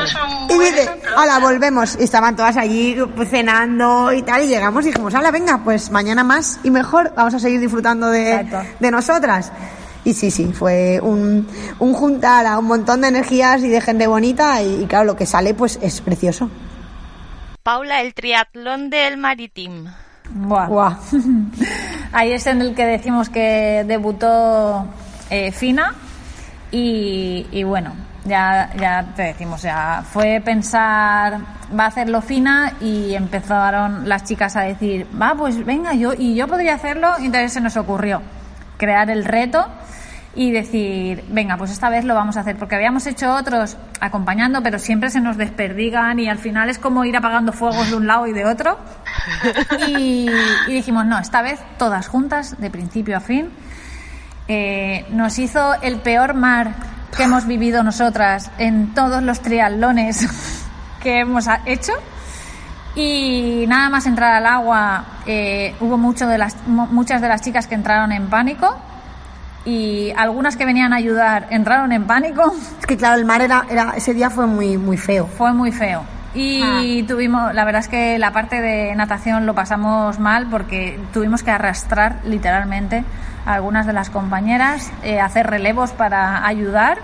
Y 0.48 0.58
dice, 0.58 0.88
hola, 1.16 1.38
volvemos. 1.38 1.96
Y 2.00 2.04
estaban 2.04 2.34
todas 2.36 2.56
allí 2.56 2.96
pues, 3.14 3.28
cenando 3.30 4.12
y 4.12 4.22
tal, 4.22 4.42
y 4.44 4.46
llegamos 4.46 4.84
y 4.84 4.88
dijimos, 4.88 5.14
hola, 5.14 5.30
venga, 5.30 5.60
pues 5.64 5.90
mañana 5.90 6.24
más 6.24 6.60
y 6.64 6.70
mejor, 6.70 7.12
vamos 7.14 7.34
a 7.34 7.38
seguir 7.38 7.60
disfrutando 7.60 8.08
de, 8.08 8.46
de 8.80 8.90
nosotras. 8.90 9.52
Y 10.04 10.14
sí, 10.14 10.30
sí, 10.30 10.52
fue 10.52 11.00
un, 11.02 11.46
un 11.78 11.92
juntar 11.92 12.46
a 12.46 12.58
un 12.58 12.64
montón 12.64 13.02
de 13.02 13.08
energías 13.08 13.62
y 13.62 13.68
de 13.68 13.80
gente 13.80 14.06
bonita 14.06 14.62
y, 14.62 14.82
y 14.82 14.86
claro, 14.86 15.04
lo 15.04 15.16
que 15.16 15.26
sale 15.26 15.52
pues 15.52 15.78
es 15.82 16.00
precioso. 16.00 16.50
Paula, 17.62 18.00
el 18.00 18.14
triatlón 18.14 18.88
del 18.88 19.18
Maritim. 19.18 19.86
Ahí 22.12 22.32
es 22.32 22.46
en 22.46 22.60
el 22.60 22.74
que 22.74 22.84
decimos 22.86 23.28
que 23.28 23.84
debutó 23.86 24.86
eh, 25.30 25.52
Fina. 25.52 25.94
Y, 26.70 27.46
y 27.50 27.62
bueno, 27.62 27.94
ya, 28.24 28.70
ya 28.78 29.12
te 29.16 29.22
decimos, 29.22 29.62
ya 29.62 30.04
fue 30.08 30.40
pensar, 30.44 31.40
va 31.78 31.84
a 31.84 31.86
hacerlo 31.88 32.20
Fina 32.20 32.74
y 32.80 33.14
empezaron 33.14 34.08
las 34.08 34.24
chicas 34.24 34.54
a 34.56 34.62
decir, 34.62 35.06
va, 35.20 35.34
pues 35.34 35.64
venga, 35.64 35.94
yo 35.94 36.12
y 36.12 36.34
yo 36.34 36.46
podría 36.46 36.74
hacerlo 36.74 37.14
y 37.18 37.26
entonces 37.26 37.52
se 37.54 37.60
nos 37.60 37.76
ocurrió 37.76 38.22
crear 38.76 39.10
el 39.10 39.24
reto 39.24 39.66
y 40.40 40.52
decir, 40.52 41.24
venga, 41.30 41.56
pues 41.56 41.72
esta 41.72 41.88
vez 41.90 42.04
lo 42.04 42.14
vamos 42.14 42.36
a 42.36 42.40
hacer, 42.42 42.56
porque 42.56 42.76
habíamos 42.76 43.04
hecho 43.08 43.34
otros 43.34 43.76
acompañando, 44.00 44.62
pero 44.62 44.78
siempre 44.78 45.10
se 45.10 45.20
nos 45.20 45.36
desperdigan 45.36 46.20
y 46.20 46.28
al 46.28 46.38
final 46.38 46.70
es 46.70 46.78
como 46.78 47.04
ir 47.04 47.16
apagando 47.16 47.52
fuegos 47.52 47.90
de 47.90 47.96
un 47.96 48.06
lado 48.06 48.26
y 48.28 48.32
de 48.32 48.44
otro. 48.44 48.78
Y, 49.88 50.28
y 50.68 50.72
dijimos, 50.72 51.04
no, 51.06 51.18
esta 51.18 51.42
vez 51.42 51.58
todas 51.76 52.06
juntas, 52.06 52.54
de 52.60 52.70
principio 52.70 53.16
a 53.16 53.20
fin. 53.20 53.50
Eh, 54.46 55.04
nos 55.10 55.38
hizo 55.40 55.74
el 55.82 55.96
peor 55.96 56.34
mar 56.34 56.72
que 57.16 57.24
hemos 57.24 57.44
vivido 57.46 57.82
nosotras 57.82 58.50
en 58.58 58.94
todos 58.94 59.22
los 59.24 59.40
triatlones 59.42 60.26
que 61.02 61.20
hemos 61.20 61.46
hecho. 61.66 61.92
Y 62.94 63.64
nada 63.68 63.90
más 63.90 64.06
entrar 64.06 64.32
al 64.34 64.46
agua, 64.46 65.04
eh, 65.26 65.74
hubo 65.80 65.98
mucho 65.98 66.26
de 66.28 66.38
las, 66.38 66.56
mu- 66.66 66.86
muchas 66.86 67.20
de 67.20 67.28
las 67.28 67.42
chicas 67.42 67.66
que 67.66 67.74
entraron 67.74 68.12
en 68.12 68.28
pánico 68.28 68.76
y 69.64 70.12
algunas 70.16 70.56
que 70.56 70.64
venían 70.64 70.92
a 70.92 70.96
ayudar 70.96 71.46
entraron 71.50 71.92
en 71.92 72.06
pánico. 72.06 72.52
Es 72.80 72.86
que 72.86 72.96
claro, 72.96 73.18
el 73.18 73.24
mar 73.24 73.40
era, 73.42 73.66
era 73.70 73.92
ese 73.96 74.14
día 74.14 74.30
fue 74.30 74.46
muy, 74.46 74.78
muy 74.78 74.96
feo. 74.96 75.26
Fue 75.26 75.52
muy 75.52 75.72
feo. 75.72 76.04
Y 76.34 77.02
tuvimos, 77.04 77.52
la 77.54 77.64
verdad 77.64 77.80
es 77.80 77.88
que 77.88 78.18
la 78.18 78.32
parte 78.32 78.60
de 78.60 78.94
natación 78.94 79.46
lo 79.46 79.54
pasamos 79.54 80.18
mal 80.18 80.46
porque 80.48 81.00
tuvimos 81.12 81.42
que 81.42 81.50
arrastrar 81.50 82.20
literalmente 82.24 83.04
a 83.44 83.54
algunas 83.54 83.86
de 83.86 83.92
las 83.92 84.10
compañeras, 84.10 84.92
eh, 85.02 85.20
hacer 85.20 85.48
relevos 85.48 85.90
para 85.90 86.46
ayudar. 86.46 86.98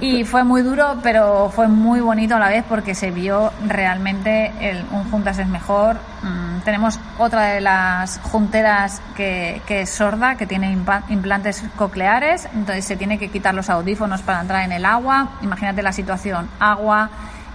Y 0.00 0.22
fue 0.22 0.44
muy 0.44 0.62
duro, 0.62 0.98
pero 1.02 1.50
fue 1.50 1.66
muy 1.66 2.00
bonito 2.00 2.36
a 2.36 2.38
la 2.38 2.48
vez 2.48 2.64
porque 2.68 2.94
se 2.94 3.10
vio 3.10 3.52
realmente 3.66 4.52
el, 4.60 4.84
un 4.92 5.10
Juntas 5.10 5.38
es 5.40 5.48
mejor. 5.48 5.96
Mm, 6.22 6.60
tenemos 6.60 7.00
otra 7.18 7.46
de 7.46 7.60
las 7.60 8.20
junteras 8.22 9.02
que, 9.16 9.60
que 9.66 9.82
es 9.82 9.90
sorda, 9.90 10.36
que 10.36 10.46
tiene 10.46 10.70
implantes 11.08 11.64
cocleares, 11.74 12.48
entonces 12.54 12.84
se 12.84 12.96
tiene 12.96 13.18
que 13.18 13.28
quitar 13.28 13.54
los 13.54 13.68
audífonos 13.70 14.22
para 14.22 14.40
entrar 14.40 14.62
en 14.62 14.70
el 14.70 14.84
agua. 14.84 15.30
Imagínate 15.42 15.82
la 15.82 15.92
situación, 15.92 16.48
agua, 16.60 17.10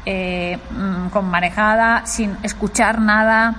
eh, 0.06 0.60
mm, 0.71 1.10
con 1.10 1.29
marejada, 1.29 2.06
sin 2.06 2.36
escuchar 2.43 2.99
nada, 2.99 3.56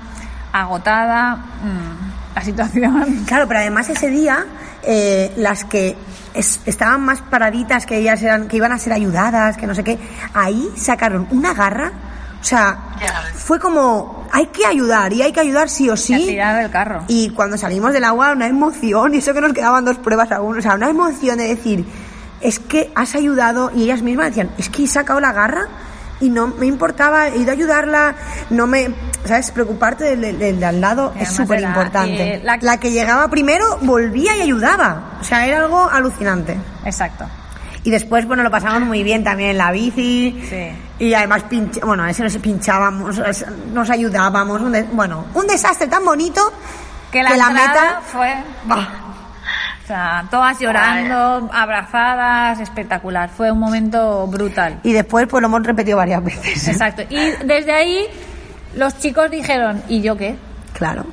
agotada. 0.53 1.37
mm, 1.37 2.14
la 2.35 2.43
situación. 2.43 3.25
Claro, 3.27 3.47
pero 3.49 3.61
además 3.61 3.89
ese 3.91 4.09
día 4.09 4.45
eh, 4.83 5.33
las 5.37 5.65
que 5.65 5.97
es- 6.35 6.61
estaban 6.67 7.01
más 7.03 7.21
paraditas, 7.23 7.87
que 7.87 7.97
ellas 7.99 8.23
eran, 8.23 8.49
que 8.49 8.57
iban 8.57 8.73
a 8.73 8.79
ser 8.79 8.93
ayudadas, 8.93 9.57
que 9.57 9.67
no 9.67 9.75
sé 9.75 9.85
qué, 9.85 9.99
ahí 10.35 10.69
sacaron 10.77 11.27
una 11.31 11.55
garra. 11.55 11.93
O 12.41 12.45
sea, 12.47 12.77
fue 13.35 13.59
como, 13.59 14.27
hay 14.31 14.49
que 14.49 14.67
ayudar 14.67 15.13
y 15.15 15.23
hay 15.23 15.33
que 15.33 15.41
ayudar 15.41 15.71
sí 15.71 15.89
o 15.89 15.97
sí. 15.97 16.15
tirar 16.27 16.61
del 16.61 16.71
carro. 16.71 17.05
Y 17.09 17.31
cuando 17.31 17.57
salimos 17.57 17.95
del 17.95 18.05
agua, 18.05 18.33
una 18.33 18.47
emoción, 18.47 19.15
y 19.15 19.19
eso 19.19 19.33
que 19.33 19.41
nos 19.41 19.55
quedaban 19.55 19.85
dos 19.87 19.97
pruebas 19.97 20.31
aún, 20.31 20.59
o 20.59 20.61
sea, 20.61 20.75
una 20.75 20.91
emoción 20.91 21.39
de 21.39 21.49
decir, 21.49 21.87
es 22.43 22.59
que 22.59 22.93
has 22.95 23.15
ayudado, 23.15 23.71
y 23.75 23.85
ellas 23.85 24.03
mismas 24.03 24.27
decían, 24.27 24.51
es 24.59 24.69
que 24.69 24.85
he 24.85 24.87
sacado 24.87 25.21
la 25.21 25.33
garra 25.33 25.69
y 26.21 26.29
no 26.31 26.47
me 26.49 26.67
importaba, 26.67 27.29
he 27.29 27.39
ido 27.39 27.51
a 27.51 27.55
ayudarla, 27.55 28.15
no 28.51 28.67
me, 28.67 28.95
¿sabes? 29.25 29.51
Preocuparte 29.51 30.05
del, 30.05 30.21
del- 30.21 30.39
del 30.39 30.61
de 30.61 30.67
al 30.67 30.81
lado 30.81 31.13
es 31.19 31.29
súper 31.29 31.61
importante. 31.61 32.35
eh, 32.37 32.41
la- 32.45 32.59
la 32.61 32.79
que 32.79 32.91
llegaba 32.93 33.29
primero 33.29 33.79
volvía 33.83 34.37
y 34.37 34.43
ayudaba, 34.43 35.19
o 35.21 35.25
sea, 35.25 35.47
era 35.47 35.59
algo 35.59 35.89
alucinante. 35.91 36.57
Exacto. 36.85 37.27
Y 37.83 37.91
después, 37.91 38.27
bueno, 38.27 38.43
lo 38.43 38.51
pasamos 38.51 38.81
muy 38.83 39.03
bien 39.03 39.23
también 39.25 39.51
en 39.51 39.59
la 39.59 39.71
bici. 39.71 40.43
Sí. 40.49 41.05
Y 41.05 41.13
además, 41.13 41.43
pinch 41.51 41.81
bueno, 41.83 42.05
a 42.05 42.11
ese 42.11 42.23
nos 42.23 42.35
pinchábamos, 42.39 43.21
nos 43.75 43.91
ayudábamos. 43.91 44.61
un 44.63 44.73
de- 44.73 44.85
bueno, 44.85 45.27
un 45.35 45.47
desastre 45.47 45.87
tan 45.89 46.03
bonito 46.03 46.41
Que 47.13 47.23
la, 47.23 47.31
que 47.33 47.37
la 47.37 47.49
entrada 47.49 47.69
meta. 47.85 48.01
fue. 48.11 48.35
Bah, 48.65 48.89
O 49.85 49.87
sea, 49.87 50.27
todas 50.31 50.59
llorando, 50.59 51.51
abrazadas, 51.53 52.59
espectacular. 52.59 53.29
Fue 53.29 53.53
un 53.53 53.59
momento 53.59 54.27
brutal. 54.27 54.81
Y 54.83 54.95
después, 54.95 55.27
pues 55.29 55.43
lo 55.43 55.49
hemos 55.49 55.63
repetido 55.63 55.99
varias 55.99 56.25
veces. 56.25 56.69
Exacto. 56.69 57.03
Y 57.11 57.33
desde 57.45 57.73
ahí, 57.73 58.07
los 58.77 58.99
chicos 58.99 59.31
dijeron, 59.31 59.83
¿y 59.91 60.01
yo 60.01 60.17
qué? 60.17 60.37
Claro. 60.73 61.05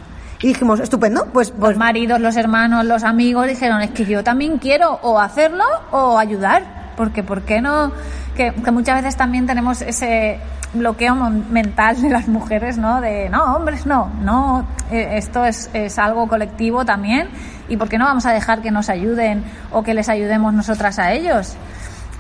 Y 0.42 0.48
dijimos, 0.48 0.80
estupendo, 0.80 1.28
pues, 1.34 1.52
pues 1.52 1.72
Los 1.72 1.78
maridos, 1.78 2.22
los 2.22 2.38
hermanos, 2.38 2.86
los 2.86 3.04
amigos 3.04 3.48
dijeron, 3.48 3.82
es 3.82 3.92
que 3.92 4.06
yo 4.06 4.24
también 4.24 4.58
quiero 4.58 5.00
o 5.02 5.20
hacerlo 5.20 5.66
o 5.92 6.18
ayudar. 6.18 6.94
Porque, 6.96 7.24
¿por 7.24 7.42
qué 7.42 7.60
no? 7.60 7.92
Que, 8.38 8.54
que 8.54 8.72
muchas 8.72 9.04
veces 9.04 9.18
también 9.18 9.46
tenemos 9.46 9.82
ese 9.82 10.40
bloqueo 10.74 11.16
mental 11.16 12.02
de 12.02 12.10
las 12.10 12.28
mujeres, 12.28 12.78
¿no? 12.78 13.02
De, 13.02 13.30
no, 13.30 13.56
hombres, 13.56 13.86
no, 13.86 14.12
no, 14.22 14.66
eh, 14.90 15.18
esto 15.18 15.46
es, 15.46 15.70
es 15.74 16.00
algo 16.00 16.28
colectivo 16.28 16.86
también. 16.86 17.30
¿Y 17.68 17.78
por 17.78 17.90
qué 17.90 17.98
no 17.98 18.06
vamos 18.06 18.26
a 18.26 18.34
dejar 18.34 18.62
que 18.62 18.72
nos 18.72 18.90
ayuden 18.90 19.44
o 19.72 19.84
que 19.84 19.94
les 19.94 20.10
ayudemos 20.10 20.54
nosotras 20.54 21.00
a 21.00 21.14
ellos? 21.14 21.56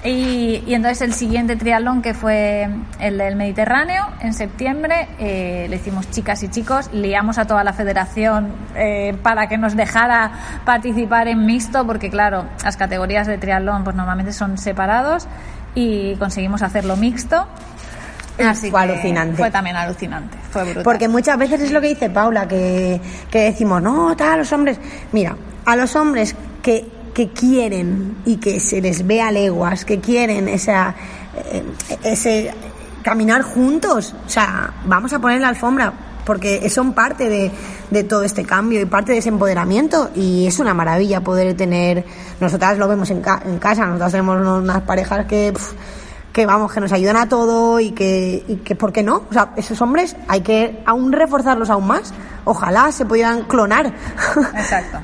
Y, 0.04 0.64
y 0.66 0.74
entonces 0.74 1.02
el 1.02 1.14
siguiente 1.14 1.56
triatlón, 1.56 2.02
que 2.02 2.16
fue 2.16 2.68
el 2.99 3.20
del 3.20 3.36
Mediterráneo, 3.36 4.08
en 4.20 4.34
septiembre, 4.34 5.10
eh, 5.20 5.68
le 5.70 5.76
hicimos 5.76 6.10
chicas 6.10 6.41
y 6.41 6.49
chicos, 6.49 6.89
liamos 6.91 7.38
a 7.38 7.45
toda 7.45 7.64
la 7.64 7.72
federación 7.72 8.52
eh, 8.76 9.16
para 9.22 9.47
que 9.47 9.60
nos 9.60 9.76
dejara 9.76 10.32
participar 10.66 11.28
en 11.28 11.45
mixto, 11.45 11.86
porque 11.86 12.10
claro, 12.10 12.45
las 12.64 12.78
categorías 12.78 13.28
de 13.28 13.38
triatlón 13.38 13.84
pues 13.84 13.95
normalmente 13.95 14.34
son 14.34 14.58
separados 14.58 15.28
y 15.76 16.16
conseguimos 16.16 16.64
hacerlo 16.64 16.97
mixto. 16.97 17.47
Así 18.44 18.70
Fue 18.72 18.86
que 18.86 18.92
alucinante. 18.92 19.38
Fue 19.38 19.52
también 19.52 19.76
alucinante, 19.76 20.38
fue 20.52 20.64
brutal. 20.64 20.84
Porque 20.84 21.08
muchas 21.08 21.38
veces 21.38 21.62
es 21.62 21.72
lo 21.72 21.82
que 21.82 21.88
dice 21.89 22.10
Paula, 22.10 22.48
que, 22.48 23.00
que 23.30 23.39
decimos, 23.39 23.82
no, 23.82 24.16
tal, 24.16 24.39
los 24.39 24.52
hombres. 24.54 24.80
Mira, 25.12 25.36
a 25.66 25.76
los 25.76 25.96
hombres 25.96 26.36
que, 26.62 26.86
que 27.14 27.30
quieren 27.30 28.18
y 28.26 28.38
que 28.38 28.60
se 28.60 28.82
les 28.82 29.06
ve 29.06 29.22
a 29.22 29.32
leguas, 29.32 29.86
que 29.86 30.00
quieren 30.00 30.48
esa, 30.48 30.96
eh, 31.52 31.64
ese 32.04 32.52
caminar 33.04 33.42
juntos, 33.42 34.14
o 34.26 34.30
sea, 34.30 34.74
vamos 34.86 35.12
a 35.14 35.20
poner 35.20 35.42
la 35.42 35.50
alfombra, 35.50 35.92
porque 36.26 36.70
son 36.70 36.94
parte 36.94 37.28
de, 37.30 37.52
de 37.89 38.04
todo 38.04 38.24
este 38.24 38.44
cambio 38.46 38.80
y 38.80 38.86
parte 38.86 39.12
de 39.12 39.18
ese 39.18 39.30
empoderamiento 39.30 40.12
y 40.16 40.46
es 40.46 40.60
una 40.60 40.74
maravilla 40.76 41.22
poder 41.22 41.58
tener, 41.58 42.06
nosotras 42.39 42.78
lo 42.78 42.88
vemos 42.88 43.10
en, 43.10 43.22
ca- 43.22 43.42
en 43.44 43.58
casa, 43.58 43.86
nosotras 43.88 44.12
tenemos 44.12 44.39
unas 44.39 44.82
parejas 44.84 45.26
que... 45.26 45.52
que 46.34 46.46
vamos, 46.46 46.72
que 46.72 46.80
nos 46.80 46.92
ayudan 46.94 47.18
a 47.18 47.28
todo 47.30 47.80
y 47.80 47.92
que, 47.92 48.44
y 48.48 48.56
que, 48.58 48.76
¿por 48.76 48.94
qué 48.94 49.04
no? 49.04 49.26
O 49.30 49.34
sea, 49.34 49.52
esos 49.58 49.82
hombres 49.82 50.16
hay 50.28 50.42
que 50.42 50.82
aún 50.86 51.12
reforzarlos 51.12 51.70
aún 51.70 51.88
más. 51.88 52.14
Ojalá 52.46 52.92
se 52.92 53.06
pudieran 53.06 53.44
clonar. 53.44 53.88
Exacto. 54.56 55.00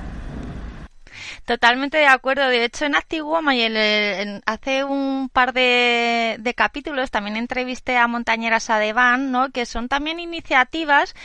Totalmente 1.46 1.98
de 1.98 2.08
acuerdo. 2.08 2.48
De 2.48 2.66
hecho, 2.66 2.86
en 2.86 2.96
Active 2.96 3.22
Woman 3.22 3.56
y 3.56 3.62
el- 3.62 3.78
en- 3.78 4.42
hace 4.46 4.84
un 4.84 5.30
par 5.32 5.54
de, 5.54 6.36
de 6.40 6.54
capítulos 6.54 7.10
también 7.10 7.38
entrevisté 7.38 7.98
a 7.98 8.08
Montañeras 8.08 8.70
Adevan, 8.70 9.32
¿no? 9.32 9.50
Que 9.52 9.66
son 9.66 9.88
también 9.88 10.20
iniciativas 10.20 11.16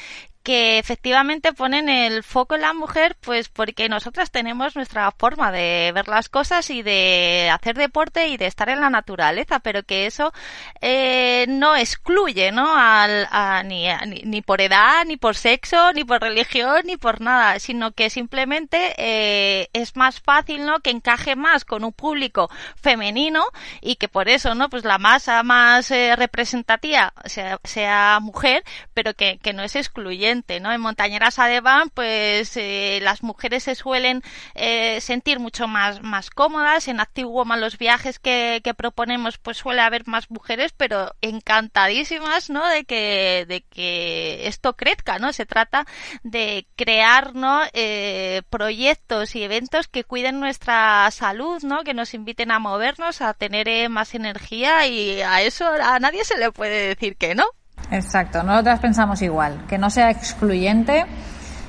que 0.43 0.79
efectivamente 0.79 1.53
ponen 1.53 1.89
el 1.89 2.23
foco 2.23 2.55
en 2.55 2.63
la 2.63 2.73
mujer, 2.73 3.17
pues 3.21 3.49
porque 3.49 3.89
nosotras 3.89 4.31
tenemos 4.31 4.75
nuestra 4.77 5.11
forma 5.13 5.53
de 5.53 5.93
ver 5.95 6.09
las 6.09 6.29
cosas 6.29 6.69
y 6.71 6.83
de 6.83 7.49
hacer 7.53 7.77
deporte 7.77 8.29
y 8.29 8.37
de 8.37 8.47
estar 8.47 8.69
en 8.69 8.81
la 8.81 8.91
naturaleza, 8.91 9.61
pero 9.61 9.83
que 9.85 10.07
eso 10.07 10.33
eh, 10.81 11.47
no 11.49 11.77
excluye, 11.77 12.51
¿no? 12.53 12.75
Al, 12.77 13.29
a- 13.31 13.63
ni, 13.63 13.89
a- 13.89 14.01
ni, 14.07 14.23
ni 14.25 14.43
por 14.43 14.61
edad, 14.61 15.05
ni 15.07 15.17
por 15.17 15.37
sexo, 15.37 15.93
ni 15.93 16.05
por 16.05 16.21
religión, 16.21 16.83
ni 16.87 16.97
por 16.97 17.21
nada, 17.21 17.59
sino 17.61 17.93
que 17.93 18.11
simplemente 18.11 18.95
eh, 18.99 19.69
es 19.73 19.97
más 19.97 20.21
fácil, 20.21 20.65
¿no? 20.67 20.81
Que 20.81 20.91
encaje 20.91 21.37
más 21.37 21.65
con 21.65 21.85
un 21.85 21.93
público 21.93 22.51
femenino 22.81 23.45
y 23.81 23.97
que 23.97 24.09
por 24.09 24.29
eso, 24.29 24.55
¿no? 24.55 24.69
Pues 24.71 24.85
la 24.85 24.99
masa 24.99 25.43
más 25.43 25.91
eh, 25.91 26.17
representativa 26.17 27.13
sea, 27.27 27.59
sea 27.65 28.19
mujer, 28.21 28.65
pero 28.95 29.15
que, 29.15 29.39
que 29.39 29.53
no 29.53 29.63
es 29.63 29.77
excluyente, 29.77 30.32
¿no? 30.61 30.73
En 30.73 30.81
Montañeras 30.81 31.39
Adevan, 31.39 31.91
pues 31.91 32.57
eh, 32.57 33.01
las 33.03 33.23
mujeres 33.23 33.65
se 33.65 33.75
suelen 33.75 34.23
eh, 34.55 35.01
sentir 35.01 35.39
mucho 35.39 35.69
más, 35.69 36.03
más 36.03 36.31
cómodas. 36.31 36.89
En 36.89 37.01
Active 37.01 37.29
Woman 37.29 37.61
los 37.61 37.77
viajes 37.79 38.19
que, 38.19 38.61
que 38.65 38.75
proponemos, 38.75 39.39
pues 39.39 39.59
suele 39.59 39.83
haber 39.83 40.07
más 40.07 40.31
mujeres, 40.31 40.73
pero 40.77 41.15
encantadísimas, 41.21 42.51
¿no? 42.51 42.67
De 42.67 42.85
que, 42.85 43.45
de 43.47 43.61
que 43.63 44.47
esto 44.47 44.75
crezca, 44.75 45.19
¿no? 45.19 45.33
Se 45.33 45.47
trata 45.47 45.87
de 46.23 46.67
crear, 46.77 47.35
¿no? 47.35 47.61
Eh, 47.75 48.43
proyectos 48.51 49.37
y 49.37 49.43
eventos 49.43 49.89
que 49.89 50.05
cuiden 50.05 50.41
nuestra 50.41 51.11
salud, 51.11 51.63
¿no? 51.63 51.85
Que 51.85 51.95
nos 51.95 52.15
inviten 52.15 52.51
a 52.51 52.59
movernos, 52.59 53.21
a 53.21 53.35
tener 53.35 53.69
eh, 53.69 53.89
más 53.89 54.15
energía 54.15 54.87
y 54.87 55.21
a 55.21 55.43
eso 55.43 55.67
a 55.67 55.99
nadie 55.99 56.25
se 56.25 56.39
le 56.39 56.51
puede 56.53 56.89
decir 56.89 57.17
que 57.17 57.35
no. 57.35 57.45
Exacto, 57.93 58.43
nosotras 58.43 58.81
pensamos 58.81 59.21
igual, 59.23 59.65
que 59.69 59.77
no 59.77 59.91
sea 59.91 60.11
excluyente 60.11 61.05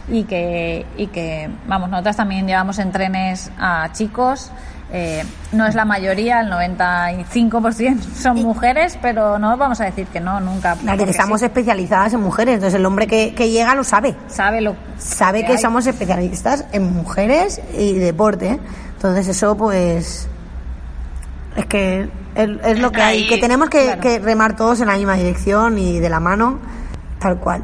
y 0.08 0.24
que, 0.24 0.86
y 0.98 1.08
que 1.08 1.50
vamos, 1.68 1.90
nosotras 1.90 2.16
también 2.16 2.48
llevamos 2.48 2.80
en 2.80 2.92
trenes 2.92 3.52
a 3.60 3.92
chicos, 3.92 4.52
eh, 4.96 5.24
no 5.52 5.66
es 5.66 5.76
la 5.76 5.86
mayoría, 5.86 6.40
el 6.40 6.52
95% 6.52 8.00
son 8.16 8.44
mujeres, 8.44 8.98
pero 9.02 9.38
no 9.40 9.58
vamos 9.58 9.82
a 9.82 9.86
decir 9.86 10.08
que 10.08 10.20
no, 10.20 10.40
nunca. 10.40 10.76
Claro, 10.76 11.04
que 11.04 11.12
estamos 11.12 11.40
sí, 11.40 11.48
especializadas 11.48 12.14
en 12.14 12.22
mujeres, 12.22 12.56
entonces 12.56 12.80
el 12.80 12.86
hombre 12.86 13.08
que, 13.08 13.34
que 13.34 13.50
llega 13.50 13.76
lo 13.76 13.84
sabe. 13.84 14.16
sabe 14.28 14.62
lo 14.62 14.76
Sabe 14.98 15.46
que 15.46 15.58
somos 15.58 15.88
especialistas 15.88 16.66
en 16.72 16.94
mujeres 16.94 17.60
y 17.78 17.96
deporte. 17.96 18.60
Entonces 18.96 19.28
eso 19.28 19.58
pues 19.58 20.30
es 21.56 21.66
que 21.66 22.08
es, 22.36 22.50
es 22.64 22.80
lo 22.80 22.92
que 22.92 23.02
hay, 23.02 23.28
que 23.28 23.38
tenemos 23.38 23.70
que, 23.70 23.84
claro. 23.84 24.02
que 24.02 24.20
remar 24.20 24.56
todos 24.56 24.82
en 24.82 24.88
la 24.88 24.96
misma 24.96 25.16
dirección 25.16 25.78
y 25.78 26.00
de 26.00 26.10
la 26.10 26.20
mano, 26.20 26.60
tal 27.24 27.40
cual. 27.40 27.64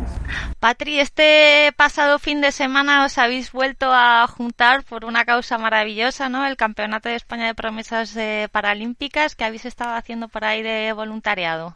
Patri, 0.59 0.99
este 0.99 1.71
pasado 1.75 2.17
fin 2.17 2.39
de 2.39 2.51
semana 2.51 3.05
os 3.05 3.17
habéis 3.17 3.51
vuelto 3.51 3.91
a 3.91 4.25
juntar 4.27 4.83
por 4.83 5.03
una 5.03 5.25
causa 5.25 5.57
maravillosa, 5.57 6.29
¿no? 6.29 6.45
El 6.45 6.55
Campeonato 6.55 7.09
de 7.09 7.15
España 7.15 7.45
de 7.45 7.55
Promesas 7.55 8.15
eh, 8.15 8.47
Paralímpicas 8.51 9.35
que 9.35 9.43
habéis 9.43 9.65
estado 9.65 9.95
haciendo 9.95 10.29
por 10.29 10.45
ahí 10.45 10.63
de 10.63 10.93
voluntariado. 10.93 11.75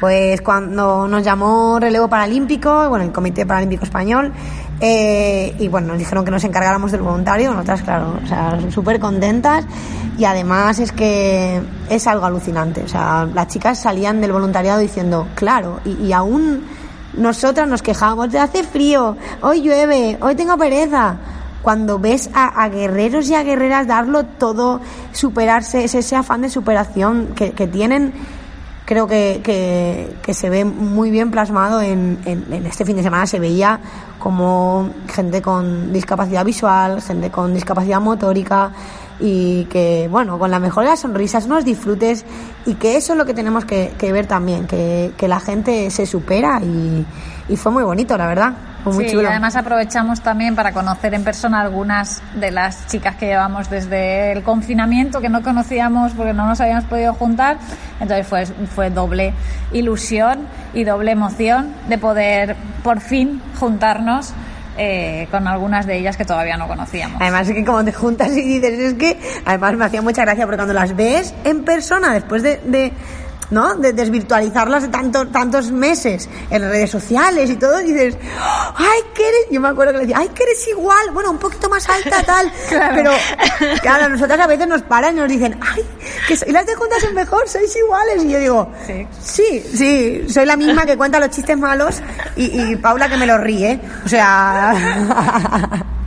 Pues 0.00 0.42
cuando 0.42 1.08
nos 1.08 1.24
llamó 1.24 1.78
Relevo 1.80 2.08
Paralímpico, 2.08 2.88
bueno, 2.90 3.06
el 3.06 3.12
Comité 3.12 3.46
Paralímpico 3.46 3.84
Español, 3.84 4.32
eh, 4.80 5.54
y 5.58 5.68
bueno, 5.68 5.88
nos 5.88 5.98
dijeron 5.98 6.24
que 6.24 6.30
nos 6.30 6.44
encargáramos 6.44 6.92
del 6.92 7.00
voluntario, 7.00 7.52
nosotras, 7.52 7.82
claro, 7.82 8.18
o 8.22 8.26
sea, 8.26 8.58
súper 8.70 9.00
contentas, 9.00 9.64
y 10.18 10.24
además 10.26 10.78
es 10.78 10.92
que 10.92 11.62
es 11.88 12.06
algo 12.06 12.26
alucinante, 12.26 12.82
o 12.82 12.88
sea, 12.88 13.26
las 13.32 13.48
chicas 13.48 13.80
salían 13.80 14.20
del 14.20 14.32
voluntariado 14.32 14.80
diciendo, 14.80 15.26
claro, 15.34 15.80
y, 15.84 15.92
y 16.06 16.12
aún 16.12 16.64
nosotras 17.16 17.68
nos 17.68 17.82
quejábamos 17.82 18.30
de 18.30 18.38
hace 18.38 18.62
frío, 18.64 19.16
hoy 19.40 19.62
llueve, 19.62 20.18
hoy 20.20 20.34
tengo 20.34 20.56
pereza. 20.56 21.16
Cuando 21.62 21.98
ves 21.98 22.28
a, 22.34 22.62
a 22.62 22.68
guerreros 22.68 23.28
y 23.30 23.34
a 23.34 23.42
guerreras 23.42 23.86
darlo 23.86 24.24
todo, 24.24 24.80
superarse, 25.12 25.84
es 25.84 25.94
ese 25.94 26.14
afán 26.14 26.42
de 26.42 26.50
superación 26.50 27.28
que, 27.34 27.52
que 27.52 27.66
tienen, 27.66 28.12
creo 28.84 29.06
que, 29.06 29.40
que, 29.42 30.14
que 30.22 30.34
se 30.34 30.50
ve 30.50 30.66
muy 30.66 31.10
bien 31.10 31.30
plasmado 31.30 31.80
en, 31.80 32.18
en, 32.26 32.44
en 32.52 32.66
este 32.66 32.84
fin 32.84 32.96
de 32.96 33.02
semana. 33.02 33.26
Se 33.26 33.38
veía 33.38 33.80
como 34.18 34.90
gente 35.08 35.40
con 35.40 35.90
discapacidad 35.90 36.44
visual, 36.44 37.00
gente 37.00 37.30
con 37.30 37.54
discapacidad 37.54 37.98
motórica 37.98 38.70
y 39.20 39.64
que, 39.66 40.08
bueno, 40.10 40.38
con 40.38 40.50
la 40.50 40.58
mejor 40.58 40.84
de 40.84 40.90
las 40.90 41.00
sonrisas, 41.00 41.46
unos 41.46 41.64
disfrutes 41.64 42.24
y 42.66 42.74
que 42.74 42.96
eso 42.96 43.12
es 43.12 43.18
lo 43.18 43.24
que 43.24 43.34
tenemos 43.34 43.64
que, 43.64 43.92
que 43.98 44.12
ver 44.12 44.26
también, 44.26 44.66
que, 44.66 45.12
que 45.16 45.28
la 45.28 45.40
gente 45.40 45.90
se 45.90 46.06
supera 46.06 46.60
y, 46.62 47.06
y 47.48 47.56
fue 47.56 47.72
muy 47.72 47.82
bonito, 47.82 48.16
la 48.16 48.26
verdad. 48.26 48.52
Pues 48.82 48.96
muy 48.96 49.06
sí, 49.06 49.12
chulo. 49.12 49.22
y 49.22 49.26
además 49.26 49.56
aprovechamos 49.56 50.20
también 50.20 50.54
para 50.54 50.72
conocer 50.72 51.14
en 51.14 51.24
persona 51.24 51.62
algunas 51.62 52.22
de 52.34 52.50
las 52.50 52.86
chicas 52.86 53.16
que 53.16 53.26
llevamos 53.26 53.70
desde 53.70 54.32
el 54.32 54.42
confinamiento, 54.42 55.22
que 55.22 55.30
no 55.30 55.42
conocíamos 55.42 56.12
porque 56.12 56.34
no 56.34 56.46
nos 56.46 56.60
habíamos 56.60 56.84
podido 56.84 57.14
juntar. 57.14 57.56
Entonces 57.98 58.26
fue, 58.26 58.44
fue 58.44 58.90
doble 58.90 59.32
ilusión 59.72 60.40
y 60.74 60.84
doble 60.84 61.12
emoción 61.12 61.72
de 61.88 61.96
poder 61.96 62.56
por 62.82 63.00
fin 63.00 63.40
juntarnos 63.58 64.34
eh, 64.76 65.28
con 65.30 65.46
algunas 65.46 65.86
de 65.86 65.98
ellas 65.98 66.16
que 66.16 66.24
todavía 66.24 66.56
no 66.56 66.68
conocíamos. 66.68 67.20
Además 67.20 67.48
es 67.48 67.54
que 67.54 67.64
como 67.64 67.84
te 67.84 67.92
juntas 67.92 68.36
y 68.36 68.42
dices, 68.42 68.78
es 68.78 68.94
que 68.94 69.18
además 69.44 69.76
me 69.76 69.84
hacía 69.84 70.02
mucha 70.02 70.22
gracia 70.22 70.44
porque 70.44 70.56
cuando 70.56 70.74
las 70.74 70.96
ves 70.96 71.34
en 71.44 71.64
persona 71.64 72.12
después 72.12 72.42
de, 72.42 72.60
de 72.64 72.92
¿no? 73.50 73.74
De 73.76 73.92
desvirtualizarlas 73.92 74.82
de 74.82 74.88
tanto, 74.88 75.26
tantos 75.28 75.70
meses 75.70 76.28
en 76.50 76.62
redes 76.62 76.90
sociales 76.90 77.50
y 77.50 77.56
todo, 77.56 77.78
dices, 77.78 78.16
ay, 78.76 79.00
que 79.14 79.22
eres, 79.28 79.40
yo 79.50 79.60
me 79.60 79.68
acuerdo 79.68 79.92
que 79.92 79.98
le 79.98 80.04
decía, 80.06 80.18
ay, 80.20 80.28
que 80.34 80.42
eres 80.42 80.66
igual, 80.68 81.10
bueno, 81.12 81.30
un 81.30 81.38
poquito 81.38 81.68
más 81.68 81.88
alta, 81.88 82.22
tal, 82.22 82.52
pero 82.94 83.12
claro, 83.82 84.08
nosotras 84.08 84.38
a 84.40 84.46
veces 84.46 84.66
nos 84.66 84.82
paran 84.82 85.16
y 85.16 85.20
nos 85.20 85.28
dicen, 85.28 85.58
ay, 85.60 85.82
que 86.28 86.36
soy 86.36 86.52
las 86.52 86.66
de 86.66 86.74
juntas 86.74 87.02
es 87.02 87.12
mejor, 87.12 87.48
sois 87.48 87.74
iguales, 87.76 88.24
y 88.24 88.30
yo 88.30 88.38
digo, 88.38 88.72
Sí. 88.86 89.06
sí, 89.20 89.66
sí, 89.76 90.26
soy 90.28 90.46
la 90.46 90.56
misma 90.56 90.84
que 90.84 90.96
cuenta 90.96 91.18
los 91.20 91.30
chistes 91.30 91.56
malos 91.58 92.02
y, 92.36 92.72
y 92.72 92.76
Paula 92.76 93.08
que 93.08 93.16
me 93.16 93.26
los 93.26 93.40
ríe, 93.40 93.80
o 94.04 94.08
sea... 94.08 94.74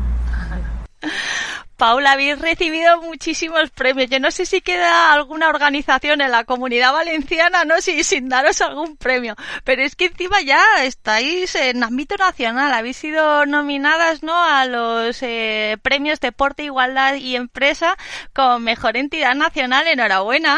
Paula, 1.77 2.13
habéis 2.13 2.39
recibido 2.39 3.01
muchísimos 3.03 3.69
premios. 3.69 4.09
Yo 4.09 4.19
no 4.19 4.31
sé 4.31 4.45
si 4.47 4.61
queda 4.61 5.13
alguna 5.13 5.47
organización 5.47 6.21
en 6.21 6.31
la 6.31 6.43
comunidad 6.43 6.91
valenciana, 6.91 7.65
¿no? 7.65 7.79
Si, 7.81 8.03
sin 8.03 8.29
daros 8.29 8.59
algún 8.61 8.97
premio. 8.97 9.35
Pero 9.63 9.83
es 9.83 9.95
que 9.95 10.05
encima 10.05 10.41
ya 10.41 10.59
estáis 10.83 11.53
en 11.55 11.83
ámbito 11.83 12.15
nacional. 12.17 12.73
Habéis 12.73 12.97
sido 12.97 13.45
nominadas, 13.45 14.23
¿no? 14.23 14.33
A 14.43 14.65
los 14.65 15.17
eh, 15.21 15.77
premios 15.83 16.19
Deporte, 16.19 16.63
Igualdad 16.63 17.13
y 17.15 17.35
Empresa 17.35 17.95
con 18.33 18.63
Mejor 18.63 18.97
Entidad 18.97 19.35
Nacional. 19.35 19.85
Enhorabuena. 19.87 20.57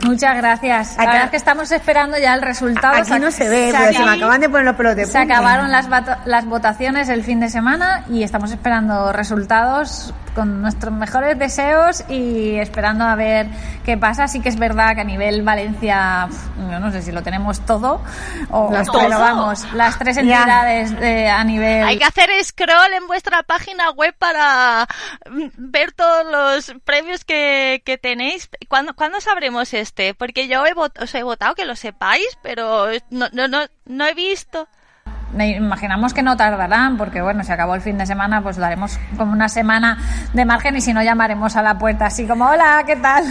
Muchas 0.00 0.36
gracias. 0.36 0.96
La 0.96 1.04
verdad 1.06 1.24
es 1.26 1.30
que 1.30 1.36
estamos 1.36 1.70
esperando 1.72 2.18
ya 2.18 2.34
el 2.34 2.42
resultado. 2.42 2.96
Aquí 2.96 3.18
no 3.20 3.30
se 3.30 3.48
ve, 3.48 3.70
Se 3.70 3.76
pero 3.78 3.92
se 3.92 3.98
me 3.98 4.04
acaba- 4.04 4.12
acaban 4.16 4.40
de 4.40 4.48
poner 4.48 4.64
los 4.66 4.76
pelos 4.76 4.96
de 4.96 5.06
Se 5.06 5.18
punta. 5.18 5.34
acabaron 5.34 5.70
las, 5.70 5.86
las 6.26 6.44
votaciones 6.46 7.08
el 7.10 7.22
fin 7.22 7.40
de 7.40 7.48
semana 7.48 8.04
y 8.10 8.22
estamos 8.22 8.50
esperando 8.50 9.12
resultados 9.12 10.12
con 10.34 10.60
nuestros 10.62 10.92
mejores 10.92 11.38
deseos 11.38 12.04
y 12.08 12.56
esperando 12.56 13.04
a 13.04 13.14
ver 13.14 13.46
qué 13.84 13.96
pasa. 13.96 14.26
Sí 14.28 14.40
que 14.40 14.48
es 14.48 14.58
verdad 14.58 14.94
que 14.94 15.00
a 15.02 15.04
nivel 15.04 15.42
Valencia, 15.42 16.28
yo 16.70 16.80
no 16.80 16.90
sé 16.90 17.02
si 17.02 17.12
lo 17.12 17.22
tenemos 17.22 17.60
todo, 17.64 18.02
o, 18.50 18.70
Las 18.72 18.88
pero 18.90 19.06
tres. 19.06 19.18
vamos, 19.18 19.72
las 19.74 19.98
tres 19.98 20.16
entidades 20.16 20.98
de- 20.98 21.28
a 21.28 21.42
nivel... 21.44 21.84
Hay 21.84 21.98
que 21.98 22.04
hacer 22.04 22.30
scroll 22.44 22.92
en 22.96 23.06
vuestra 23.06 23.42
página 23.42 23.90
web 23.90 24.14
para 24.18 24.86
mm, 25.30 25.46
ver 25.56 25.92
todos 25.92 26.26
los 26.30 26.74
premios 26.84 27.24
que, 27.24 27.82
que 27.84 27.98
tenéis. 27.98 28.48
¿Cuándo, 28.68 28.94
¿Cuándo 28.94 29.20
sabremos 29.20 29.72
este? 29.74 30.14
Porque 30.14 30.48
yo 30.48 30.66
he 30.66 30.74
vot- 30.74 31.00
os 31.02 31.14
he 31.14 31.22
votado, 31.22 31.54
que 31.54 31.64
lo 31.64 31.76
sepáis, 31.76 32.26
pero 32.42 32.86
no, 33.10 33.26
no, 33.32 33.48
no, 33.48 33.60
no 33.86 34.06
he 34.06 34.14
visto. 34.14 34.68
Imaginamos 35.38 36.14
que 36.14 36.22
no 36.22 36.36
tardarán, 36.36 36.96
porque 36.96 37.20
bueno, 37.22 37.42
se 37.44 37.52
acabó 37.52 37.74
el 37.74 37.80
fin 37.80 37.98
de 37.98 38.06
semana, 38.06 38.42
pues 38.42 38.56
daremos 38.56 38.98
como 39.16 39.32
una 39.32 39.48
semana 39.48 39.98
de 40.32 40.44
margen 40.44 40.76
y 40.76 40.80
si 40.80 40.92
no 40.92 41.02
llamaremos 41.02 41.56
a 41.56 41.62
la 41.62 41.78
puerta 41.78 42.06
así 42.06 42.26
como, 42.26 42.46
hola, 42.46 42.82
¿qué 42.86 42.96
tal? 42.96 43.24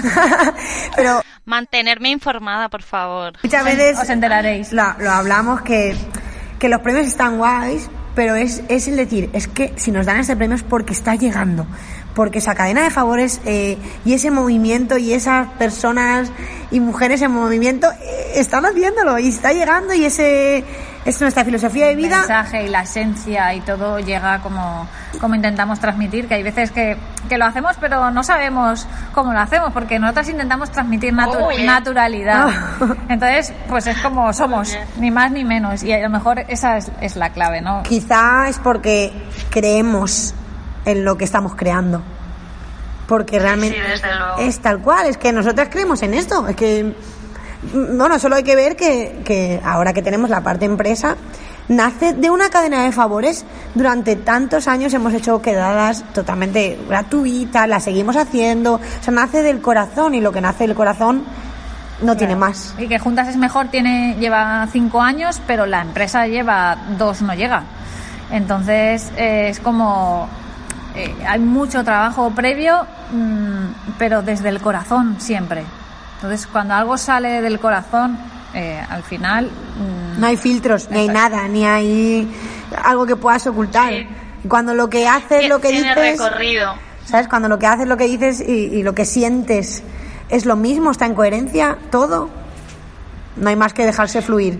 Pero 0.96 1.22
Mantenerme 1.46 2.10
informada, 2.10 2.70
por 2.70 2.84
favor. 2.84 3.34
muchas 3.44 3.66
veces 3.66 4.00
Os 4.00 4.10
enteraréis. 4.10 4.72
Lo, 4.72 4.84
lo 5.00 5.12
hablamos 5.12 5.62
que, 5.62 5.96
que 6.58 6.70
los 6.70 6.80
premios 6.82 7.08
están 7.08 7.38
guays, 7.38 7.90
pero 8.16 8.36
es, 8.36 8.64
es 8.70 8.88
el 8.88 8.96
decir, 8.96 9.30
es 9.34 9.48
que 9.48 9.74
si 9.76 9.92
nos 9.92 10.06
dan 10.06 10.18
ese 10.20 10.36
premio 10.36 10.56
es 10.56 10.64
porque 10.64 10.94
está 10.94 11.16
llegando. 11.16 11.66
Porque 12.16 12.38
esa 12.40 12.54
cadena 12.54 12.84
de 12.84 12.92
favores 12.92 13.42
eh, 13.46 13.78
y 14.06 14.14
ese 14.14 14.30
movimiento 14.30 14.98
y 14.98 15.14
esas 15.14 15.48
personas 15.54 16.32
y 16.70 16.80
mujeres 16.80 17.22
en 17.24 17.32
movimiento 17.32 17.88
eh, 17.92 18.34
están 18.36 18.66
haciéndolo 18.66 19.18
y 19.20 19.30
está 19.30 19.52
llegando 19.52 19.94
y 19.96 20.06
ese 20.06 20.64
es 21.06 21.20
nuestra 21.20 21.44
filosofía 21.44 21.88
de 21.88 21.92
el 21.94 21.98
vida. 21.98 22.20
mensaje 22.20 22.66
y 22.66 22.70
la 22.70 22.84
esencia 22.84 23.54
y 23.56 23.62
todo 23.62 24.00
llega 24.00 24.40
como, 24.42 24.88
como 25.20 25.36
intentamos 25.36 25.80
transmitir, 25.80 26.28
que 26.28 26.36
hay 26.36 26.44
veces 26.44 26.72
que, 26.72 26.96
que 27.28 27.38
lo 27.38 27.46
hacemos 27.46 27.76
pero 27.82 28.10
no 28.12 28.24
sabemos 28.24 28.88
cómo 29.14 29.34
lo 29.34 29.40
hacemos, 29.40 29.74
porque 29.74 29.98
nosotras 30.00 30.30
intentamos 30.30 30.72
transmitir 30.72 31.14
natu- 31.14 31.38
Oh, 31.42 31.52
yeah. 31.52 31.66
naturalidad. 31.66 32.48
Oh. 32.80 32.96
Entonces, 33.10 33.52
pues 33.68 33.88
es 33.88 33.98
como 33.98 34.32
somos, 34.34 34.78
ni 34.98 35.10
más 35.12 35.32
ni 35.32 35.44
menos, 35.44 35.84
y 35.84 35.92
a 35.92 36.00
lo 36.00 36.10
mejor 36.10 36.40
esa 36.48 36.78
es, 36.78 36.90
es 37.02 37.16
la 37.18 37.32
clave, 37.32 37.60
¿no? 37.62 37.84
Quizá 37.84 38.48
es 38.48 38.60
porque 38.60 39.12
creemos 39.50 40.34
en 40.86 41.06
lo 41.06 41.18
que 41.18 41.26
estamos 41.26 41.56
creando. 41.56 42.02
Porque 43.08 43.40
realmente 43.40 43.78
es 44.40 44.60
tal 44.60 44.80
cual, 44.80 45.08
es 45.08 45.18
que 45.18 45.32
nosotras 45.32 45.70
creemos 45.70 46.02
en 46.04 46.14
esto. 46.14 46.48
Es 46.48 46.56
que, 46.56 46.96
bueno, 47.74 48.18
solo 48.18 48.36
hay 48.36 48.44
que 48.44 48.56
ver 48.56 48.76
que, 48.76 49.22
que 49.26 49.62
ahora 49.64 49.94
que 49.94 50.02
tenemos 50.02 50.30
la 50.30 50.42
parte 50.42 50.66
empresa, 50.66 51.18
nace 51.68 52.14
de 52.14 52.30
una 52.30 52.50
cadena 52.50 52.84
de 52.84 52.92
favores. 52.92 53.46
Durante 53.76 54.16
tantos 54.16 54.68
años 54.68 54.94
hemos 54.94 55.14
hecho 55.14 55.42
quedadas 55.42 56.04
totalmente 56.14 56.80
gratuitas, 56.88 57.68
las 57.68 57.84
seguimos 57.84 58.16
haciendo. 58.16 58.76
O 58.76 59.04
sea, 59.04 59.14
nace 59.14 59.44
del 59.44 59.62
corazón 59.62 60.16
y 60.16 60.22
lo 60.22 60.32
que 60.32 60.42
nace 60.42 60.66
del 60.66 60.76
corazón 60.76 61.24
no 62.02 62.18
tiene 62.18 62.36
más. 62.36 62.76
Y 62.78 62.88
que 62.88 63.00
Juntas 63.00 63.28
es 63.28 63.38
mejor 63.38 63.68
tiene 63.68 64.16
lleva 64.20 64.68
cinco 64.72 65.02
años, 65.02 65.42
pero 65.48 65.66
la 65.66 65.82
empresa 65.82 66.28
lleva 66.28 66.78
dos, 66.98 67.22
no 67.22 67.34
llega. 67.34 67.64
Entonces 68.32 69.12
eh, 69.18 69.50
es 69.50 69.60
como 69.60 70.28
eh, 70.96 71.14
hay 71.28 71.40
mucho 71.40 71.84
trabajo 71.84 72.32
previo, 72.32 72.86
mm, 73.12 73.96
pero 73.98 74.22
desde 74.22 74.50
el 74.50 74.62
corazón 74.62 75.16
siempre. 75.20 75.64
Entonces 76.16 76.48
cuando 76.48 76.74
algo 76.76 76.98
sale 76.98 77.42
del 77.42 77.60
corazón, 77.60 78.18
eh, 78.54 78.80
al 78.88 79.04
final 79.04 79.46
mm, 79.46 80.20
No 80.20 80.28
hay 80.28 80.38
filtros, 80.38 80.90
ni 80.92 81.00
hay 81.00 81.08
nada, 81.08 81.48
ni 81.48 81.66
hay 81.66 82.32
algo 82.84 83.06
que 83.06 83.16
puedas 83.16 83.46
ocultar. 83.48 83.90
Sí. 83.90 84.08
Cuando 84.48 84.74
lo 84.74 84.90
que 84.90 85.08
haces, 85.08 85.48
lo 85.50 85.60
que 85.60 85.70
Tiene 85.70 85.90
dices, 85.96 86.20
recorrido. 86.20 86.76
¿sabes? 87.06 87.28
Cuando 87.28 87.48
lo 87.50 87.58
que 87.58 87.68
haces, 87.68 87.88
lo 87.88 87.98
que 87.98 88.06
dices 88.06 88.42
y, 88.42 88.52
y 88.52 88.84
lo 88.84 88.94
que 88.94 89.06
sientes 89.06 89.84
es 90.30 90.46
lo 90.46 90.56
mismo, 90.56 90.92
está 90.92 91.06
en 91.06 91.16
coherencia, 91.16 91.78
todo. 91.92 92.30
No 93.36 93.50
hay 93.50 93.56
más 93.56 93.74
que 93.74 93.86
dejarse 93.86 94.22
fluir. 94.22 94.60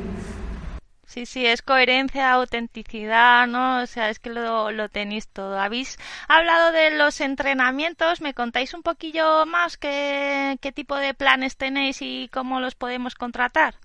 Sí, 1.14 1.28
sí, 1.28 1.46
es 1.46 1.62
coherencia, 1.62 2.32
autenticidad, 2.32 3.46
¿no? 3.46 3.84
O 3.84 3.86
sea, 3.86 4.10
es 4.10 4.18
que 4.18 4.32
lo, 4.32 4.72
lo 4.72 4.90
tenéis 4.90 5.28
todo. 5.28 5.60
Habéis 5.60 6.00
hablado 6.28 6.72
de 6.72 6.90
los 6.90 7.22
entrenamientos, 7.22 8.20
¿me 8.20 8.34
contáis 8.34 8.74
un 8.74 8.82
poquillo 8.82 9.46
más 9.46 9.78
qué, 9.78 10.58
qué 10.60 10.72
tipo 10.72 10.96
de 10.96 11.14
planes 11.14 11.56
tenéis 11.56 12.02
y 12.02 12.32
cómo 12.34 12.60
los 12.60 12.74
podemos 12.74 13.14
contratar? 13.14 13.76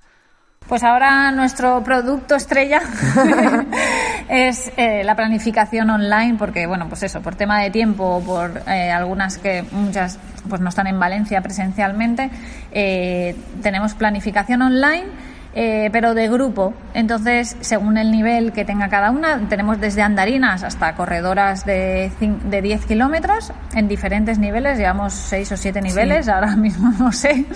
Pues 0.67 0.83
ahora 0.83 1.31
nuestro 1.31 1.85
producto 1.85 2.35
estrella 2.35 2.81
es 4.31 4.73
eh, 4.79 5.05
la 5.05 5.15
planificación 5.15 5.91
online, 5.91 6.37
porque 6.39 6.67
bueno, 6.67 6.89
pues 6.89 7.03
eso, 7.03 7.21
por 7.21 7.35
tema 7.35 7.61
de 7.61 7.71
tiempo, 7.71 8.23
por 8.25 8.63
eh, 8.67 8.91
algunas 8.91 9.37
que 9.37 9.65
muchas 9.71 10.19
pues 10.49 10.63
no 10.63 10.71
están 10.71 10.87
en 10.87 10.99
Valencia 10.99 11.43
presencialmente, 11.43 12.31
eh, 12.73 13.37
tenemos 13.61 13.93
planificación 13.93 14.63
online. 14.63 15.28
Eh, 15.55 15.89
pero 15.93 16.15
de 16.15 16.29
grupo. 16.29 16.75
Entonces, 16.95 17.57
según 17.61 17.97
el 17.97 18.11
nivel 18.11 18.53
que 18.53 18.65
tenga 18.65 18.89
cada 18.89 19.11
una, 19.11 19.49
tenemos 19.49 19.81
desde 19.81 20.03
andarinas 20.03 20.63
hasta 20.63 20.95
corredoras 20.95 21.65
de, 21.65 22.11
de 22.21 22.63
10 22.63 22.87
kilómetros 22.87 23.53
en 23.75 23.89
diferentes 23.89 24.39
niveles. 24.39 24.79
Llevamos 24.79 25.15
6 25.15 25.53
o 25.53 25.57
7 25.57 25.81
niveles, 25.81 26.29
ahora 26.29 26.55
mismo 26.57 26.93
no 26.99 27.13
sé, 27.13 27.47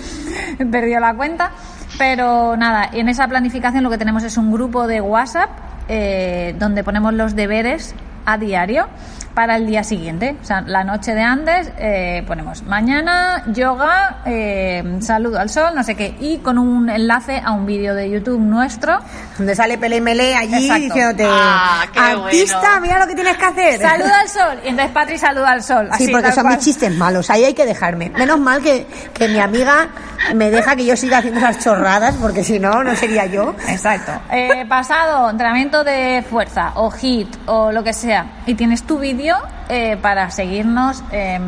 he 0.58 0.66
perdido 0.66 1.00
la 1.00 1.14
cuenta. 1.14 1.52
Pero 1.98 2.56
nada, 2.56 2.88
en 2.92 3.08
esa 3.08 3.28
planificación 3.28 3.84
lo 3.84 3.90
que 3.90 3.98
tenemos 3.98 4.22
es 4.24 4.36
un 4.36 4.50
grupo 4.50 4.86
de 4.86 5.00
WhatsApp 5.00 5.50
eh, 5.88 6.54
donde 6.58 6.84
ponemos 6.84 7.12
los 7.12 7.36
deberes 7.36 7.94
a 8.24 8.38
diario 8.38 8.86
para 9.34 9.56
el 9.56 9.66
día 9.66 9.82
siguiente. 9.84 10.36
O 10.42 10.44
sea, 10.44 10.60
la 10.62 10.84
noche 10.84 11.14
de 11.14 11.22
antes 11.22 11.70
eh, 11.78 12.22
ponemos 12.26 12.62
mañana 12.64 13.44
yoga, 13.46 14.18
eh, 14.26 14.98
saludo 15.00 15.38
al 15.38 15.48
sol, 15.48 15.74
no 15.74 15.82
sé 15.82 15.94
qué, 15.94 16.14
y 16.20 16.38
con 16.38 16.58
un 16.58 16.88
enlace 16.90 17.40
a 17.44 17.52
un 17.52 17.64
vídeo 17.66 17.94
de 17.94 18.10
YouTube 18.10 18.38
nuestro. 18.40 18.98
Donde 19.38 19.54
sale 19.54 19.78
Pele 19.78 19.96
y 19.96 20.00
Mele 20.00 20.34
allí 20.34 20.54
Exacto. 20.66 20.84
diciéndote, 20.84 21.24
Ah, 21.28 21.84
qué 21.92 21.98
artista, 21.98 22.58
bueno. 22.60 22.80
mira 22.82 22.98
lo 22.98 23.06
que 23.06 23.14
tienes 23.14 23.36
que 23.36 23.44
hacer. 23.44 23.80
Saluda 23.80 24.20
al 24.20 24.28
sol. 24.28 24.58
Y 24.64 24.68
entonces 24.68 24.92
Patri 24.92 25.18
saluda 25.18 25.50
al 25.50 25.62
sol. 25.62 25.86
Sí, 25.96 26.04
así, 26.04 26.12
porque 26.12 26.32
son 26.32 26.44
cual. 26.44 26.56
mis 26.56 26.64
chistes 26.64 26.96
malos, 26.96 27.30
ahí 27.30 27.44
hay 27.44 27.54
que 27.54 27.64
dejarme. 27.64 28.10
Menos 28.10 28.38
mal 28.38 28.60
que, 28.62 28.86
que 29.14 29.28
mi 29.28 29.38
amiga 29.38 29.88
me 30.34 30.50
deja 30.50 30.76
que 30.76 30.84
yo 30.84 30.96
siga 30.96 31.18
haciendo 31.18 31.40
esas 31.40 31.58
chorradas, 31.64 32.14
porque 32.20 32.44
si 32.44 32.58
no, 32.58 32.84
no 32.84 32.94
sería 32.96 33.26
yo. 33.26 33.54
Exacto. 33.68 34.12
Eh, 34.30 34.64
pasado, 34.68 35.30
entrenamiento 35.30 35.82
de 35.84 36.22
fuerza 36.28 36.72
o 36.74 36.90
hit 36.90 37.28
o 37.46 37.72
lo 37.72 37.82
que 37.82 37.92
sea. 37.92 38.26
Y 38.46 38.54
tienes 38.54 38.82
tu 38.84 38.98
vídeo 38.98 39.21
eh, 39.68 39.96
para 40.00 40.30
seguirnos 40.30 41.02
em, 41.10 41.42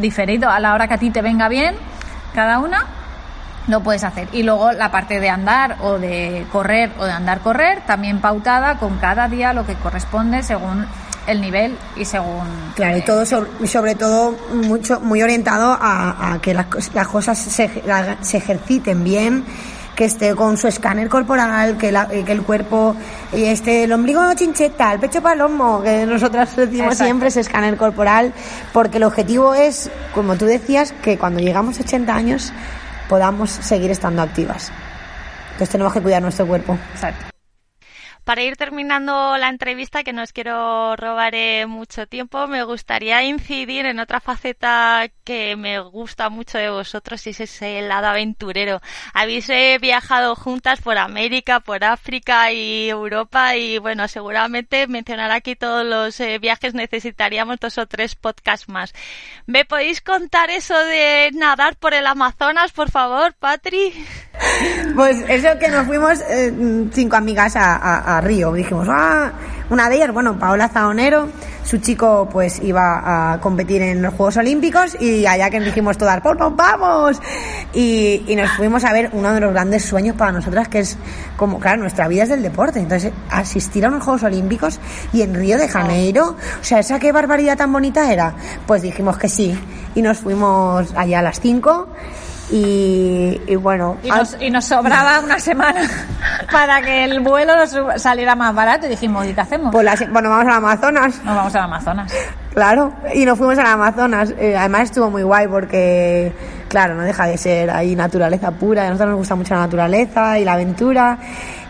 diferido 0.00 0.50
a 0.50 0.58
la 0.60 0.74
hora 0.74 0.88
que 0.88 0.94
a 0.94 0.98
ti 0.98 1.10
te 1.10 1.22
venga 1.22 1.48
bien, 1.48 1.74
cada 2.34 2.58
una. 2.58 2.84
lo 3.66 3.80
puedes 3.80 4.04
hacer. 4.04 4.28
Y 4.32 4.42
luego 4.42 4.72
la 4.72 4.90
parte 4.90 5.20
de 5.20 5.30
andar 5.30 5.76
o 5.80 5.98
de 5.98 6.46
correr 6.52 6.90
o 6.98 7.04
de 7.06 7.12
andar 7.12 7.40
correr, 7.40 7.80
también 7.86 8.20
pautada 8.20 8.76
con 8.78 8.98
cada 8.98 9.26
día 9.28 9.54
lo 9.54 9.64
que 9.64 9.74
corresponde 9.76 10.42
según 10.42 10.84
el 11.26 11.40
nivel 11.40 11.74
y 11.96 12.04
según 12.04 12.46
Claro, 12.74 12.98
y 12.98 13.00
todo 13.02 13.24
sobre, 13.24 13.66
sobre 13.66 13.94
todo 13.94 14.36
mucho 14.52 15.00
muy 15.00 15.22
orientado 15.22 15.78
a, 15.80 16.34
a 16.34 16.38
que 16.42 16.52
las, 16.52 16.66
las 16.92 17.08
cosas 17.08 17.38
se, 17.38 17.82
la- 17.86 18.18
se 18.20 18.36
ejerciten 18.36 19.02
bien, 19.02 19.42
que 19.96 20.04
esté 20.06 20.34
con 20.34 20.56
su 20.56 20.66
escáner 20.68 21.08
corporal, 21.08 21.76
que, 21.78 21.92
la- 21.92 22.08
eh, 22.10 22.24
que 22.24 22.32
el 22.32 22.42
cuerpo 22.42 22.96
esté 23.32 23.84
el 23.84 23.92
ombligo 23.92 24.22
chincheta, 24.34 24.92
el 24.92 24.98
pecho 25.00 25.22
palomo, 25.22 25.82
que 25.82 26.04
nosotras 26.06 26.56
decimos 26.56 26.86
Exacto. 26.92 27.04
siempre 27.04 27.28
ese 27.28 27.40
escáner 27.40 27.76
corporal, 27.76 28.32
porque 28.72 28.96
el 28.98 29.04
objetivo 29.04 29.54
es, 29.54 29.90
como 30.14 30.36
tú 30.36 30.46
decías, 30.46 30.92
que 31.02 31.16
cuando 31.18 31.40
llegamos 31.40 31.78
a 31.78 31.82
80 31.82 32.14
años 32.14 32.52
podamos 33.08 33.50
seguir 33.50 33.90
estando 33.90 34.22
activas. 34.22 34.72
Entonces 35.52 35.68
tenemos 35.70 35.92
que 35.92 36.00
cuidar 36.00 36.22
nuestro 36.22 36.46
cuerpo. 36.46 36.76
Exacto. 36.94 37.33
Para 38.24 38.42
ir 38.42 38.56
terminando 38.56 39.36
la 39.36 39.48
entrevista, 39.50 40.02
que 40.02 40.14
no 40.14 40.22
os 40.22 40.32
quiero 40.32 40.96
robar 40.96 41.34
eh, 41.34 41.66
mucho 41.66 42.06
tiempo, 42.06 42.46
me 42.46 42.62
gustaría 42.64 43.22
incidir 43.22 43.84
en 43.84 43.98
otra 44.00 44.18
faceta 44.18 45.06
que 45.24 45.56
me 45.56 45.78
gusta 45.80 46.30
mucho 46.30 46.56
de 46.56 46.70
vosotros 46.70 47.26
y 47.26 47.30
es 47.30 47.40
ese 47.40 47.82
lado 47.82 48.06
aventurero. 48.06 48.80
Habéis 49.12 49.50
eh, 49.50 49.76
viajado 49.78 50.34
juntas 50.36 50.80
por 50.80 50.96
América, 50.96 51.60
por 51.60 51.84
África 51.84 52.50
y 52.50 52.88
Europa 52.88 53.56
y 53.56 53.76
bueno, 53.78 54.08
seguramente 54.08 54.86
mencionar 54.86 55.30
aquí 55.30 55.54
todos 55.54 55.84
los 55.84 56.18
eh, 56.20 56.38
viajes 56.38 56.72
necesitaríamos 56.72 57.58
dos 57.60 57.76
o 57.76 57.86
tres 57.86 58.14
podcasts 58.14 58.70
más. 58.70 58.94
¿Me 59.44 59.66
podéis 59.66 60.00
contar 60.00 60.48
eso 60.48 60.78
de 60.78 61.30
nadar 61.34 61.76
por 61.76 61.92
el 61.92 62.06
Amazonas, 62.06 62.72
por 62.72 62.90
favor, 62.90 63.34
Patri? 63.34 63.92
Pues 64.94 65.18
eso 65.28 65.58
que 65.58 65.68
nos 65.68 65.86
fuimos 65.86 66.18
cinco 66.92 67.16
amigas 67.16 67.54
a- 67.56 68.13
a 68.14 68.20
Río. 68.20 68.52
Dijimos, 68.52 68.88
ah, 68.90 69.32
una 69.70 69.88
de 69.88 69.96
ellas, 69.96 70.12
bueno, 70.12 70.38
Paola 70.38 70.68
Zaonero, 70.68 71.28
su 71.64 71.78
chico 71.78 72.28
pues 72.30 72.60
iba 72.62 73.32
a 73.32 73.40
competir 73.40 73.82
en 73.82 74.02
los 74.02 74.14
Juegos 74.14 74.36
Olímpicos 74.36 74.96
y 75.00 75.26
allá 75.26 75.48
que 75.50 75.60
dijimos 75.60 75.96
todas, 75.96 76.22
nos 76.22 76.56
vamos. 76.56 77.20
Y, 77.72 78.22
y 78.26 78.36
nos 78.36 78.50
fuimos 78.52 78.84
a 78.84 78.92
ver 78.92 79.10
uno 79.12 79.32
de 79.32 79.40
los 79.40 79.52
grandes 79.52 79.84
sueños 79.84 80.16
para 80.16 80.32
nosotras 80.32 80.68
que 80.68 80.80
es 80.80 80.98
como, 81.36 81.58
claro, 81.58 81.80
nuestra 81.80 82.08
vida 82.08 82.24
es 82.24 82.28
del 82.28 82.42
deporte. 82.42 82.78
Entonces, 82.78 83.12
asistir 83.30 83.84
a 83.86 83.88
unos 83.88 84.04
Juegos 84.04 84.22
Olímpicos 84.22 84.80
y 85.12 85.22
en 85.22 85.34
Río 85.34 85.58
de 85.58 85.68
Janeiro, 85.68 86.36
o 86.60 86.64
sea, 86.64 86.80
esa 86.80 86.98
qué 86.98 87.12
barbaridad 87.12 87.56
tan 87.56 87.72
bonita 87.72 88.12
era. 88.12 88.34
Pues 88.66 88.82
dijimos 88.82 89.18
que 89.18 89.28
sí. 89.28 89.58
Y 89.94 90.02
nos 90.02 90.18
fuimos 90.18 90.92
allá 90.94 91.20
a 91.20 91.22
las 91.22 91.40
cinco. 91.40 91.88
Y, 92.50 93.40
y 93.46 93.56
bueno, 93.56 93.96
Y 94.02 94.08
nos, 94.10 94.36
y 94.38 94.50
nos 94.50 94.66
sobraba 94.66 95.20
una 95.20 95.38
semana 95.38 95.80
para 96.52 96.82
que 96.82 97.04
el 97.04 97.20
vuelo 97.20 97.56
nos 97.56 97.74
saliera 98.00 98.36
más 98.36 98.54
barato 98.54 98.86
y 98.86 98.90
dijimos, 98.90 99.26
¿y 99.26 99.32
qué 99.32 99.40
hacemos? 99.40 99.72
Pues 99.72 99.84
la 99.84 99.96
bueno, 100.12 100.28
vamos 100.28 100.46
al 100.46 100.58
Amazonas, 100.58 101.22
Nos 101.24 101.34
vamos 101.36 101.54
al 101.54 101.62
Amazonas. 101.62 102.12
claro, 102.52 102.92
y 103.14 103.24
nos 103.24 103.38
fuimos 103.38 103.58
al 103.58 103.66
Amazonas. 103.66 104.34
Eh, 104.38 104.56
además 104.56 104.82
estuvo 104.82 105.10
muy 105.10 105.22
guay 105.22 105.48
porque, 105.48 106.32
claro, 106.68 106.94
no 106.94 107.02
deja 107.02 107.26
de 107.26 107.38
ser 107.38 107.70
ahí 107.70 107.96
naturaleza 107.96 108.50
pura. 108.50 108.82
A 108.82 108.86
nosotros 108.90 109.10
nos 109.10 109.18
gusta 109.18 109.34
mucho 109.36 109.54
la 109.54 109.60
naturaleza 109.60 110.38
y 110.38 110.44
la 110.44 110.52
aventura. 110.52 111.18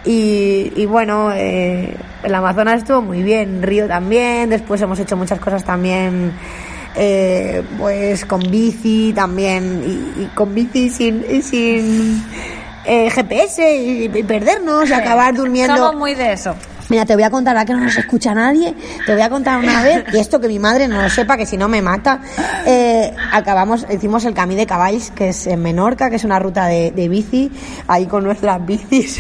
Y, 0.04 0.72
y 0.76 0.86
bueno, 0.86 1.30
eh, 1.32 1.96
el 2.24 2.34
Amazonas 2.34 2.78
estuvo 2.78 3.00
muy 3.00 3.22
bien, 3.22 3.62
Río 3.62 3.86
también. 3.86 4.50
Después 4.50 4.82
hemos 4.82 4.98
hecho 4.98 5.16
muchas 5.16 5.38
cosas 5.38 5.62
también. 5.64 6.32
Eh, 6.96 7.62
pues 7.78 8.24
con 8.24 8.40
bici 8.40 9.12
también 9.14 9.82
y, 10.16 10.22
y 10.22 10.26
con 10.34 10.54
bici 10.54 10.90
sin, 10.90 11.24
y 11.28 11.42
sin 11.42 12.24
eh, 12.84 13.10
GPS 13.10 13.76
y, 13.76 14.04
y 14.04 14.22
perdernos 14.22 14.88
y 14.90 14.92
acabar 14.92 15.34
durmiendo 15.34 15.76
Somos 15.76 15.96
muy 15.96 16.14
de 16.14 16.32
eso. 16.32 16.54
Mira, 16.90 17.06
te 17.06 17.14
voy 17.14 17.22
a 17.22 17.30
contar, 17.30 17.56
ahora 17.56 17.64
que 17.64 17.72
no 17.72 17.80
nos 17.80 17.96
escucha 17.96 18.34
nadie, 18.34 18.74
te 19.06 19.12
voy 19.12 19.22
a 19.22 19.30
contar 19.30 19.58
una 19.58 19.82
vez, 19.82 20.04
y 20.12 20.18
esto 20.18 20.38
que 20.38 20.48
mi 20.48 20.58
madre 20.58 20.86
no 20.86 21.00
lo 21.00 21.08
sepa, 21.08 21.38
que 21.38 21.46
si 21.46 21.56
no 21.56 21.66
me 21.66 21.80
mata, 21.80 22.20
eh, 22.66 23.10
acabamos, 23.32 23.86
hicimos 23.90 24.26
el 24.26 24.34
Camí 24.34 24.54
de 24.54 24.66
Caballs, 24.66 25.10
que 25.10 25.30
es 25.30 25.46
en 25.46 25.62
Menorca, 25.62 26.10
que 26.10 26.16
es 26.16 26.24
una 26.24 26.38
ruta 26.38 26.66
de, 26.66 26.90
de 26.90 27.08
bici, 27.08 27.50
ahí 27.88 28.06
con 28.06 28.24
nuestras 28.24 28.64
bicis. 28.66 29.18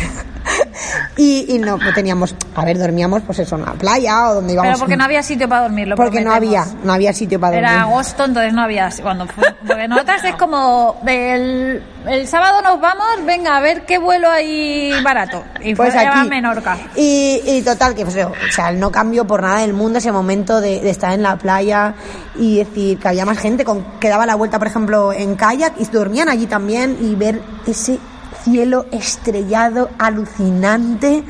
Y, 1.16 1.54
y 1.54 1.58
no, 1.58 1.78
teníamos, 1.94 2.34
a 2.56 2.64
ver, 2.64 2.78
dormíamos 2.78 3.22
pues 3.22 3.38
eso, 3.38 3.54
en 3.56 3.62
la 3.62 3.72
playa 3.72 4.30
o 4.30 4.34
donde 4.34 4.54
íbamos. 4.54 4.70
Pero 4.70 4.78
porque 4.80 4.96
no 4.96 5.04
había 5.04 5.22
sitio 5.22 5.48
para 5.48 5.62
dormir, 5.62 5.88
lo 5.88 5.96
Porque 5.96 6.20
no 6.20 6.32
había, 6.32 6.64
no 6.82 6.92
había 6.92 7.12
sitio 7.12 7.38
para 7.38 7.56
dormir. 7.56 7.70
Era 7.70 7.82
agosto, 7.82 8.24
entonces 8.24 8.52
no 8.52 8.62
había. 8.62 8.90
Cuando 9.00 9.26
fue, 9.26 9.44
porque 9.66 9.86
nosotras 9.86 10.24
es 10.24 10.34
como 10.34 11.00
el, 11.06 11.82
el 12.06 12.26
sábado 12.26 12.62
nos 12.62 12.80
vamos, 12.80 13.06
venga 13.24 13.56
a 13.56 13.60
ver 13.60 13.86
qué 13.86 13.98
vuelo 13.98 14.28
hay 14.28 14.92
barato. 15.02 15.44
Y 15.60 15.74
fue 15.74 15.86
Pues 15.86 15.96
a 15.96 16.00
aquí. 16.00 16.28
Menorca. 16.28 16.76
Y, 16.96 17.40
y 17.46 17.62
total, 17.62 17.94
que 17.94 18.04
pues, 18.04 18.16
o 18.16 18.32
sea, 18.50 18.72
no 18.72 18.90
cambió 18.90 19.24
por 19.24 19.42
nada 19.42 19.60
del 19.60 19.72
mundo 19.72 19.98
ese 19.98 20.10
momento 20.10 20.60
de, 20.60 20.80
de 20.80 20.90
estar 20.90 21.12
en 21.12 21.22
la 21.22 21.36
playa 21.36 21.94
y 22.36 22.58
decir 22.58 22.98
que 22.98 23.08
había 23.08 23.24
más 23.24 23.38
gente 23.38 23.64
con, 23.64 23.84
que 24.00 24.08
daba 24.08 24.26
la 24.26 24.34
vuelta, 24.34 24.58
por 24.58 24.66
ejemplo, 24.66 25.12
en 25.12 25.36
kayak 25.36 25.74
y 25.78 25.84
dormían 25.84 26.28
allí 26.28 26.46
también 26.46 26.96
y 27.00 27.14
ver 27.14 27.40
ese 27.66 27.98
cielo 28.44 28.86
estrellado 28.92 29.90
alucinante 29.98 31.24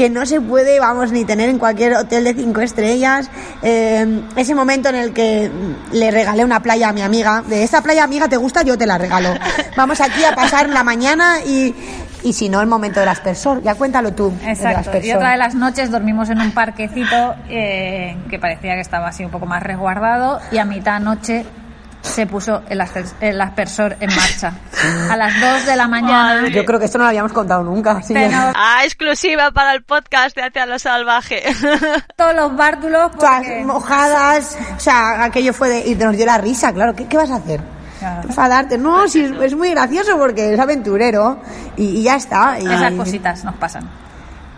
que 0.00 0.08
no 0.08 0.24
se 0.24 0.40
puede, 0.40 0.80
vamos, 0.80 1.12
ni 1.12 1.26
tener 1.26 1.50
en 1.50 1.58
cualquier 1.58 1.94
hotel 1.94 2.24
de 2.24 2.32
cinco 2.32 2.62
estrellas. 2.62 3.30
Eh, 3.62 4.22
ese 4.34 4.54
momento 4.54 4.88
en 4.88 4.94
el 4.94 5.12
que 5.12 5.50
le 5.92 6.10
regalé 6.10 6.42
una 6.42 6.62
playa 6.62 6.88
a 6.88 6.92
mi 6.94 7.02
amiga, 7.02 7.42
de 7.46 7.62
esta 7.62 7.82
playa 7.82 8.02
amiga 8.02 8.26
te 8.26 8.38
gusta, 8.38 8.62
yo 8.62 8.78
te 8.78 8.86
la 8.86 8.96
regalo. 8.96 9.28
Vamos 9.76 10.00
aquí 10.00 10.24
a 10.24 10.34
pasar 10.34 10.70
la 10.70 10.84
mañana 10.84 11.40
y, 11.44 11.74
y 12.22 12.32
si 12.32 12.48
no, 12.48 12.62
el 12.62 12.66
momento 12.66 13.00
del 13.00 13.10
aspersor. 13.10 13.62
Ya 13.62 13.74
cuéntalo 13.74 14.14
tú. 14.14 14.32
Exacto. 14.46 14.98
Y 15.02 15.12
otra 15.12 15.32
de 15.32 15.36
las 15.36 15.54
noches 15.54 15.90
dormimos 15.90 16.30
en 16.30 16.40
un 16.40 16.52
parquecito 16.52 17.34
eh, 17.50 18.16
que 18.30 18.38
parecía 18.38 18.76
que 18.76 18.80
estaba 18.80 19.08
así 19.08 19.22
un 19.22 19.30
poco 19.30 19.44
más 19.44 19.62
resguardado 19.62 20.40
y 20.50 20.56
a 20.56 20.64
mitad 20.64 20.98
noche 21.00 21.44
se 22.02 22.26
puso 22.26 22.62
el, 22.68 22.82
el 23.20 23.40
aspersor 23.40 23.96
en 24.00 24.10
marcha. 24.14 24.52
A 25.10 25.16
las 25.16 25.40
2 25.40 25.66
de 25.66 25.76
la 25.76 25.86
mañana. 25.88 26.48
Yo 26.48 26.64
creo 26.64 26.78
que 26.78 26.86
esto 26.86 26.98
no 26.98 27.04
lo 27.04 27.08
habíamos 27.10 27.32
contado 27.32 27.62
nunca. 27.62 27.92
así 27.92 28.14
que- 28.14 28.20
Pero 28.28 28.52
Ah, 28.54 28.80
exclusiva 28.84 29.50
para 29.50 29.74
el 29.74 29.82
podcast 29.82 30.34
de 30.36 30.42
Hacia 30.44 30.66
lo 30.66 30.78
Salvaje. 30.78 31.42
todos 32.16 32.34
los 32.34 32.56
bártulos 32.56 33.10
Todas 33.12 33.38
porque- 33.38 33.64
mojadas, 33.64 34.56
o 34.76 34.80
sea, 34.80 35.24
aquello 35.24 35.52
fue 35.52 35.68
de, 35.68 35.88
y 35.88 35.94
nos 35.94 36.16
dio 36.16 36.26
la 36.26 36.38
risa, 36.38 36.72
claro, 36.72 36.94
¿qué, 36.94 37.06
qué 37.06 37.16
vas 37.16 37.30
a 37.30 37.36
hacer? 37.36 37.60
Claro. 37.98 38.22
Enfadarte, 38.28 38.78
no, 38.78 39.06
sí, 39.08 39.20
es, 39.24 39.30
es 39.42 39.54
muy 39.54 39.70
gracioso 39.72 40.16
porque 40.16 40.54
es 40.54 40.58
aventurero 40.58 41.38
y, 41.76 41.98
y 41.98 42.02
ya 42.02 42.16
está. 42.16 42.58
y- 42.58 42.64
Esas 42.64 42.92
cositas 42.94 43.44
nos 43.44 43.54
pasan. 43.56 43.88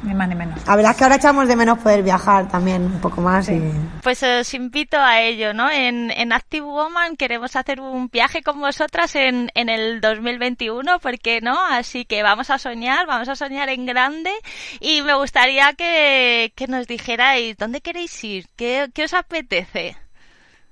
Ni 0.03 0.15
más 0.15 0.29
ni 0.29 0.35
menos. 0.35 0.59
La 0.67 0.75
verdad 0.75 0.91
es 0.93 0.97
que 0.97 1.05
ahora 1.05 1.17
echamos 1.17 1.47
de 1.47 1.55
menos 1.55 1.79
poder 1.79 2.03
viajar 2.03 2.49
también 2.49 2.83
un 2.87 3.01
poco 3.01 3.21
más. 3.21 3.49
y- 3.49 3.63
Pues 4.03 4.21
os 4.25 4.53
invito 4.55 4.99
a 4.99 5.21
ello, 5.21 5.55
¿no? 5.55 5.71
En, 5.71 6.11
en 6.11 6.33
Active 6.33 6.67
Woman 6.67 7.17
queremos 7.17 7.55
hacer 7.55 7.81
un 7.81 8.09
viaje 8.09 8.43
con 8.43 8.59
vosotras 8.61 9.15
en, 9.15 9.51
en 9.55 9.69
el 9.69 10.01
2021, 10.01 10.99
¿por 10.99 11.19
qué 11.21 11.41
no? 11.41 11.57
Así 11.71 12.05
que 12.05 12.25
vamos 12.25 12.51
a 12.51 12.59
soñar, 12.59 13.07
vamos 13.07 13.29
a 13.29 13.37
soñar 13.37 13.69
en 13.69 13.87
grande 13.87 14.33
y 14.81 15.03
me 15.03 15.15
gustaría 15.15 15.73
que, 15.75 16.53
que 16.57 16.67
nos 16.67 16.89
dijerais 16.89 17.57
dónde 17.57 17.81
queréis 17.81 18.25
ir, 18.25 18.47
qué, 18.57 18.91
qué 18.93 19.05
os 19.05 19.15
apetece. 19.15 19.97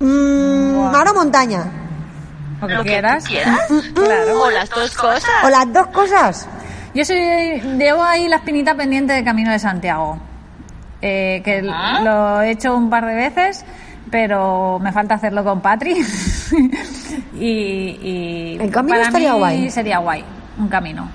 Mm, 0.01 0.93
ahora 0.95 1.13
montaña. 1.13 1.65
Lo 2.61 2.67
que 2.67 2.75
Lo 2.75 2.83
que 2.83 2.89
quieras. 2.91 3.25
quieras. 3.27 3.69
Claro. 3.95 4.43
O 4.43 4.51
las 4.51 4.69
dos 4.71 4.95
cosas. 4.97 5.31
O 5.45 5.49
las 5.49 5.73
dos 5.73 5.87
cosas. 5.89 6.49
Yo 6.95 7.05
soy, 7.05 7.61
llevo 7.79 8.03
ahí 8.03 8.27
la 8.29 8.37
espinita 8.37 8.75
pendiente 8.75 9.13
del 9.13 9.25
Camino 9.25 9.51
de 9.53 9.59
Santiago. 9.59 10.19
Eh, 11.03 11.41
que 11.45 11.63
Ah. 11.73 12.01
lo 12.03 12.43
he 12.43 12.51
hecho 12.51 12.77
un 12.77 12.91
par 12.91 13.07
de 13.07 13.15
veces, 13.15 13.65
pero 14.11 14.79
me 14.81 14.93
falta 14.93 15.15
hacerlo 15.15 15.45
con 15.45 15.61
Patri. 15.61 15.95
y, 17.35 17.47
y 17.47 18.59
El 18.61 18.71
camino 18.71 18.97
para 18.97 19.07
estaría 19.09 19.33
mí 19.33 19.39
guay. 19.39 19.71
sería 19.71 19.99
guay, 19.99 20.25
un 20.59 20.69
camino. 20.69 21.09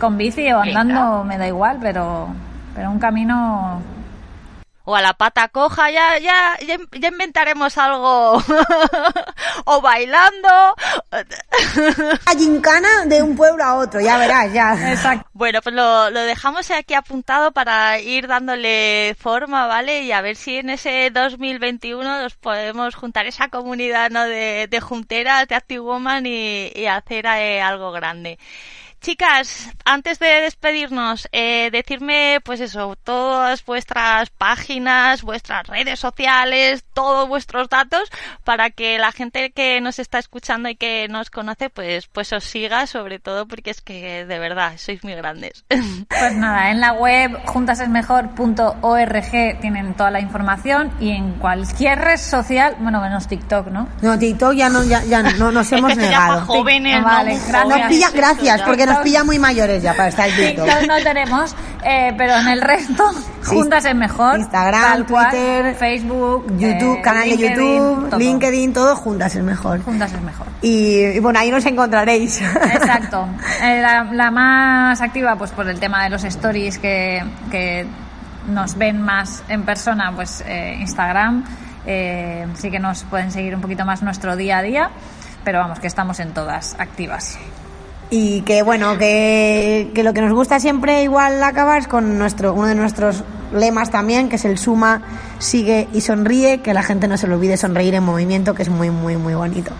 Con 0.00 0.16
bici 0.16 0.50
o 0.52 0.60
andando 0.60 1.24
me 1.24 1.36
da 1.38 1.46
igual, 1.48 1.78
pero, 1.80 2.28
pero 2.74 2.90
un 2.90 2.98
camino 2.98 3.80
O 4.88 4.94
a 4.94 5.02
la 5.02 5.14
pata 5.14 5.48
coja, 5.48 5.90
ya, 5.90 6.18
ya, 6.18 6.56
ya, 6.64 6.78
ya 6.92 7.08
inventaremos 7.08 7.76
algo. 7.76 8.40
o 9.64 9.80
bailando. 9.80 10.48
La 12.24 12.32
gincana 12.38 13.04
de 13.06 13.20
un 13.20 13.36
pueblo 13.36 13.64
a 13.64 13.74
otro, 13.74 14.00
ya 14.00 14.16
verás, 14.16 14.52
ya. 14.52 14.92
Exacto. 14.92 15.28
Bueno, 15.32 15.60
pues 15.60 15.74
lo, 15.74 16.10
lo 16.10 16.20
dejamos 16.20 16.70
aquí 16.70 16.94
apuntado 16.94 17.50
para 17.50 17.98
ir 17.98 18.28
dándole 18.28 19.16
forma, 19.18 19.66
¿vale? 19.66 20.02
Y 20.02 20.12
a 20.12 20.20
ver 20.20 20.36
si 20.36 20.58
en 20.58 20.70
ese 20.70 21.10
2021 21.10 22.22
nos 22.22 22.36
podemos 22.36 22.94
juntar 22.94 23.26
esa 23.26 23.48
comunidad, 23.48 24.10
¿no? 24.10 24.24
De, 24.24 24.68
de 24.70 24.80
junteras, 24.80 25.48
de 25.48 25.56
Active 25.56 25.80
Woman 25.80 26.26
y, 26.26 26.70
y 26.74 26.86
hacer 26.86 27.26
eh, 27.26 27.60
algo 27.60 27.90
grande. 27.90 28.38
Chicas, 29.06 29.70
antes 29.84 30.18
de 30.18 30.40
despedirnos, 30.40 31.28
eh, 31.30 31.68
decirme, 31.70 32.40
pues 32.44 32.58
eso, 32.58 32.96
todas 33.04 33.64
vuestras 33.64 34.30
páginas, 34.30 35.22
vuestras 35.22 35.64
redes 35.68 36.00
sociales, 36.00 36.84
todos 36.92 37.28
vuestros 37.28 37.68
datos, 37.68 38.10
para 38.42 38.70
que 38.70 38.98
la 38.98 39.12
gente 39.12 39.52
que 39.52 39.80
nos 39.80 40.00
está 40.00 40.18
escuchando 40.18 40.68
y 40.68 40.74
que 40.74 41.06
nos 41.08 41.30
conoce, 41.30 41.70
pues, 41.70 42.08
pues 42.08 42.32
os 42.32 42.42
siga, 42.42 42.88
sobre 42.88 43.20
todo 43.20 43.46
porque 43.46 43.70
es 43.70 43.80
que 43.80 44.26
de 44.26 44.38
verdad 44.40 44.72
sois 44.76 45.04
muy 45.04 45.14
grandes. 45.14 45.64
Pues 46.08 46.34
nada, 46.34 46.70
en 46.70 46.80
la 46.80 46.92
web 46.94 47.38
juntasesmejor.org 47.46 49.60
tienen 49.60 49.94
toda 49.94 50.10
la 50.10 50.20
información 50.20 50.90
y 50.98 51.10
en 51.10 51.32
cualquier 51.34 51.98
red 51.98 52.16
social, 52.16 52.76
bueno, 52.80 53.00
menos 53.00 53.28
TikTok, 53.28 53.68
¿no? 53.68 53.88
No, 54.02 54.18
TikTok 54.18 54.54
ya 54.54 54.68
no, 54.68 54.82
ya, 54.82 55.04
ya 55.04 55.22
no, 55.22 55.52
nos 55.52 55.70
hemos 55.72 55.92
es 55.92 55.98
que 55.98 56.04
negado. 56.04 56.34
para 56.34 56.46
jóvenes, 56.46 56.96
Ah, 56.96 57.02
vale, 57.02 57.34
no, 57.34 57.40
gracias. 57.46 57.68
Nos 57.68 57.88
pilla, 57.88 58.10
gracias, 58.10 58.62
porque 58.62 58.86
nos 58.86 58.95
TikTok- 58.98 59.04
pilla 59.04 59.24
muy 59.24 59.38
mayores 59.38 59.82
ya 59.82 59.94
para 59.94 60.08
estar 60.08 60.28
en 60.28 60.36
TikTok. 60.36 60.68
No 60.88 60.96
tenemos, 61.02 61.54
eh, 61.84 62.12
pero 62.16 62.36
en 62.36 62.48
el 62.48 62.60
resto, 62.60 63.04
juntas 63.44 63.84
es 63.84 63.94
mejor. 63.94 64.38
Instagram, 64.38 65.04
cual, 65.06 65.30
Twitter, 65.30 65.74
Facebook, 65.74 66.46
YouTube, 66.58 66.98
eh, 66.98 67.02
canal 67.02 67.22
de 67.28 67.36
LinkedIn, 67.36 67.56
YouTube, 67.76 68.10
todo. 68.10 68.18
LinkedIn, 68.18 68.72
todo 68.72 68.96
juntas 68.96 69.34
es 69.36 69.42
mejor. 69.42 69.82
Juntas 69.82 70.12
es 70.12 70.20
mejor. 70.22 70.46
Y, 70.62 70.96
y 71.04 71.18
bueno, 71.20 71.38
ahí 71.38 71.50
nos 71.50 71.64
encontraréis. 71.66 72.40
Exacto. 72.72 73.26
Eh, 73.62 73.80
la, 73.80 74.04
la 74.04 74.30
más 74.30 75.00
activa, 75.00 75.36
pues 75.36 75.50
por 75.52 75.68
el 75.68 75.78
tema 75.80 76.04
de 76.04 76.10
los 76.10 76.24
stories 76.24 76.78
que, 76.78 77.22
que 77.50 77.86
nos 78.48 78.76
ven 78.76 79.00
más 79.02 79.42
en 79.48 79.64
persona, 79.64 80.12
pues 80.14 80.42
eh, 80.46 80.76
Instagram. 80.80 81.44
Eh, 81.88 82.46
sí 82.54 82.70
que 82.70 82.80
nos 82.80 83.04
pueden 83.04 83.30
seguir 83.30 83.54
un 83.54 83.60
poquito 83.60 83.84
más 83.84 84.02
nuestro 84.02 84.34
día 84.34 84.58
a 84.58 84.62
día, 84.62 84.90
pero 85.44 85.60
vamos, 85.60 85.78
que 85.78 85.86
estamos 85.86 86.18
en 86.18 86.32
todas 86.34 86.74
activas. 86.80 87.38
Y 88.08 88.42
que 88.42 88.62
bueno, 88.62 88.96
que, 88.98 89.90
que 89.94 90.02
lo 90.04 90.12
que 90.12 90.20
nos 90.20 90.32
gusta 90.32 90.60
siempre 90.60 91.02
igual 91.02 91.42
acabar 91.42 91.78
es 91.78 91.88
con 91.88 92.18
nuestro, 92.18 92.54
uno 92.54 92.66
de 92.66 92.76
nuestros 92.76 93.24
lemas 93.52 93.90
también, 93.90 94.28
que 94.28 94.36
es 94.36 94.44
el 94.44 94.58
suma, 94.58 95.02
sigue 95.38 95.88
y 95.92 96.00
sonríe, 96.00 96.60
que 96.60 96.72
la 96.72 96.82
gente 96.82 97.08
no 97.08 97.16
se 97.16 97.26
le 97.26 97.34
olvide 97.34 97.56
sonreír 97.56 97.94
en 97.94 98.04
movimiento, 98.04 98.54
que 98.54 98.62
es 98.62 98.68
muy, 98.68 98.90
muy, 98.90 99.16
muy 99.16 99.34
bonito. 99.34 99.72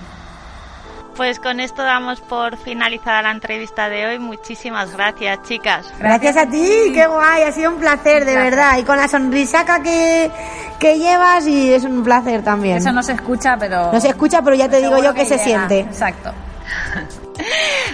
Pues 1.16 1.40
con 1.40 1.60
esto 1.60 1.82
damos 1.82 2.20
por 2.20 2.58
finalizada 2.58 3.22
la 3.22 3.30
entrevista 3.30 3.88
de 3.88 4.06
hoy. 4.06 4.18
Muchísimas 4.18 4.92
gracias, 4.92 5.38
chicas. 5.44 5.90
Gracias 5.98 6.36
a 6.36 6.46
ti, 6.46 6.68
qué 6.92 7.06
guay, 7.06 7.42
ha 7.42 7.52
sido 7.52 7.70
un 7.70 7.78
placer, 7.78 8.26
de 8.26 8.32
Gracias. 8.32 8.50
verdad. 8.50 8.78
Y 8.78 8.82
con 8.82 8.98
la 8.98 9.08
sonrisaca 9.08 9.82
que, 9.82 10.30
que 10.78 10.98
llevas 10.98 11.46
y 11.46 11.72
es 11.72 11.84
un 11.84 12.04
placer 12.04 12.42
también. 12.42 12.76
Eso 12.76 12.92
no 12.92 13.02
se 13.02 13.12
escucha, 13.12 13.56
pero... 13.58 13.90
No 13.92 14.00
se 14.00 14.08
escucha, 14.08 14.42
pero 14.42 14.56
ya 14.56 14.68
te 14.68 14.76
digo 14.76 15.02
yo 15.02 15.14
que, 15.14 15.24
se 15.24 15.38
siente. 15.38 15.80
Exacto. 15.80 16.32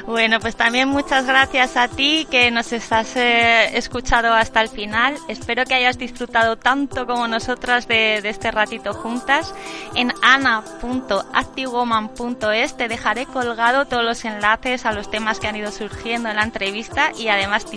Bueno, 0.07 0.40
pues 0.40 0.57
también 0.57 0.88
muchas 0.88 1.26
gracias 1.26 1.76
a 1.76 1.86
ti 1.88 2.26
que 2.30 2.51
nos 2.51 2.72
estás 2.72 3.14
eh, 3.16 3.76
escuchado 3.76 4.32
hasta 4.32 4.61
el 4.61 4.68
final. 4.68 5.16
Espero 5.28 5.64
que 5.64 5.74
hayas 5.74 5.99
disfrutado 5.99 6.57
tanto 6.57 7.07
como 7.07 7.28
nosotras 7.28 7.86
de, 7.86 8.16
este 8.18 8.51
ratito 8.51 8.95
juntas. 8.95 9.55
En 9.95 10.12
ana.activewoman.es 10.22 12.76
te 12.76 12.88
dejaré 12.88 13.26
colgado 13.26 13.84
todos 13.86 14.05
los 14.05 14.24
enlaces 14.24 14.86
a 14.86 14.93
los 14.93 15.09
temas 15.11 15.38
que 15.38 15.49
han 15.49 15.57
ido 15.57 15.70
surgiendo 15.70 16.28
en 16.28 16.36
la 16.36 16.43
entrevista 16.43 17.12
y 17.18 17.28
además 17.28 17.66
te 17.66 17.76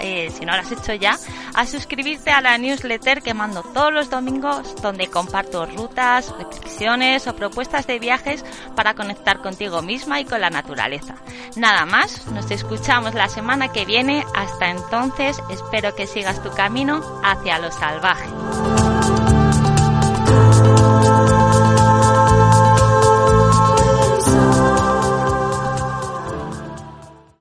eh, 0.00 0.30
si 0.30 0.44
no 0.44 0.52
lo 0.52 0.60
has 0.60 0.72
hecho 0.72 0.94
ya, 0.94 1.18
a 1.54 1.66
suscribirte 1.66 2.30
a 2.30 2.40
la 2.40 2.58
newsletter 2.58 3.22
que 3.22 3.34
mando 3.34 3.62
todos 3.62 3.92
los 3.92 4.10
domingos 4.10 4.74
donde 4.82 5.08
comparto 5.08 5.66
rutas, 5.66 6.32
reflexiones 6.38 7.26
o 7.26 7.36
propuestas 7.36 7.86
de 7.86 7.98
viajes 7.98 8.44
para 8.74 8.94
conectar 8.94 9.40
contigo 9.40 9.82
misma 9.82 10.20
y 10.20 10.24
con 10.24 10.40
la 10.40 10.50
naturaleza. 10.50 11.16
Nada 11.56 11.86
más, 11.86 12.26
nos 12.28 12.50
escuchamos 12.50 13.14
la 13.14 13.28
semana 13.28 13.72
que 13.72 13.84
viene. 13.84 14.24
Hasta 14.34 14.70
entonces, 14.70 15.40
espero 15.50 15.94
que 15.94 16.06
sigas 16.06 16.42
tu 16.42 16.50
camino 16.50 17.02
hacia 17.22 17.58
lo 17.58 17.70
salvaje. 17.72 18.77